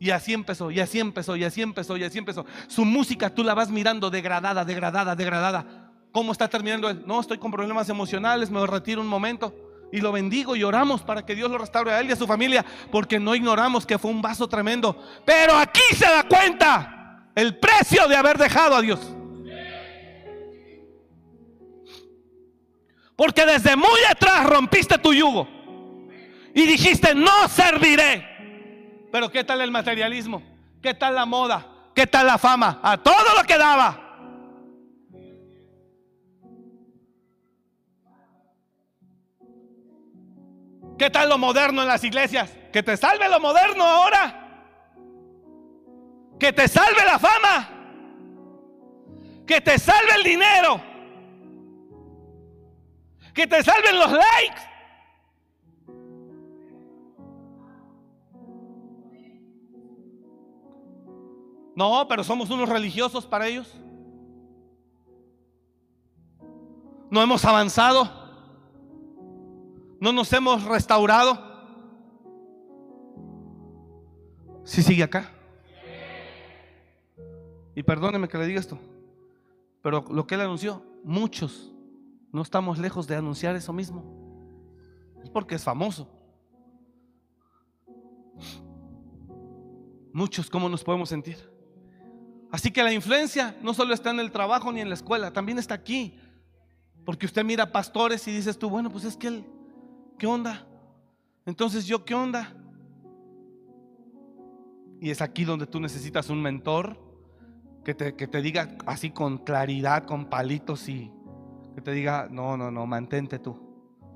Y 0.00 0.10
así 0.10 0.32
empezó, 0.32 0.70
y 0.70 0.78
así 0.78 1.00
empezó, 1.00 1.36
y 1.36 1.44
así 1.44 1.60
empezó, 1.60 1.96
y 1.96 2.04
así 2.04 2.18
empezó. 2.18 2.46
Su 2.68 2.84
música 2.84 3.30
tú 3.30 3.42
la 3.42 3.54
vas 3.54 3.68
mirando 3.70 4.10
degradada, 4.10 4.64
degradada, 4.64 5.16
degradada. 5.16 5.90
¿Cómo 6.12 6.32
está 6.32 6.48
terminando 6.48 6.88
él? 6.88 7.02
No, 7.04 7.20
estoy 7.20 7.38
con 7.38 7.50
problemas 7.50 7.88
emocionales, 7.88 8.50
me 8.50 8.64
retiro 8.66 9.00
un 9.00 9.08
momento. 9.08 9.54
Y 9.90 10.00
lo 10.00 10.12
bendigo 10.12 10.54
y 10.54 10.62
oramos 10.62 11.02
para 11.02 11.24
que 11.24 11.34
Dios 11.34 11.50
lo 11.50 11.58
restaure 11.58 11.90
a 11.92 12.00
él 12.00 12.08
y 12.08 12.12
a 12.12 12.16
su 12.16 12.26
familia, 12.26 12.64
porque 12.92 13.18
no 13.18 13.34
ignoramos 13.34 13.86
que 13.86 13.98
fue 13.98 14.10
un 14.10 14.22
vaso 14.22 14.48
tremendo. 14.48 15.02
Pero 15.24 15.56
aquí 15.56 15.80
se 15.96 16.04
da 16.04 16.22
cuenta 16.24 17.30
el 17.34 17.58
precio 17.58 18.06
de 18.06 18.16
haber 18.16 18.38
dejado 18.38 18.76
a 18.76 18.82
Dios. 18.82 19.00
Porque 23.16 23.44
desde 23.44 23.74
muy 23.74 24.00
atrás 24.08 24.46
rompiste 24.46 24.96
tu 24.98 25.12
yugo. 25.12 25.48
Y 26.54 26.66
dijiste, 26.66 27.14
no 27.16 27.48
serviré. 27.48 28.37
Pero 29.10 29.30
¿qué 29.30 29.44
tal 29.44 29.60
el 29.60 29.70
materialismo? 29.70 30.42
¿Qué 30.82 30.94
tal 30.94 31.14
la 31.14 31.26
moda? 31.26 31.66
¿Qué 31.94 32.06
tal 32.06 32.26
la 32.26 32.38
fama? 32.38 32.80
A 32.82 32.96
todo 32.98 33.36
lo 33.36 33.44
que 33.44 33.58
daba. 33.58 34.04
¿Qué 40.98 41.10
tal 41.10 41.28
lo 41.28 41.38
moderno 41.38 41.82
en 41.82 41.88
las 41.88 42.02
iglesias? 42.04 42.50
Que 42.72 42.82
te 42.82 42.96
salve 42.96 43.28
lo 43.28 43.40
moderno 43.40 43.84
ahora. 43.84 44.44
Que 46.38 46.52
te 46.52 46.68
salve 46.68 47.04
la 47.04 47.18
fama. 47.18 47.68
Que 49.46 49.60
te 49.60 49.78
salve 49.78 50.14
el 50.16 50.24
dinero 50.24 50.88
que 53.38 53.46
te 53.46 53.62
salven 53.62 53.96
los 53.96 54.10
likes. 54.10 54.60
No, 61.78 62.08
pero 62.08 62.24
somos 62.24 62.50
unos 62.50 62.68
religiosos 62.68 63.24
para 63.24 63.46
ellos. 63.46 63.72
No 67.08 67.22
hemos 67.22 67.44
avanzado. 67.44 68.10
No 70.00 70.10
nos 70.10 70.32
hemos 70.32 70.64
restaurado. 70.64 71.38
Si 74.64 74.82
sigue 74.82 75.04
acá. 75.04 75.30
Y 77.76 77.84
perdóneme 77.84 78.26
que 78.26 78.38
le 78.38 78.46
diga 78.46 78.58
esto. 78.58 78.76
Pero 79.80 80.04
lo 80.10 80.26
que 80.26 80.34
él 80.34 80.40
anunció, 80.40 80.82
muchos 81.04 81.72
no 82.32 82.42
estamos 82.42 82.78
lejos 82.78 83.06
de 83.06 83.14
anunciar 83.14 83.54
eso 83.54 83.72
mismo. 83.72 84.02
Es 85.22 85.30
porque 85.30 85.54
es 85.54 85.62
famoso. 85.62 86.10
Muchos, 90.12 90.50
¿cómo 90.50 90.68
nos 90.68 90.82
podemos 90.82 91.08
sentir? 91.08 91.56
Así 92.50 92.70
que 92.70 92.82
la 92.82 92.92
influencia 92.92 93.56
no 93.62 93.74
solo 93.74 93.92
está 93.92 94.10
en 94.10 94.20
el 94.20 94.30
trabajo 94.30 94.72
ni 94.72 94.80
en 94.80 94.88
la 94.88 94.94
escuela, 94.94 95.32
también 95.32 95.58
está 95.58 95.74
aquí. 95.74 96.18
Porque 97.04 97.26
usted 97.26 97.44
mira 97.44 97.72
pastores 97.72 98.26
y 98.28 98.32
dices 98.32 98.58
tú, 98.58 98.70
bueno, 98.70 98.90
pues 98.90 99.04
es 99.04 99.16
que 99.16 99.28
él, 99.28 99.44
¿qué 100.18 100.26
onda? 100.26 100.66
Entonces 101.46 101.86
yo, 101.86 102.04
¿qué 102.04 102.14
onda? 102.14 102.54
Y 105.00 105.10
es 105.10 105.22
aquí 105.22 105.44
donde 105.44 105.66
tú 105.66 105.80
necesitas 105.80 106.28
un 106.28 106.42
mentor 106.42 106.98
que 107.84 107.94
te, 107.94 108.14
que 108.14 108.26
te 108.26 108.42
diga 108.42 108.76
así 108.86 109.10
con 109.10 109.38
claridad, 109.38 110.04
con 110.04 110.26
palitos 110.26 110.88
y 110.88 111.10
que 111.74 111.80
te 111.80 111.92
diga, 111.92 112.28
no, 112.30 112.56
no, 112.56 112.70
no, 112.70 112.86
mantente 112.86 113.38
tú. 113.38 113.56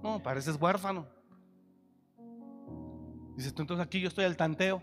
No, 0.02 0.22
pareces 0.22 0.60
huérfano. 0.60 1.06
Dices 3.36 3.54
tú, 3.54 3.62
entonces 3.62 3.86
aquí 3.86 4.00
yo 4.00 4.08
estoy 4.08 4.24
al 4.24 4.36
tanteo. 4.36 4.82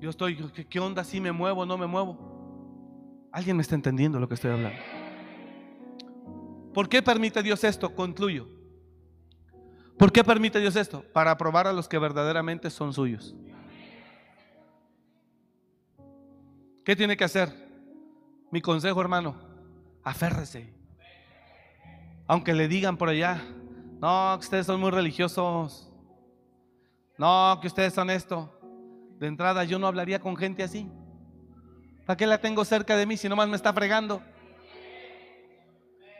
Yo 0.00 0.10
estoy, 0.10 0.36
¿qué, 0.68 0.80
onda 0.80 1.04
si 1.04 1.20
me 1.20 1.32
muevo 1.32 1.64
no 1.64 1.78
me 1.78 1.86
muevo? 1.86 2.35
¿Alguien 3.36 3.54
me 3.54 3.60
está 3.60 3.74
entendiendo 3.74 4.18
lo 4.18 4.26
que 4.28 4.34
estoy 4.34 4.50
hablando? 4.50 4.78
¿Por 6.72 6.88
qué 6.88 7.02
permite 7.02 7.42
Dios 7.42 7.64
esto? 7.64 7.94
Concluyo. 7.94 8.48
¿Por 9.98 10.10
qué 10.10 10.24
permite 10.24 10.58
Dios 10.58 10.74
esto? 10.74 11.04
Para 11.12 11.36
probar 11.36 11.66
a 11.66 11.74
los 11.74 11.86
que 11.86 11.98
verdaderamente 11.98 12.70
son 12.70 12.94
suyos. 12.94 13.36
¿Qué 16.82 16.96
tiene 16.96 17.14
que 17.14 17.24
hacer? 17.24 17.52
Mi 18.50 18.62
consejo, 18.62 19.02
hermano, 19.02 19.36
aférrese. 20.02 20.72
Aunque 22.26 22.54
le 22.54 22.68
digan 22.68 22.96
por 22.96 23.10
allá, 23.10 23.42
no, 24.00 24.34
que 24.38 24.46
ustedes 24.46 24.64
son 24.64 24.80
muy 24.80 24.92
religiosos. 24.92 25.92
No, 27.18 27.58
que 27.60 27.66
ustedes 27.66 27.92
son 27.92 28.08
esto. 28.08 28.58
De 29.18 29.26
entrada 29.26 29.62
yo 29.64 29.78
no 29.78 29.88
hablaría 29.88 30.20
con 30.20 30.38
gente 30.38 30.62
así. 30.62 30.90
¿Para 32.06 32.16
qué 32.16 32.26
la 32.26 32.38
tengo 32.38 32.64
cerca 32.64 32.96
de 32.96 33.04
mí 33.04 33.16
si 33.16 33.28
nomás 33.28 33.48
me 33.48 33.56
está 33.56 33.72
fregando? 33.72 34.22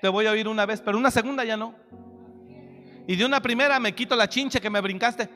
Te 0.02 0.08
voy 0.08 0.26
a 0.26 0.32
oír 0.32 0.48
una 0.48 0.66
vez, 0.66 0.80
pero 0.80 0.98
una 0.98 1.12
segunda 1.12 1.44
ya 1.44 1.56
no. 1.56 1.74
Y 3.06 3.14
de 3.14 3.24
una 3.24 3.40
primera 3.40 3.78
me 3.78 3.94
quito 3.94 4.16
la 4.16 4.28
chinche 4.28 4.60
que 4.60 4.68
me 4.68 4.80
brincaste. 4.80 5.28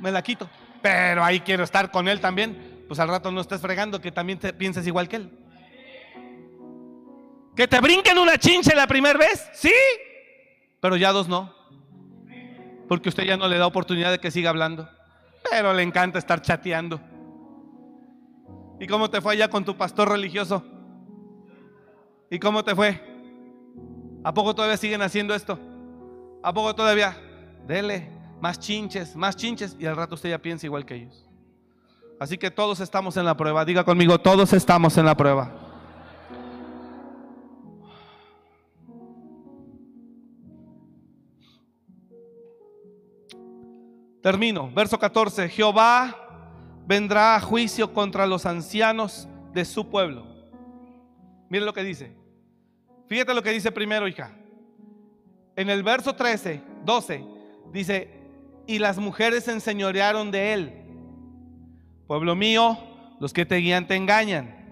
Me 0.00 0.10
la 0.10 0.22
quito. 0.22 0.48
Pero 0.80 1.22
ahí 1.22 1.40
quiero 1.40 1.64
estar 1.64 1.90
con 1.90 2.08
él 2.08 2.18
también. 2.18 2.84
Pues 2.88 2.98
al 2.98 3.08
rato 3.08 3.30
no 3.30 3.42
estés 3.42 3.60
fregando 3.60 4.00
que 4.00 4.10
también 4.10 4.38
te 4.38 4.54
pienses 4.54 4.86
igual 4.86 5.06
que 5.06 5.16
él. 5.16 5.30
Que 7.54 7.68
te 7.68 7.80
brinquen 7.80 8.18
una 8.18 8.38
chinche 8.38 8.74
la 8.74 8.86
primera 8.86 9.18
vez, 9.18 9.48
sí, 9.52 9.72
pero 10.80 10.96
ya 10.96 11.12
dos 11.12 11.28
no. 11.28 11.54
Porque 12.88 13.08
usted 13.10 13.24
ya 13.24 13.36
no 13.36 13.48
le 13.48 13.58
da 13.58 13.66
oportunidad 13.66 14.10
de 14.10 14.18
que 14.18 14.30
siga 14.30 14.50
hablando. 14.50 14.88
Pero 15.50 15.72
le 15.72 15.82
encanta 15.82 16.18
estar 16.18 16.42
chateando. 16.42 17.00
¿Y 18.80 18.86
cómo 18.86 19.08
te 19.08 19.20
fue 19.20 19.34
allá 19.34 19.48
con 19.48 19.64
tu 19.64 19.76
pastor 19.76 20.08
religioso? 20.08 20.62
¿Y 22.30 22.38
cómo 22.38 22.64
te 22.64 22.74
fue? 22.74 23.00
¿A 24.24 24.34
poco 24.34 24.54
todavía 24.54 24.76
siguen 24.76 25.02
haciendo 25.02 25.34
esto? 25.34 25.58
¿A 26.42 26.52
poco 26.52 26.74
todavía? 26.74 27.16
Dele, 27.66 28.10
más 28.40 28.58
chinches, 28.58 29.14
más 29.14 29.36
chinches. 29.36 29.76
Y 29.78 29.86
al 29.86 29.96
rato 29.96 30.14
usted 30.14 30.30
ya 30.30 30.38
piensa 30.38 30.66
igual 30.66 30.84
que 30.84 30.96
ellos. 30.96 31.28
Así 32.18 32.38
que 32.38 32.50
todos 32.50 32.80
estamos 32.80 33.16
en 33.16 33.24
la 33.24 33.36
prueba. 33.36 33.64
Diga 33.64 33.84
conmigo, 33.84 34.18
todos 34.18 34.52
estamos 34.52 34.96
en 34.98 35.06
la 35.06 35.16
prueba. 35.16 35.52
Termino. 44.22 44.70
Verso 44.70 44.98
14. 44.98 45.48
Jehová 45.50 46.23
vendrá 46.86 47.36
a 47.36 47.40
juicio 47.40 47.92
contra 47.92 48.26
los 48.26 48.46
ancianos 48.46 49.28
de 49.52 49.64
su 49.64 49.88
pueblo. 49.88 50.26
Mire 51.48 51.64
lo 51.64 51.72
que 51.72 51.84
dice. 51.84 52.16
Fíjate 53.08 53.34
lo 53.34 53.42
que 53.42 53.50
dice 53.50 53.70
primero, 53.70 54.08
hija. 54.08 54.32
En 55.56 55.70
el 55.70 55.82
verso 55.82 56.14
13, 56.14 56.62
12, 56.84 57.24
dice, 57.72 58.10
y 58.66 58.78
las 58.78 58.98
mujeres 58.98 59.44
se 59.44 59.52
enseñorearon 59.52 60.30
de 60.30 60.52
él. 60.52 60.72
Pueblo 62.06 62.34
mío, 62.34 62.78
los 63.20 63.32
que 63.32 63.46
te 63.46 63.56
guían 63.56 63.86
te 63.86 63.94
engañan 63.94 64.64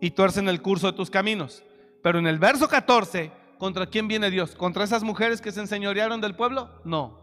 y 0.00 0.10
tuercen 0.10 0.48
el 0.48 0.62
curso 0.62 0.86
de 0.86 0.96
tus 0.96 1.10
caminos. 1.10 1.62
Pero 2.02 2.18
en 2.18 2.26
el 2.26 2.38
verso 2.38 2.68
14, 2.68 3.30
¿contra 3.58 3.86
quién 3.86 4.08
viene 4.08 4.30
Dios? 4.30 4.54
¿Contra 4.54 4.84
esas 4.84 5.02
mujeres 5.02 5.40
que 5.40 5.52
se 5.52 5.60
enseñorearon 5.60 6.20
del 6.20 6.34
pueblo? 6.34 6.70
No, 6.84 7.18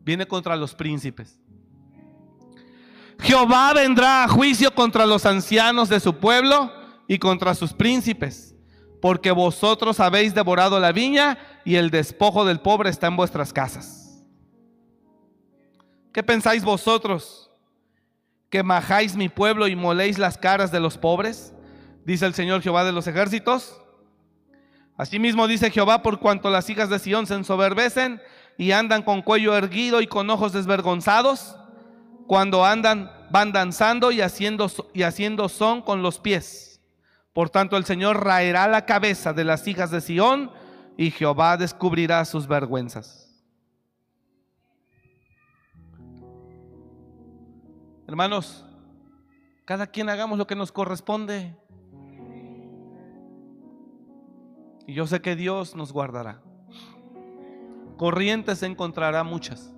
viene 0.00 0.26
contra 0.26 0.56
los 0.56 0.74
príncipes. 0.74 1.40
Jehová 3.20 3.72
vendrá 3.72 4.24
a 4.24 4.28
juicio 4.28 4.74
contra 4.74 5.06
los 5.06 5.26
ancianos 5.26 5.88
de 5.88 6.00
su 6.00 6.16
pueblo 6.16 6.72
y 7.06 7.18
contra 7.18 7.54
sus 7.54 7.72
príncipes, 7.72 8.54
porque 9.00 9.30
vosotros 9.30 10.00
habéis 10.00 10.34
devorado 10.34 10.80
la 10.80 10.92
viña 10.92 11.38
y 11.64 11.76
el 11.76 11.90
despojo 11.90 12.44
del 12.44 12.60
pobre 12.60 12.90
está 12.90 13.06
en 13.06 13.16
vuestras 13.16 13.52
casas. 13.52 14.24
¿Qué 16.12 16.22
pensáis 16.22 16.64
vosotros? 16.64 17.50
¿Que 18.48 18.62
majáis 18.62 19.16
mi 19.16 19.28
pueblo 19.28 19.66
y 19.66 19.74
moléis 19.74 20.18
las 20.18 20.38
caras 20.38 20.70
de 20.70 20.80
los 20.80 20.96
pobres? 20.96 21.52
Dice 22.04 22.26
el 22.26 22.34
Señor 22.34 22.62
Jehová 22.62 22.84
de 22.84 22.92
los 22.92 23.06
ejércitos. 23.06 23.80
Asimismo 24.96 25.48
dice 25.48 25.72
Jehová, 25.72 26.02
por 26.02 26.20
cuanto 26.20 26.50
las 26.50 26.70
hijas 26.70 26.88
de 26.88 27.00
Sión 27.00 27.26
se 27.26 27.34
ensoberbecen 27.34 28.22
y 28.56 28.70
andan 28.70 29.02
con 29.02 29.22
cuello 29.22 29.56
erguido 29.56 30.00
y 30.00 30.06
con 30.06 30.30
ojos 30.30 30.52
desvergonzados, 30.52 31.56
cuando 32.26 32.64
andan, 32.64 33.10
van 33.30 33.52
danzando 33.52 34.10
y 34.10 34.20
haciendo, 34.20 34.70
y 34.92 35.02
haciendo 35.02 35.48
son 35.48 35.82
con 35.82 36.02
los 36.02 36.18
pies. 36.18 36.80
Por 37.32 37.50
tanto, 37.50 37.76
el 37.76 37.84
Señor 37.84 38.24
raerá 38.24 38.68
la 38.68 38.86
cabeza 38.86 39.32
de 39.32 39.44
las 39.44 39.66
hijas 39.66 39.90
de 39.90 40.00
Sión 40.00 40.50
y 40.96 41.10
Jehová 41.10 41.56
descubrirá 41.56 42.24
sus 42.24 42.46
vergüenzas. 42.46 43.24
Hermanos, 48.06 48.64
cada 49.64 49.86
quien 49.86 50.08
hagamos 50.08 50.38
lo 50.38 50.46
que 50.46 50.54
nos 50.54 50.70
corresponde. 50.70 51.56
Y 54.86 54.94
yo 54.94 55.06
sé 55.06 55.20
que 55.20 55.34
Dios 55.34 55.74
nos 55.74 55.92
guardará. 55.92 56.40
Corrientes 57.96 58.62
encontrará 58.62 59.24
muchas. 59.24 59.73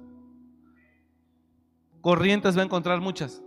Corrientes 2.07 2.57
va 2.57 2.61
a 2.61 2.65
encontrar 2.67 3.01
muchas. 3.01 3.43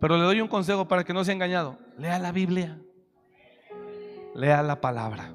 Pero 0.00 0.16
le 0.16 0.24
doy 0.24 0.40
un 0.40 0.48
consejo 0.48 0.88
para 0.88 1.04
que 1.04 1.12
no 1.12 1.22
sea 1.24 1.34
engañado. 1.34 1.78
Lea 1.98 2.18
la 2.18 2.32
Biblia. 2.32 2.80
Lea 4.34 4.62
la 4.62 4.80
palabra. 4.80 5.30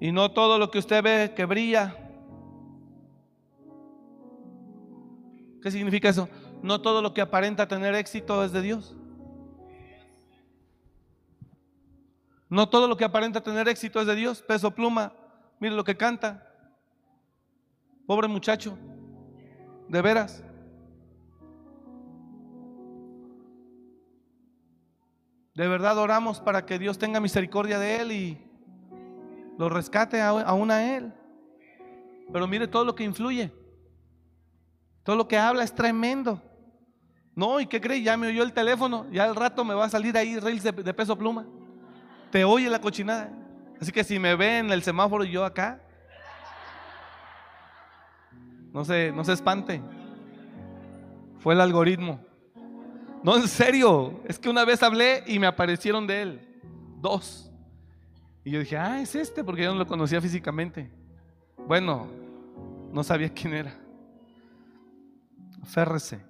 Y 0.00 0.12
no 0.12 0.32
todo 0.32 0.58
lo 0.58 0.70
que 0.70 0.78
usted 0.78 1.02
ve 1.02 1.32
que 1.34 1.46
brilla. 1.46 1.96
¿Qué 5.62 5.70
significa 5.70 6.10
eso? 6.10 6.28
No 6.62 6.82
todo 6.82 7.00
lo 7.00 7.14
que 7.14 7.22
aparenta 7.22 7.66
tener 7.66 7.94
éxito 7.94 8.44
es 8.44 8.52
de 8.52 8.60
Dios. 8.60 8.94
No 12.50 12.68
todo 12.68 12.86
lo 12.86 12.98
que 12.98 13.06
aparenta 13.06 13.40
tener 13.40 13.66
éxito 13.66 13.98
es 13.98 14.06
de 14.06 14.14
Dios. 14.14 14.42
Peso 14.42 14.72
pluma, 14.72 15.14
mire 15.58 15.74
lo 15.74 15.84
que 15.84 15.96
canta. 15.96 16.46
Pobre 18.06 18.28
muchacho, 18.28 18.76
de 19.88 20.02
veras. 20.02 20.42
De 25.54 25.66
verdad 25.68 25.96
oramos 25.96 26.40
para 26.40 26.66
que 26.66 26.78
Dios 26.78 26.98
tenga 26.98 27.18
misericordia 27.18 27.78
de 27.78 28.00
él 28.00 28.12
y 28.12 28.38
lo 29.58 29.68
rescate 29.68 30.20
aún 30.20 30.70
a 30.70 30.96
él. 30.96 31.12
Pero 32.30 32.46
mire 32.46 32.68
todo 32.68 32.84
lo 32.84 32.94
que 32.94 33.04
influye. 33.04 33.50
Todo 35.02 35.16
lo 35.16 35.26
que 35.26 35.38
habla 35.38 35.62
es 35.62 35.74
tremendo. 35.74 36.42
No, 37.34 37.60
¿y 37.60 37.66
qué 37.66 37.80
cree? 37.80 38.02
Ya 38.02 38.16
me 38.16 38.26
oyó 38.26 38.42
el 38.42 38.52
teléfono. 38.52 39.06
Ya 39.10 39.24
al 39.24 39.36
rato 39.36 39.64
me 39.64 39.74
va 39.74 39.86
a 39.86 39.90
salir 39.90 40.16
ahí 40.16 40.38
reels 40.38 40.62
de, 40.62 40.72
de 40.72 40.94
peso 40.94 41.16
pluma. 41.16 41.46
Te 42.30 42.44
oye 42.44 42.68
la 42.68 42.80
cochinada. 42.80 43.30
Así 43.80 43.92
que 43.92 44.04
si 44.04 44.18
me 44.18 44.34
ve 44.34 44.58
en 44.58 44.70
el 44.70 44.82
semáforo 44.82 45.24
y 45.24 45.30
yo 45.30 45.44
acá, 45.44 45.80
no 48.76 48.84
se, 48.84 49.10
no 49.10 49.24
se 49.24 49.32
espante. 49.32 49.80
Fue 51.38 51.54
el 51.54 51.62
algoritmo. 51.62 52.20
No, 53.22 53.34
en 53.34 53.48
serio. 53.48 54.20
Es 54.28 54.38
que 54.38 54.50
una 54.50 54.66
vez 54.66 54.82
hablé 54.82 55.24
y 55.26 55.38
me 55.38 55.46
aparecieron 55.46 56.06
de 56.06 56.20
él. 56.20 56.60
Dos. 57.00 57.50
Y 58.44 58.50
yo 58.50 58.60
dije, 58.60 58.76
ah, 58.76 59.00
es 59.00 59.14
este, 59.14 59.42
porque 59.42 59.62
yo 59.62 59.72
no 59.72 59.78
lo 59.78 59.86
conocía 59.86 60.20
físicamente. 60.20 60.90
Bueno, 61.66 62.06
no 62.92 63.02
sabía 63.02 63.30
quién 63.30 63.54
era. 63.54 63.74
Férrese. 65.64 66.20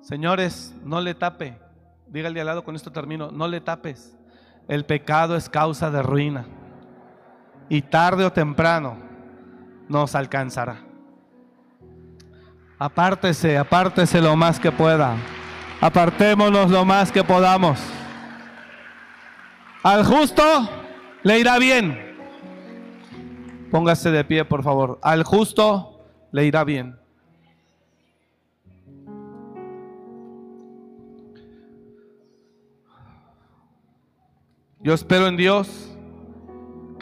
Señores, 0.00 0.72
no 0.84 1.00
le 1.00 1.14
tape. 1.14 1.58
Dígale 2.06 2.40
al 2.40 2.46
lado, 2.46 2.62
con 2.62 2.76
esto 2.76 2.92
termino. 2.92 3.32
No 3.32 3.48
le 3.48 3.60
tapes. 3.60 4.16
El 4.68 4.84
pecado 4.84 5.34
es 5.34 5.48
causa 5.48 5.90
de 5.90 6.04
ruina. 6.04 6.46
Y 7.68 7.82
tarde 7.82 8.24
o 8.24 8.32
temprano 8.32 9.13
nos 9.88 10.14
alcanzará. 10.14 10.82
Apártese, 12.78 13.56
apártese 13.56 14.20
lo 14.20 14.36
más 14.36 14.58
que 14.58 14.72
pueda. 14.72 15.16
Apartémonos 15.80 16.70
lo 16.70 16.84
más 16.84 17.12
que 17.12 17.22
podamos. 17.22 17.78
Al 19.82 20.04
justo 20.04 20.42
le 21.22 21.38
irá 21.38 21.58
bien. 21.58 22.16
Póngase 23.70 24.10
de 24.10 24.24
pie, 24.24 24.44
por 24.44 24.62
favor. 24.62 24.98
Al 25.02 25.24
justo 25.24 26.06
le 26.32 26.46
irá 26.46 26.64
bien. 26.64 26.98
Yo 34.80 34.92
espero 34.92 35.26
en 35.28 35.36
Dios 35.38 35.93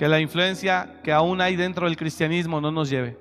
que 0.03 0.09
la 0.09 0.19
influencia 0.19 1.01
que 1.05 1.13
aún 1.13 1.41
hay 1.41 1.55
dentro 1.55 1.87
del 1.87 1.97
cristianismo 1.97 2.61
no 2.61 2.73
nos 2.73 2.91
lleve. 2.91 3.17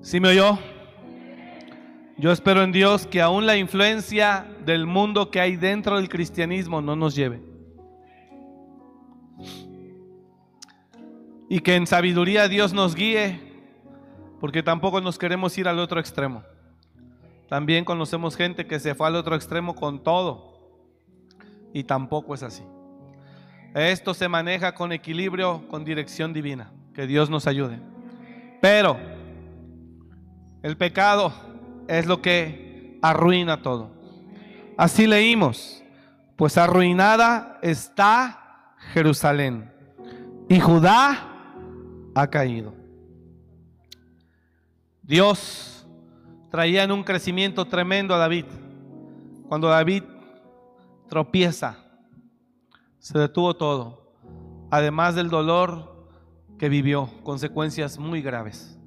¿Sí 0.00 0.18
me 0.18 0.30
oyó? 0.30 0.58
Yo 2.18 2.32
espero 2.32 2.64
en 2.64 2.72
Dios 2.72 3.06
que 3.06 3.22
aún 3.22 3.46
la 3.46 3.56
influencia 3.56 4.48
del 4.64 4.84
mundo 4.84 5.30
que 5.30 5.38
hay 5.38 5.54
dentro 5.54 5.94
del 5.94 6.08
cristianismo 6.08 6.80
no 6.82 6.96
nos 6.96 7.14
lleve. 7.14 7.40
Y 11.48 11.60
que 11.60 11.76
en 11.76 11.86
sabiduría 11.86 12.48
Dios 12.48 12.72
nos 12.72 12.96
guíe, 12.96 13.38
porque 14.40 14.64
tampoco 14.64 15.00
nos 15.00 15.20
queremos 15.20 15.56
ir 15.56 15.68
al 15.68 15.78
otro 15.78 16.00
extremo. 16.00 16.42
También 17.48 17.84
conocemos 17.84 18.34
gente 18.34 18.66
que 18.66 18.80
se 18.80 18.96
fue 18.96 19.06
al 19.06 19.14
otro 19.14 19.36
extremo 19.36 19.76
con 19.76 20.02
todo. 20.02 20.55
Y 21.76 21.84
tampoco 21.84 22.34
es 22.34 22.42
así. 22.42 22.62
Esto 23.74 24.14
se 24.14 24.28
maneja 24.28 24.74
con 24.74 24.92
equilibrio, 24.92 25.68
con 25.68 25.84
dirección 25.84 26.32
divina. 26.32 26.72
Que 26.94 27.06
Dios 27.06 27.28
nos 27.28 27.46
ayude. 27.46 27.78
Pero 28.62 28.96
el 30.62 30.78
pecado 30.78 31.34
es 31.86 32.06
lo 32.06 32.22
que 32.22 32.98
arruina 33.02 33.60
todo. 33.60 33.90
Así 34.78 35.06
leímos. 35.06 35.84
Pues 36.36 36.56
arruinada 36.56 37.58
está 37.60 38.74
Jerusalén. 38.94 39.70
Y 40.48 40.58
Judá 40.58 41.28
ha 42.14 42.26
caído. 42.28 42.72
Dios 45.02 45.86
traían 46.50 46.90
un 46.90 47.04
crecimiento 47.04 47.66
tremendo 47.66 48.14
a 48.14 48.18
David. 48.18 48.46
Cuando 49.46 49.68
David 49.68 50.04
tropieza, 51.08 51.78
se 52.98 53.18
detuvo 53.18 53.54
todo, 53.54 54.14
además 54.70 55.14
del 55.14 55.30
dolor 55.30 56.08
que 56.58 56.68
vivió, 56.68 57.10
consecuencias 57.22 57.98
muy 57.98 58.22
graves, 58.22 58.78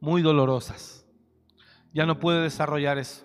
muy 0.00 0.22
dolorosas. 0.22 1.06
Ya 1.92 2.06
no 2.06 2.18
pude 2.18 2.40
desarrollar 2.40 2.98
eso. 2.98 3.24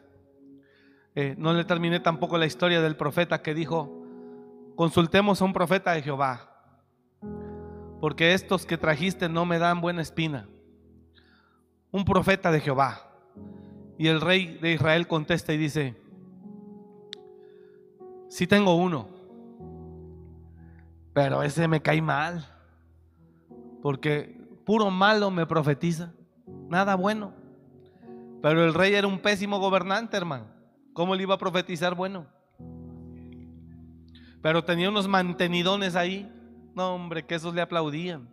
Eh, 1.15 1.36
no 1.38 1.53
le 1.53 1.65
terminé 1.65 1.99
tampoco 1.99 2.38
la 2.38 2.45
historia 2.45 2.81
del 2.81 2.95
profeta 2.95 3.41
que 3.41 3.53
dijo, 3.53 4.06
consultemos 4.76 5.41
a 5.41 5.45
un 5.45 5.53
profeta 5.53 5.91
de 5.91 6.02
Jehová, 6.02 6.49
porque 7.99 8.34
estos 8.34 8.65
que 8.65 8.77
trajiste 8.77 9.27
no 9.27 9.45
me 9.45 9.60
dan 9.60 9.81
buena 9.81 10.02
espina. 10.02 10.48
Un 11.91 12.06
profeta 12.06 12.52
de 12.52 12.61
Jehová. 12.61 13.11
Y 13.98 14.07
el 14.07 14.22
rey 14.22 14.57
de 14.61 14.73
Israel 14.73 15.07
contesta 15.07 15.52
y 15.52 15.57
dice, 15.57 16.02
sí 18.30 18.48
tengo 18.48 18.76
uno, 18.76 19.08
pero 21.14 21.44
ese 21.44 21.68
me 21.68 21.82
cae 21.82 22.02
mal, 22.02 22.48
porque 23.82 24.40
puro 24.66 24.90
malo 24.90 25.30
me 25.30 25.46
profetiza, 25.46 26.14
nada 26.70 26.96
bueno. 26.96 27.34
Pero 28.42 28.64
el 28.64 28.74
rey 28.74 28.94
era 28.94 29.06
un 29.06 29.20
pésimo 29.20 29.60
gobernante, 29.60 30.16
hermano. 30.16 30.46
¿Cómo 30.94 31.14
le 31.14 31.24
iba 31.24 31.36
a 31.36 31.38
profetizar 31.38 31.94
bueno? 31.94 32.26
Pero 34.42 34.64
tenía 34.64 34.88
unos 34.88 35.10
mantenidones 35.10 35.98
ahí. 35.98 36.32
No, 36.74 36.96
hombre, 36.96 37.26
que 37.26 37.36
esos 37.36 37.54
le 37.54 37.60
aplaudían. 37.60 38.30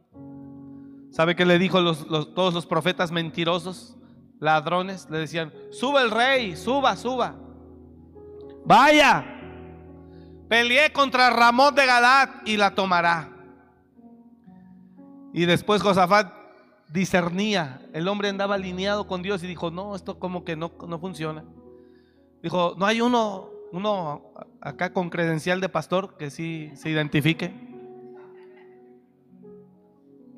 ¿Sabe 1.10 1.34
qué 1.34 1.44
le 1.44 1.58
dijo 1.58 1.80
los, 1.80 2.06
todos 2.34 2.54
los 2.54 2.66
profetas 2.66 3.10
mentirosos? 3.10 3.96
ladrones, 4.40 5.08
le 5.10 5.18
decían, 5.18 5.52
suba 5.70 6.02
el 6.02 6.10
rey, 6.10 6.56
suba, 6.56 6.96
suba. 6.96 7.34
Vaya, 8.64 9.35
peleé 10.48 10.92
contra 10.92 11.30
Ramón 11.30 11.74
de 11.74 11.86
Galat 11.86 12.46
y 12.46 12.56
la 12.56 12.74
tomará. 12.74 13.30
Y 15.32 15.44
después 15.44 15.82
Josafat 15.82 16.32
discernía, 16.88 17.80
el 17.92 18.08
hombre 18.08 18.28
andaba 18.28 18.54
alineado 18.54 19.06
con 19.06 19.22
Dios 19.22 19.42
y 19.42 19.46
dijo, 19.46 19.70
no, 19.70 19.94
esto 19.94 20.18
como 20.18 20.44
que 20.44 20.56
no, 20.56 20.72
no 20.86 20.98
funciona. 20.98 21.44
Dijo, 22.42 22.74
no 22.78 22.86
hay 22.86 23.00
uno, 23.00 23.50
uno 23.72 24.32
acá 24.60 24.92
con 24.92 25.10
credencial 25.10 25.60
de 25.60 25.68
pastor 25.68 26.16
que 26.16 26.30
sí 26.30 26.70
se 26.74 26.90
identifique. 26.90 27.52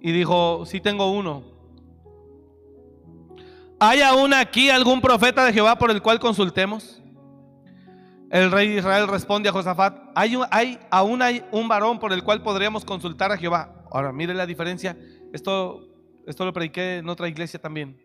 Y 0.00 0.12
dijo, 0.12 0.64
sí 0.64 0.80
tengo 0.80 1.12
uno. 1.12 1.42
¿Hay 3.80 4.00
aún 4.00 4.34
aquí 4.34 4.70
algún 4.70 5.00
profeta 5.00 5.44
de 5.44 5.52
Jehová 5.52 5.78
por 5.78 5.90
el 5.90 6.02
cual 6.02 6.18
consultemos? 6.18 6.97
El 8.30 8.50
rey 8.50 8.68
de 8.68 8.78
Israel 8.78 9.08
responde 9.08 9.48
a 9.48 9.52
Josafat, 9.52 10.10
hay, 10.14 10.38
hay, 10.50 10.78
aún 10.90 11.22
hay 11.22 11.42
un 11.50 11.66
varón 11.66 11.98
por 11.98 12.12
el 12.12 12.22
cual 12.22 12.42
podríamos 12.42 12.84
consultar 12.84 13.32
a 13.32 13.38
Jehová. 13.38 13.74
Ahora, 13.90 14.12
mire 14.12 14.34
la 14.34 14.44
diferencia. 14.44 14.96
Esto, 15.32 15.88
lo 16.26 16.52
prediqué 16.52 16.98
en 16.98 17.08
otra 17.08 17.28
iglesia 17.28 17.58
también. 17.58 17.98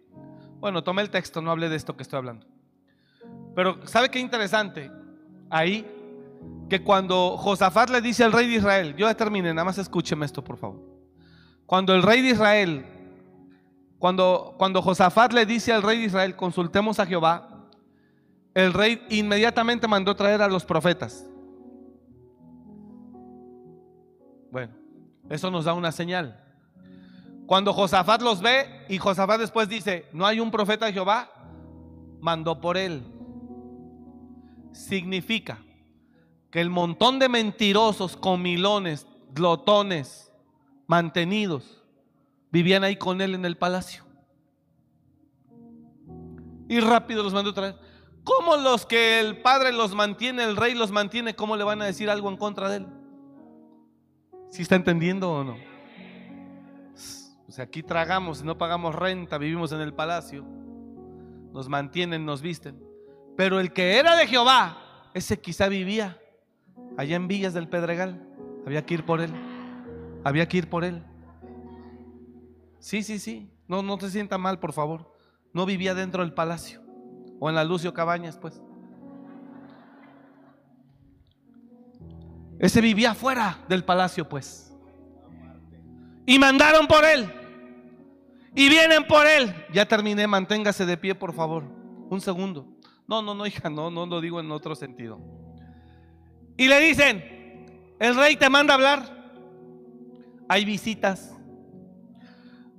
Bueno, 0.59 0.83
tomé 0.83 1.01
el 1.01 1.09
texto, 1.09 1.41
no 1.41 1.51
hablé 1.51 1.67
de 1.67 1.75
esto 1.75 1.97
que 1.97 2.03
estoy 2.03 2.17
hablando. 2.17 2.47
Pero, 3.53 3.85
¿sabe 3.85 4.09
qué 4.09 4.19
interesante? 4.19 4.89
Ahí, 5.49 5.85
que 6.69 6.81
cuando 6.81 7.37
Josafat 7.37 7.89
le 7.89 8.01
dice 8.01 8.23
al 8.23 8.31
rey 8.31 8.47
de 8.47 8.55
Israel, 8.55 8.95
yo 8.95 9.07
ya 9.07 9.15
terminé, 9.15 9.53
nada 9.53 9.65
más 9.65 9.77
escúcheme 9.77 10.25
esto, 10.25 10.41
por 10.43 10.57
favor. 10.57 10.79
Cuando 11.65 11.93
el 11.93 12.01
rey 12.01 12.21
de 12.21 12.29
Israel 12.29 12.85
cuando 14.03 14.81
Josafat 14.81 15.31
le 15.31 15.45
dice 15.45 15.71
al 15.71 15.81
rey 15.81 15.99
de 15.99 16.07
Israel, 16.07 16.35
consultemos 16.35 16.99
a 16.99 17.05
Jehová, 17.05 17.52
el 18.53 18.73
rey 18.73 19.05
inmediatamente 19.09 19.87
mandó 19.87 20.15
traer 20.15 20.41
a 20.41 20.47
los 20.47 20.65
profetas. 20.65 21.25
Bueno, 24.51 24.73
eso 25.29 25.49
nos 25.49 25.65
da 25.65 25.73
una 25.73 25.91
señal. 25.91 26.39
Cuando 27.47 27.73
Josafat 27.73 28.21
los 28.21 28.41
ve 28.41 28.85
y 28.87 28.97
Josafat 28.97 29.39
después 29.39 29.67
dice, 29.67 30.07
no 30.13 30.25
hay 30.25 30.39
un 30.39 30.51
profeta 30.51 30.85
de 30.85 30.93
Jehová, 30.93 31.29
mandó 32.21 32.61
por 32.61 32.77
él. 32.77 33.03
Significa 34.71 35.59
que 36.51 36.61
el 36.61 36.69
montón 36.69 37.19
de 37.19 37.29
mentirosos, 37.29 38.15
comilones, 38.15 39.07
glotones, 39.33 40.31
mantenidos, 40.87 41.83
vivían 42.51 42.83
ahí 42.83 42.95
con 42.95 43.21
él 43.21 43.33
en 43.33 43.45
el 43.45 43.57
palacio. 43.57 44.03
Y 46.69 46.79
rápido 46.79 47.23
los 47.23 47.33
mandó 47.33 47.53
traer. 47.53 47.75
¿Cómo 48.23 48.55
los 48.57 48.85
que 48.85 49.19
el 49.19 49.41
padre 49.41 49.73
los 49.73 49.95
mantiene, 49.95 50.43
el 50.43 50.55
rey 50.55 50.73
los 50.73 50.91
mantiene, 50.91 51.35
cómo 51.35 51.57
le 51.57 51.63
van 51.63 51.81
a 51.81 51.85
decir 51.85 52.09
algo 52.09 52.29
en 52.29 52.37
contra 52.37 52.69
de 52.69 52.77
él? 52.77 52.87
¿Si 54.49 54.61
está 54.61 54.75
entendiendo 54.75 55.31
o 55.31 55.43
no? 55.43 55.57
O 57.47 57.51
sea, 57.51 57.65
aquí 57.65 57.83
tragamos, 57.83 58.43
no 58.43 58.57
pagamos 58.57 58.95
renta, 58.95 59.37
vivimos 59.37 59.71
en 59.71 59.81
el 59.81 59.93
palacio, 59.93 60.45
nos 61.51 61.67
mantienen, 61.69 62.25
nos 62.25 62.41
visten. 62.41 62.81
Pero 63.35 63.59
el 63.59 63.73
que 63.73 63.97
era 63.97 64.15
de 64.15 64.27
Jehová, 64.27 65.09
ese 65.13 65.39
quizá 65.39 65.67
vivía 65.67 66.19
allá 66.97 67.15
en 67.15 67.27
Villas 67.27 67.53
del 67.53 67.67
Pedregal. 67.67 68.27
Había 68.65 68.85
que 68.85 68.93
ir 68.93 69.05
por 69.05 69.21
él. 69.21 69.31
Había 70.23 70.47
que 70.47 70.57
ir 70.57 70.69
por 70.69 70.83
él. 70.83 71.03
Sí, 72.79 73.03
sí, 73.03 73.19
sí. 73.19 73.51
No, 73.67 73.81
no 73.81 73.97
te 73.97 74.09
sienta 74.09 74.37
mal, 74.37 74.59
por 74.59 74.73
favor. 74.73 75.13
No 75.53 75.65
vivía 75.65 75.93
dentro 75.93 76.23
del 76.23 76.33
palacio. 76.33 76.82
O 77.43 77.49
en 77.49 77.55
la 77.55 77.65
Lucio 77.65 77.93
Cabañas, 77.93 78.37
pues. 78.37 78.61
Ese 82.57 82.79
vivía 82.79 83.11
afuera 83.11 83.59
del 83.67 83.83
palacio, 83.83 84.29
pues. 84.29 84.73
Y 86.25 86.39
mandaron 86.39 86.87
por 86.87 87.03
él. 87.03 87.29
Y 88.55 88.69
vienen 88.69 89.05
por 89.05 89.27
él. 89.27 89.53
Ya 89.73 89.85
terminé, 89.85 90.25
manténgase 90.25 90.85
de 90.85 90.95
pie, 90.95 91.15
por 91.15 91.33
favor. 91.33 91.65
Un 92.09 92.21
segundo. 92.21 92.65
No, 93.09 93.21
no, 93.21 93.35
no, 93.35 93.45
hija, 93.45 93.69
no, 93.69 93.91
no 93.91 94.05
lo 94.05 94.21
digo 94.21 94.39
en 94.39 94.49
otro 94.49 94.73
sentido. 94.73 95.19
Y 96.55 96.69
le 96.69 96.79
dicen, 96.79 97.65
el 97.99 98.15
rey 98.15 98.37
te 98.37 98.49
manda 98.49 98.73
a 98.73 98.77
hablar. 98.77 99.33
Hay 100.47 100.63
visitas. 100.63 101.35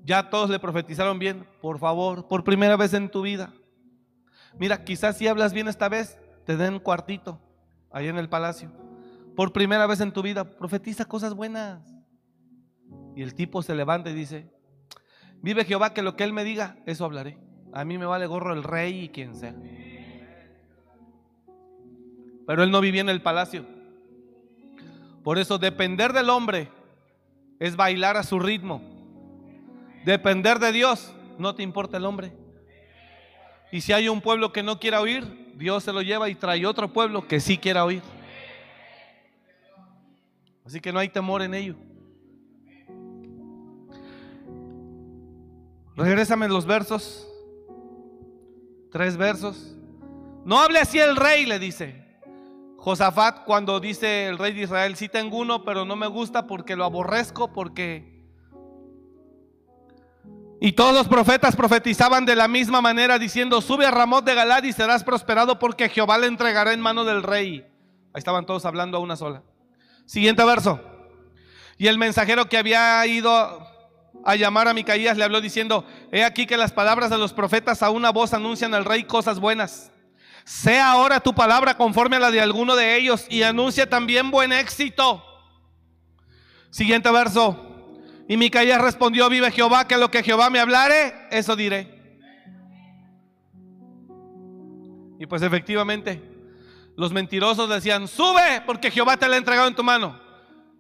Ya 0.07 0.31
todos 0.31 0.49
le 0.49 0.59
profetizaron 0.59 1.19
bien. 1.19 1.47
Por 1.61 1.79
favor, 1.79 2.27
por 2.29 2.45
primera 2.45 2.79
vez 2.79 2.95
en 2.95 3.11
tu 3.11 3.21
vida. 3.21 3.53
Mira, 4.59 4.85
quizás 4.85 5.17
si 5.19 5.27
hablas 5.27 5.53
bien 5.53 5.69
esta 5.69 5.89
vez, 5.89 6.19
te 6.45 6.57
den 6.57 6.79
cuartito 6.79 7.41
ahí 7.91 8.09
en 8.09 8.19
el 8.19 8.29
palacio. 8.29 8.71
Por 9.35 9.53
primera 9.53 9.87
vez 9.87 10.01
en 10.01 10.13
tu 10.13 10.23
vida, 10.23 10.45
profetiza 10.45 11.05
cosas 11.05 11.35
buenas. 11.35 11.83
Y 13.17 13.23
el 13.23 13.35
tipo 13.35 13.63
se 13.63 13.75
levanta 13.75 14.11
y 14.11 14.15
dice, 14.15 14.51
vive 15.43 15.65
Jehová 15.65 15.93
que 15.93 16.03
lo 16.03 16.17
que 16.17 16.25
él 16.25 16.33
me 16.33 16.45
diga, 16.45 16.77
eso 16.87 17.05
hablaré. 17.05 17.39
A 17.73 17.85
mí 17.85 17.99
me 17.99 18.07
vale 18.07 18.27
gorro 18.27 18.53
el 18.53 18.63
rey 18.63 19.05
y 19.05 19.09
quien 19.09 19.35
sea. 19.35 19.55
Pero 22.47 22.63
él 22.63 22.71
no 22.71 22.81
vivía 22.81 23.01
en 23.01 23.09
el 23.09 23.23
palacio. 23.23 23.65
Por 25.23 25.39
eso 25.39 25.59
depender 25.59 26.13
del 26.13 26.31
hombre 26.31 26.71
es 27.59 27.77
bailar 27.77 28.17
a 28.17 28.23
su 28.23 28.39
ritmo. 28.39 28.83
Depender 30.05 30.59
de 30.59 30.71
Dios, 30.71 31.15
no 31.39 31.55
te 31.55 31.63
importa 31.63 31.97
el 31.97 32.05
hombre. 32.05 32.44
Y 33.75 33.81
si 33.81 33.93
hay 33.93 34.09
un 34.09 34.21
pueblo 34.21 34.53
que 34.53 34.63
no 34.63 34.79
quiera 34.79 35.01
oír, 35.01 35.53
Dios 35.57 35.83
se 35.83 35.93
lo 35.93 36.01
lleva 36.01 36.29
y 36.29 36.37
trae 36.37 36.65
otro 36.65 36.93
pueblo 36.93 37.27
que 37.27 37.41
sí 37.41 37.59
quiera 37.59 37.85
oír. 37.85 38.03
Así 40.65 40.81
que 40.81 40.93
no 40.93 41.01
hay 41.01 41.09
temor 41.09 41.43
en 41.43 41.55
ello. 41.55 41.75
Regrésame 45.97 46.47
los 46.47 46.67
versos. 46.67 47.27
Tres 48.93 49.17
versos. 49.17 49.75
No 50.45 50.61
hable 50.61 50.79
así 50.79 51.01
el 51.01 51.17
rey, 51.17 51.45
le 51.45 51.59
dice. 51.59 52.01
Josafat 52.77 53.43
cuando 53.43 53.81
dice 53.81 54.29
el 54.29 54.39
rey 54.39 54.53
de 54.53 54.63
Israel, 54.63 54.95
sí 54.95 55.09
tengo 55.09 55.39
uno, 55.39 55.65
pero 55.65 55.85
no 55.85 55.97
me 55.97 56.07
gusta 56.07 56.47
porque 56.47 56.77
lo 56.77 56.85
aborrezco, 56.85 57.53
porque 57.53 58.14
y 60.61 60.73
todos 60.73 60.95
los 60.95 61.09
profetas 61.09 61.57
profetizaban 61.57 62.25
de 62.25 62.37
la 62.37 62.49
misma 62.49 62.81
manera 62.81 63.19
diciendo, 63.19 63.61
sube 63.61 63.87
a 63.87 63.91
Ramón 63.91 64.25
de 64.25 64.35
Galad 64.35 64.63
y 64.63 64.73
serás 64.73 65.05
prosperado 65.05 65.59
porque 65.59 65.89
Jehová 65.89 66.19
le 66.19 66.27
entregará 66.27 66.73
en 66.73 66.81
mano 66.81 67.05
del 67.05 67.23
rey. 67.23 67.67
Ahí 68.13 68.19
estaban 68.19 68.47
todos 68.47 68.65
hablando 68.65 68.97
a 68.97 69.01
una 69.01 69.17
sola. 69.17 69.43
Siguiente 70.07 70.45
verso. 70.45 70.81
Y 71.77 71.89
el 71.89 71.99
mensajero 71.99 72.49
que 72.49 72.57
había 72.57 73.05
ido 73.07 73.33
a 74.25 74.37
llamar 74.37 74.69
a 74.69 74.75
Micaías 74.75 75.17
le 75.17 75.25
habló 75.25 75.41
diciendo, 75.41 75.85
he 76.13 76.25
aquí 76.25 76.47
que 76.47 76.57
las 76.57 76.73
palabras 76.73 77.11
de 77.11 77.19
los 77.19 77.33
profetas 77.33 77.83
a 77.83 77.91
una 77.91 78.11
voz 78.11 78.33
anuncian 78.33 78.75
al 78.75 78.85
rey 78.85 79.05
cosas 79.05 79.41
buenas. 79.41 79.91
Sea 80.45 80.93
ahora 80.93 81.21
tu 81.21 81.35
palabra 81.35 81.77
conforme 81.77 82.17
a 82.17 82.21
la 82.21 82.31
de 82.31 82.41
alguno 82.41 82.77
de 82.77 82.97
ellos 82.97 83.27
y 83.29 83.43
anuncia 83.43 83.89
también 83.89 84.31
buen 84.31 84.53
éxito. 84.53 85.25
Siguiente 86.71 87.11
verso. 87.11 87.74
Y 88.29 88.37
Micaías 88.37 88.81
respondió, 88.81 89.29
vive 89.29 89.51
Jehová, 89.51 89.87
que 89.87 89.99
lo 89.99 90.11
que 90.11 90.23
Jehová 90.23 90.49
me 90.49 90.59
hablare, 90.59 91.29
eso 91.31 91.57
diré. 91.57 91.95
Y 95.19 95.27
pues 95.27 95.43
efectivamente, 95.43 96.23
los 96.97 97.13
mentirosos 97.13 97.69
decían, 97.69 98.09
sube 98.09 98.63
porque 98.67 98.91
Jehová 98.91 99.17
te 99.17 99.29
la 99.29 99.35
ha 99.35 99.39
entregado 99.39 99.69
en 99.69 99.75
tu 99.75 99.83
mano. 99.83 100.19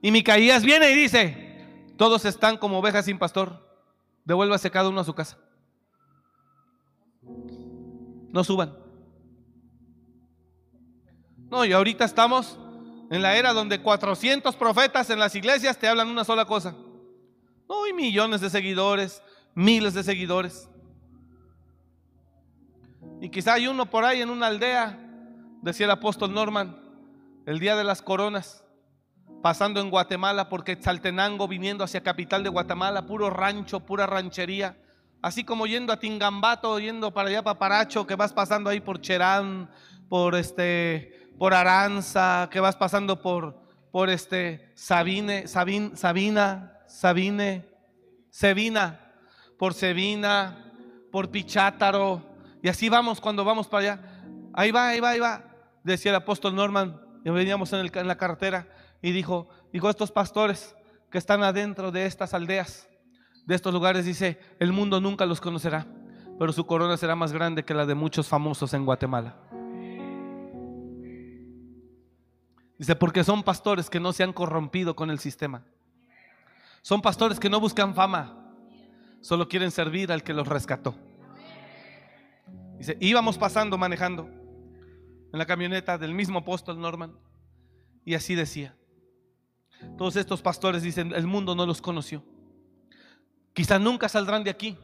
Y 0.00 0.10
Micaías 0.10 0.64
viene 0.64 0.90
y 0.90 0.94
dice, 0.94 1.66
todos 1.96 2.24
están 2.24 2.56
como 2.56 2.78
ovejas 2.78 3.04
sin 3.04 3.18
pastor, 3.18 3.78
devuélvase 4.24 4.70
cada 4.70 4.88
uno 4.88 5.00
a 5.00 5.04
su 5.04 5.14
casa. 5.14 5.38
No 8.32 8.42
suban. 8.42 8.76
No, 11.50 11.64
y 11.64 11.72
ahorita 11.72 12.04
estamos 12.04 12.58
en 13.10 13.22
la 13.22 13.36
era 13.36 13.52
donde 13.52 13.80
400 13.80 14.56
profetas 14.56 15.08
en 15.10 15.18
las 15.18 15.34
iglesias 15.34 15.78
te 15.78 15.86
hablan 15.86 16.08
una 16.08 16.24
sola 16.24 16.44
cosa. 16.46 16.74
No, 17.68 17.84
hay 17.84 17.92
millones 17.92 18.40
de 18.40 18.50
seguidores, 18.50 19.22
miles 19.54 19.94
de 19.94 20.02
seguidores. 20.02 20.68
Y 23.20 23.30
quizá 23.30 23.54
hay 23.54 23.66
uno 23.66 23.86
por 23.86 24.04
ahí 24.04 24.20
en 24.20 24.30
una 24.30 24.48
aldea, 24.48 24.98
decía 25.62 25.86
el 25.86 25.92
apóstol 25.92 26.34
Norman, 26.34 26.76
el 27.46 27.58
día 27.58 27.76
de 27.76 27.84
las 27.84 28.02
coronas, 28.02 28.64
pasando 29.42 29.80
en 29.80 29.90
Guatemala, 29.90 30.48
porque 30.48 30.78
Saltenango 30.80 31.48
viniendo 31.48 31.84
hacia 31.84 32.02
capital 32.02 32.42
de 32.42 32.50
Guatemala, 32.50 33.06
puro 33.06 33.30
rancho, 33.30 33.80
pura 33.80 34.06
ranchería, 34.06 34.76
así 35.22 35.44
como 35.44 35.66
yendo 35.66 35.92
a 35.92 35.98
Tingambato, 35.98 36.78
yendo 36.78 37.12
para 37.12 37.28
allá 37.28 37.42
para 37.42 37.58
Paracho, 37.58 38.06
que 38.06 38.14
vas 38.14 38.32
pasando 38.32 38.68
ahí 38.68 38.80
por 38.80 39.00
Cherán, 39.00 39.70
por 40.08 40.34
este, 40.34 41.30
por 41.38 41.54
Aranza, 41.54 42.48
que 42.50 42.60
vas 42.60 42.76
pasando 42.76 43.20
por, 43.20 43.58
por 43.90 44.10
este 44.10 44.72
Sabine, 44.74 45.48
Sabin, 45.48 45.96
Sabina, 45.96 46.73
Sabine, 46.94 47.66
Sevina, 48.30 49.00
por 49.58 49.74
Sevina, 49.74 50.72
por 51.10 51.28
Pichátaro, 51.28 52.22
y 52.62 52.68
así 52.68 52.88
vamos 52.88 53.20
cuando 53.20 53.44
vamos 53.44 53.66
para 53.66 53.94
allá. 53.94 54.22
Ahí 54.52 54.70
va, 54.70 54.88
ahí 54.90 55.00
va, 55.00 55.10
ahí 55.10 55.18
va. 55.18 55.44
Decía 55.82 56.12
el 56.12 56.16
apóstol 56.16 56.54
Norman, 56.54 57.00
y 57.24 57.30
veníamos 57.30 57.72
en, 57.72 57.90
en 57.92 58.06
la 58.06 58.16
carretera, 58.16 58.68
y 59.02 59.10
dijo, 59.10 59.48
dijo, 59.72 59.90
estos 59.90 60.12
pastores 60.12 60.76
que 61.10 61.18
están 61.18 61.42
adentro 61.42 61.90
de 61.90 62.06
estas 62.06 62.32
aldeas, 62.32 62.88
de 63.44 63.56
estos 63.56 63.74
lugares, 63.74 64.04
dice, 64.04 64.38
el 64.60 64.72
mundo 64.72 65.00
nunca 65.00 65.26
los 65.26 65.40
conocerá, 65.40 65.88
pero 66.38 66.52
su 66.52 66.64
corona 66.64 66.96
será 66.96 67.16
más 67.16 67.32
grande 67.32 67.64
que 67.64 67.74
la 67.74 67.86
de 67.86 67.96
muchos 67.96 68.28
famosos 68.28 68.72
en 68.72 68.86
Guatemala. 68.86 69.34
Dice, 72.78 72.94
porque 72.94 73.24
son 73.24 73.42
pastores 73.42 73.90
que 73.90 73.98
no 73.98 74.12
se 74.12 74.22
han 74.22 74.32
corrompido 74.32 74.94
con 74.94 75.10
el 75.10 75.18
sistema. 75.18 75.64
Son 76.84 77.00
pastores 77.00 77.40
que 77.40 77.48
no 77.48 77.60
buscan 77.60 77.94
fama, 77.94 78.52
solo 79.22 79.48
quieren 79.48 79.70
servir 79.70 80.12
al 80.12 80.22
que 80.22 80.34
los 80.34 80.46
rescató. 80.46 80.94
Dice, 82.76 82.98
íbamos 83.00 83.38
pasando, 83.38 83.78
manejando 83.78 84.28
en 85.32 85.38
la 85.38 85.46
camioneta 85.46 85.96
del 85.96 86.12
mismo 86.12 86.40
apóstol 86.40 86.78
Norman. 86.78 87.16
Y 88.04 88.12
así 88.12 88.34
decía. 88.34 88.76
Todos 89.96 90.16
estos 90.16 90.42
pastores 90.42 90.82
dicen, 90.82 91.14
el 91.14 91.26
mundo 91.26 91.54
no 91.54 91.64
los 91.64 91.80
conoció. 91.80 92.22
Quizá 93.54 93.78
nunca 93.78 94.10
saldrán 94.10 94.44
de 94.44 94.50
aquí. 94.50 94.76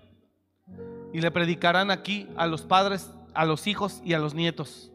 Y 1.12 1.20
le 1.20 1.30
predicarán 1.30 1.90
aquí 1.90 2.26
a 2.34 2.46
los 2.46 2.62
padres, 2.62 3.10
a 3.34 3.44
los 3.44 3.66
hijos 3.66 4.00
y 4.06 4.14
a 4.14 4.18
los 4.18 4.32
nietos. 4.32 4.90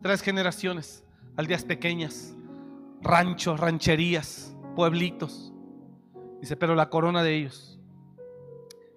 Tres 0.00 0.22
generaciones, 0.22 1.04
aldeas 1.36 1.64
pequeñas, 1.64 2.34
ranchos, 3.02 3.60
rancherías, 3.60 4.56
pueblitos. 4.74 5.52
Dice, 6.40 6.56
pero 6.56 6.74
la 6.74 6.90
corona 6.90 7.22
de 7.22 7.36
ellos. 7.36 7.78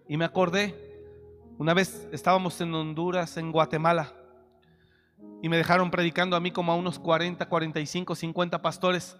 Y 0.07 0.17
me 0.17 0.25
acordé 0.25 0.89
una 1.59 1.73
vez 1.73 2.07
estábamos 2.13 2.61
en 2.61 2.73
Honduras, 2.73 3.35
en 3.35 3.51
Guatemala, 3.51 4.13
y 5.41 5.49
me 5.49 5.57
dejaron 5.57 5.91
predicando 5.91 6.37
a 6.37 6.39
mí 6.39 6.51
como 6.51 6.71
a 6.71 6.75
unos 6.75 6.99
40, 6.99 7.49
45, 7.49 8.15
50 8.15 8.61
pastores 8.61 9.17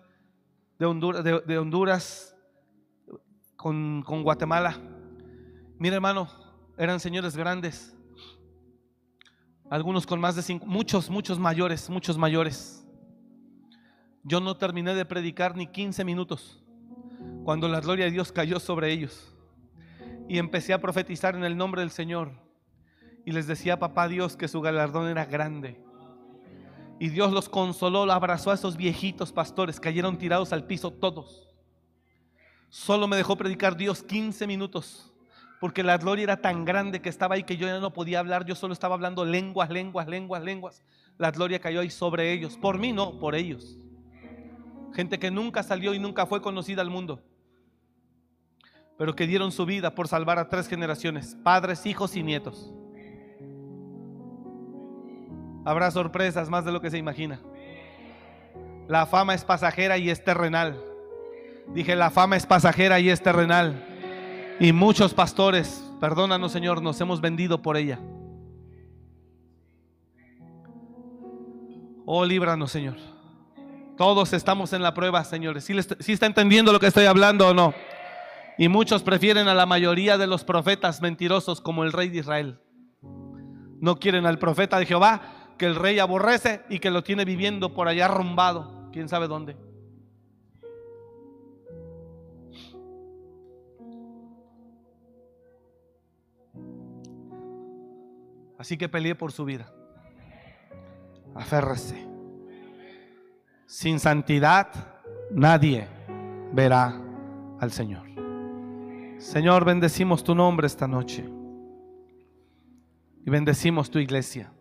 de 0.80 0.86
Honduras, 0.86 1.22
de, 1.22 1.58
Honduras 1.58 2.38
con, 3.58 4.04
con 4.04 4.24
Guatemala. 4.24 4.78
Mira 5.78 5.96
hermano, 5.96 6.30
eran 6.78 7.02
señores 7.02 7.36
grandes, 7.36 7.94
algunos 9.70 10.08
con 10.08 10.22
más 10.22 10.38
de 10.38 10.42
cinco, 10.42 10.66
muchos, 10.66 11.10
muchos 11.10 11.38
mayores, 11.40 11.90
muchos 11.90 12.18
mayores. 12.18 12.88
Yo 14.24 14.40
no 14.40 14.56
terminé 14.56 14.96
de 14.96 15.04
predicar 15.04 15.58
ni 15.58 15.68
15 15.68 16.06
minutos 16.06 16.59
cuando 17.44 17.68
la 17.68 17.80
gloria 17.80 18.06
de 18.06 18.12
Dios 18.12 18.32
cayó 18.32 18.60
sobre 18.60 18.92
ellos 18.92 19.34
y 20.28 20.38
empecé 20.38 20.74
a 20.74 20.80
profetizar 20.80 21.36
en 21.36 21.44
el 21.44 21.58
nombre 21.58 21.82
del 21.82 21.90
Señor. 21.90 22.32
Y 23.26 23.32
les 23.32 23.48
decía 23.48 23.80
papá 23.80 24.08
Dios 24.08 24.38
que 24.38 24.48
su 24.48 24.62
galardón 24.62 25.08
era 25.08 25.26
grande. 25.26 25.82
Y 27.00 27.10
Dios 27.10 27.32
los 27.32 27.50
consoló, 27.50 28.10
abrazó 28.12 28.52
a 28.52 28.54
esos 28.54 28.78
viejitos 28.78 29.32
pastores, 29.32 29.80
cayeron 29.80 30.18
tirados 30.18 30.54
al 30.54 30.66
piso 30.66 30.92
todos. 30.92 31.48
Solo 32.70 33.08
me 33.08 33.18
dejó 33.18 33.36
predicar 33.36 33.76
Dios 33.76 34.04
15 34.04 34.46
minutos, 34.46 35.12
porque 35.60 35.82
la 35.82 35.98
gloria 35.98 36.24
era 36.24 36.42
tan 36.42 36.66
grande 36.66 37.02
que 37.02 37.10
estaba 37.10 37.36
ahí 37.36 37.44
que 37.44 37.58
yo 37.58 37.66
ya 37.66 37.80
no 37.80 37.94
podía 37.94 38.20
hablar, 38.20 38.46
yo 38.46 38.54
solo 38.54 38.74
estaba 38.74 38.96
hablando 38.96 39.26
lenguas, 39.26 39.70
lenguas, 39.70 40.08
lenguas, 40.08 40.44
lenguas. 40.44 40.84
La 41.18 41.32
gloria 41.32 41.60
cayó 41.60 41.80
ahí 41.80 41.90
sobre 41.90 42.32
ellos, 42.32 42.58
por 42.58 42.78
mí 42.78 42.94
no, 42.94 43.18
por 43.18 43.34
ellos. 43.34 43.80
Gente 44.94 45.20
que 45.20 45.32
nunca 45.32 45.64
salió 45.64 45.94
y 45.94 46.00
nunca 46.00 46.26
fue 46.26 46.42
conocida 46.42 46.82
al 46.82 46.90
mundo 46.90 47.22
pero 49.00 49.16
que 49.16 49.26
dieron 49.26 49.54
su 49.54 49.66
vida 49.66 49.96
por 49.96 50.10
salvar 50.10 50.40
a 50.40 50.50
tres 50.50 50.68
generaciones, 50.68 51.38
padres, 51.42 51.86
hijos 51.86 52.18
y 52.18 52.22
nietos. 52.22 52.70
Habrá 55.64 55.90
sorpresas 55.90 56.50
más 56.50 56.66
de 56.66 56.74
lo 56.74 56.82
que 56.82 56.92
se 56.92 56.98
imagina. 56.98 57.40
La 58.90 59.06
fama 59.06 59.34
es 59.34 59.46
pasajera 59.46 59.98
y 59.98 60.10
es 60.10 60.22
terrenal. 60.22 60.84
Dije, 61.74 61.96
la 61.96 62.10
fama 62.10 62.36
es 62.36 62.46
pasajera 62.46 63.00
y 63.00 63.10
es 63.10 63.24
terrenal. 63.24 63.86
Y 64.60 64.74
muchos 64.74 65.14
pastores, 65.14 65.82
perdónanos 66.02 66.52
Señor, 66.52 66.82
nos 66.82 67.00
hemos 67.00 67.22
vendido 67.22 67.62
por 67.62 67.78
ella. 67.78 68.02
Oh, 72.06 72.26
líbranos 72.26 72.70
Señor. 72.70 72.98
Todos 74.00 74.32
estamos 74.32 74.72
en 74.72 74.82
la 74.82 74.94
prueba, 74.94 75.26
señores. 75.26 75.66
Si 75.66 75.74
¿Sí, 76.00 76.14
está 76.14 76.26
entendiendo 76.26 76.72
lo 76.72 76.80
que 76.80 76.88
estoy 76.88 77.04
hablando 77.04 77.50
o 77.50 77.54
no? 77.54 77.74
Y 78.58 78.70
muchos 78.70 79.04
prefieren 79.04 79.50
a 79.50 79.54
la 79.54 79.66
mayoría 79.66 80.18
de 80.18 80.26
los 80.26 80.46
profetas 80.46 81.02
mentirosos 81.02 81.60
como 81.60 81.84
el 81.84 81.92
rey 81.92 82.08
de 82.08 82.20
Israel. 82.20 82.62
No 83.82 84.00
quieren 84.00 84.26
al 84.26 84.40
profeta 84.40 84.80
de 84.80 84.86
Jehová 84.86 85.52
que 85.58 85.66
el 85.66 85.76
rey 85.76 86.00
aborrece 86.00 86.62
y 86.70 86.80
que 86.80 86.92
lo 86.92 87.04
tiene 87.04 87.26
viviendo 87.26 87.74
por 87.74 87.90
allá 87.90 88.06
arrumbado, 88.06 88.90
quién 88.94 89.10
sabe 89.10 89.28
dónde. 89.28 89.58
Así 98.58 98.78
que 98.78 98.88
peleé 98.88 99.16
por 99.16 99.34
su 99.34 99.44
vida. 99.44 99.70
Aférrese. 101.36 102.09
Sin 103.70 104.00
santidad 104.00 104.68
nadie 105.30 105.88
verá 106.52 107.00
al 107.60 107.72
Señor. 107.72 108.08
Señor, 109.20 109.64
bendecimos 109.64 110.24
tu 110.24 110.34
nombre 110.34 110.66
esta 110.66 110.88
noche. 110.88 111.24
Y 113.24 113.30
bendecimos 113.30 113.92
tu 113.92 114.00
iglesia. 114.00 114.52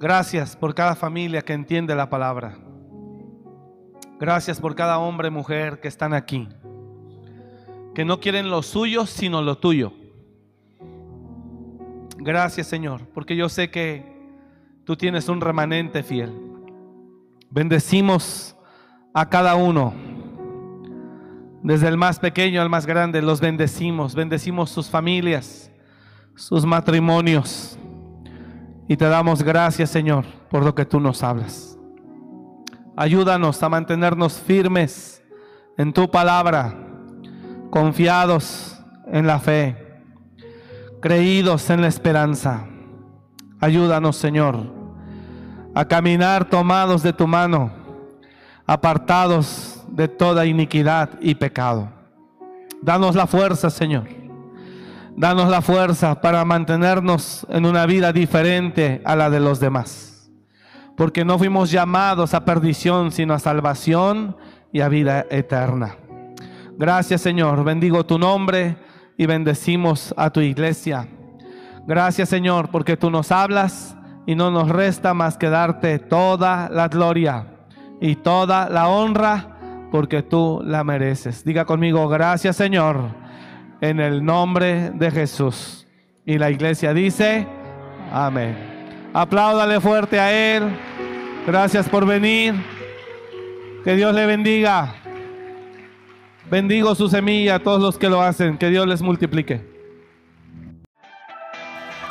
Gracias 0.00 0.56
por 0.56 0.74
cada 0.74 0.96
familia 0.96 1.42
que 1.42 1.52
entiende 1.52 1.94
la 1.94 2.10
palabra. 2.10 2.58
Gracias 4.18 4.60
por 4.60 4.74
cada 4.74 4.98
hombre 4.98 5.28
y 5.28 5.30
mujer 5.30 5.78
que 5.78 5.86
están 5.86 6.12
aquí. 6.12 6.48
Que 7.94 8.04
no 8.04 8.18
quieren 8.18 8.50
lo 8.50 8.62
suyo, 8.62 9.06
sino 9.06 9.42
lo 9.42 9.58
tuyo. 9.58 9.92
Gracias 12.16 12.66
Señor, 12.66 13.06
porque 13.14 13.36
yo 13.36 13.48
sé 13.48 13.70
que 13.70 14.09
tú 14.90 14.96
tienes 14.96 15.28
un 15.28 15.40
remanente 15.40 16.02
fiel. 16.02 16.36
Bendecimos 17.48 18.56
a 19.14 19.28
cada 19.28 19.54
uno 19.54 19.94
desde 21.62 21.86
el 21.86 21.96
más 21.96 22.18
pequeño 22.18 22.60
al 22.60 22.68
más 22.68 22.86
grande, 22.86 23.22
los 23.22 23.40
bendecimos, 23.40 24.16
bendecimos 24.16 24.68
sus 24.68 24.90
familias, 24.90 25.70
sus 26.34 26.66
matrimonios. 26.66 27.78
Y 28.88 28.96
te 28.96 29.04
damos 29.04 29.44
gracias, 29.44 29.90
Señor, 29.90 30.24
por 30.50 30.64
lo 30.64 30.74
que 30.74 30.84
tú 30.84 30.98
nos 30.98 31.22
hablas. 31.22 31.78
Ayúdanos 32.96 33.62
a 33.62 33.68
mantenernos 33.68 34.40
firmes 34.40 35.22
en 35.78 35.92
tu 35.92 36.10
palabra, 36.10 36.74
confiados 37.70 38.82
en 39.06 39.28
la 39.28 39.38
fe, 39.38 40.02
creídos 41.00 41.70
en 41.70 41.80
la 41.80 41.86
esperanza. 41.86 42.66
Ayúdanos, 43.60 44.16
Señor, 44.16 44.79
a 45.74 45.84
caminar 45.84 46.44
tomados 46.44 47.02
de 47.02 47.12
tu 47.12 47.26
mano, 47.26 47.70
apartados 48.66 49.82
de 49.88 50.08
toda 50.08 50.46
iniquidad 50.46 51.10
y 51.20 51.34
pecado. 51.34 51.88
Danos 52.82 53.14
la 53.14 53.26
fuerza, 53.26 53.70
Señor. 53.70 54.08
Danos 55.16 55.50
la 55.50 55.60
fuerza 55.60 56.20
para 56.20 56.44
mantenernos 56.44 57.46
en 57.50 57.66
una 57.66 57.84
vida 57.84 58.12
diferente 58.12 59.02
a 59.04 59.16
la 59.16 59.28
de 59.28 59.40
los 59.40 59.60
demás. 59.60 60.30
Porque 60.96 61.24
no 61.24 61.38
fuimos 61.38 61.70
llamados 61.70 62.32
a 62.32 62.44
perdición, 62.44 63.12
sino 63.12 63.34
a 63.34 63.38
salvación 63.38 64.36
y 64.72 64.80
a 64.80 64.88
vida 64.88 65.26
eterna. 65.30 65.96
Gracias 66.78 67.20
Señor, 67.20 67.62
bendigo 67.64 68.06
tu 68.06 68.18
nombre 68.18 68.76
y 69.18 69.26
bendecimos 69.26 70.14
a 70.16 70.30
tu 70.30 70.40
iglesia. 70.40 71.06
Gracias 71.86 72.28
Señor, 72.28 72.70
porque 72.70 72.96
tú 72.96 73.10
nos 73.10 73.30
hablas 73.32 73.94
y 74.26 74.34
no 74.34 74.50
nos 74.50 74.68
resta 74.68 75.14
más 75.14 75.36
que 75.36 75.48
darte 75.48 75.98
toda 75.98 76.68
la 76.70 76.88
gloria 76.88 77.46
y 78.00 78.16
toda 78.16 78.68
la 78.68 78.88
honra, 78.88 79.88
porque 79.90 80.22
tú 80.22 80.62
la 80.64 80.84
mereces. 80.84 81.44
Diga 81.44 81.64
conmigo, 81.64 82.08
gracias 82.08 82.56
Señor, 82.56 83.10
en 83.80 84.00
el 84.00 84.24
nombre 84.24 84.90
de 84.90 85.10
Jesús. 85.10 85.86
Y 86.24 86.38
la 86.38 86.50
iglesia 86.50 86.94
dice, 86.94 87.46
amén. 88.12 88.56
Apláudale 89.12 89.80
fuerte 89.80 90.20
a 90.20 90.32
Él. 90.32 90.64
Gracias 91.46 91.88
por 91.88 92.06
venir. 92.06 92.54
Que 93.82 93.96
Dios 93.96 94.14
le 94.14 94.26
bendiga. 94.26 94.94
Bendigo 96.50 96.94
su 96.94 97.08
semilla 97.08 97.56
a 97.56 97.58
todos 97.58 97.80
los 97.80 97.98
que 97.98 98.08
lo 98.08 98.22
hacen. 98.22 98.58
Que 98.58 98.68
Dios 98.68 98.86
les 98.86 99.02
multiplique. 99.02 99.68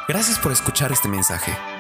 Gracias 0.08 0.40
por 0.40 0.52
escuchar 0.52 0.92
este 0.92 1.08
mensaje. 1.08 1.52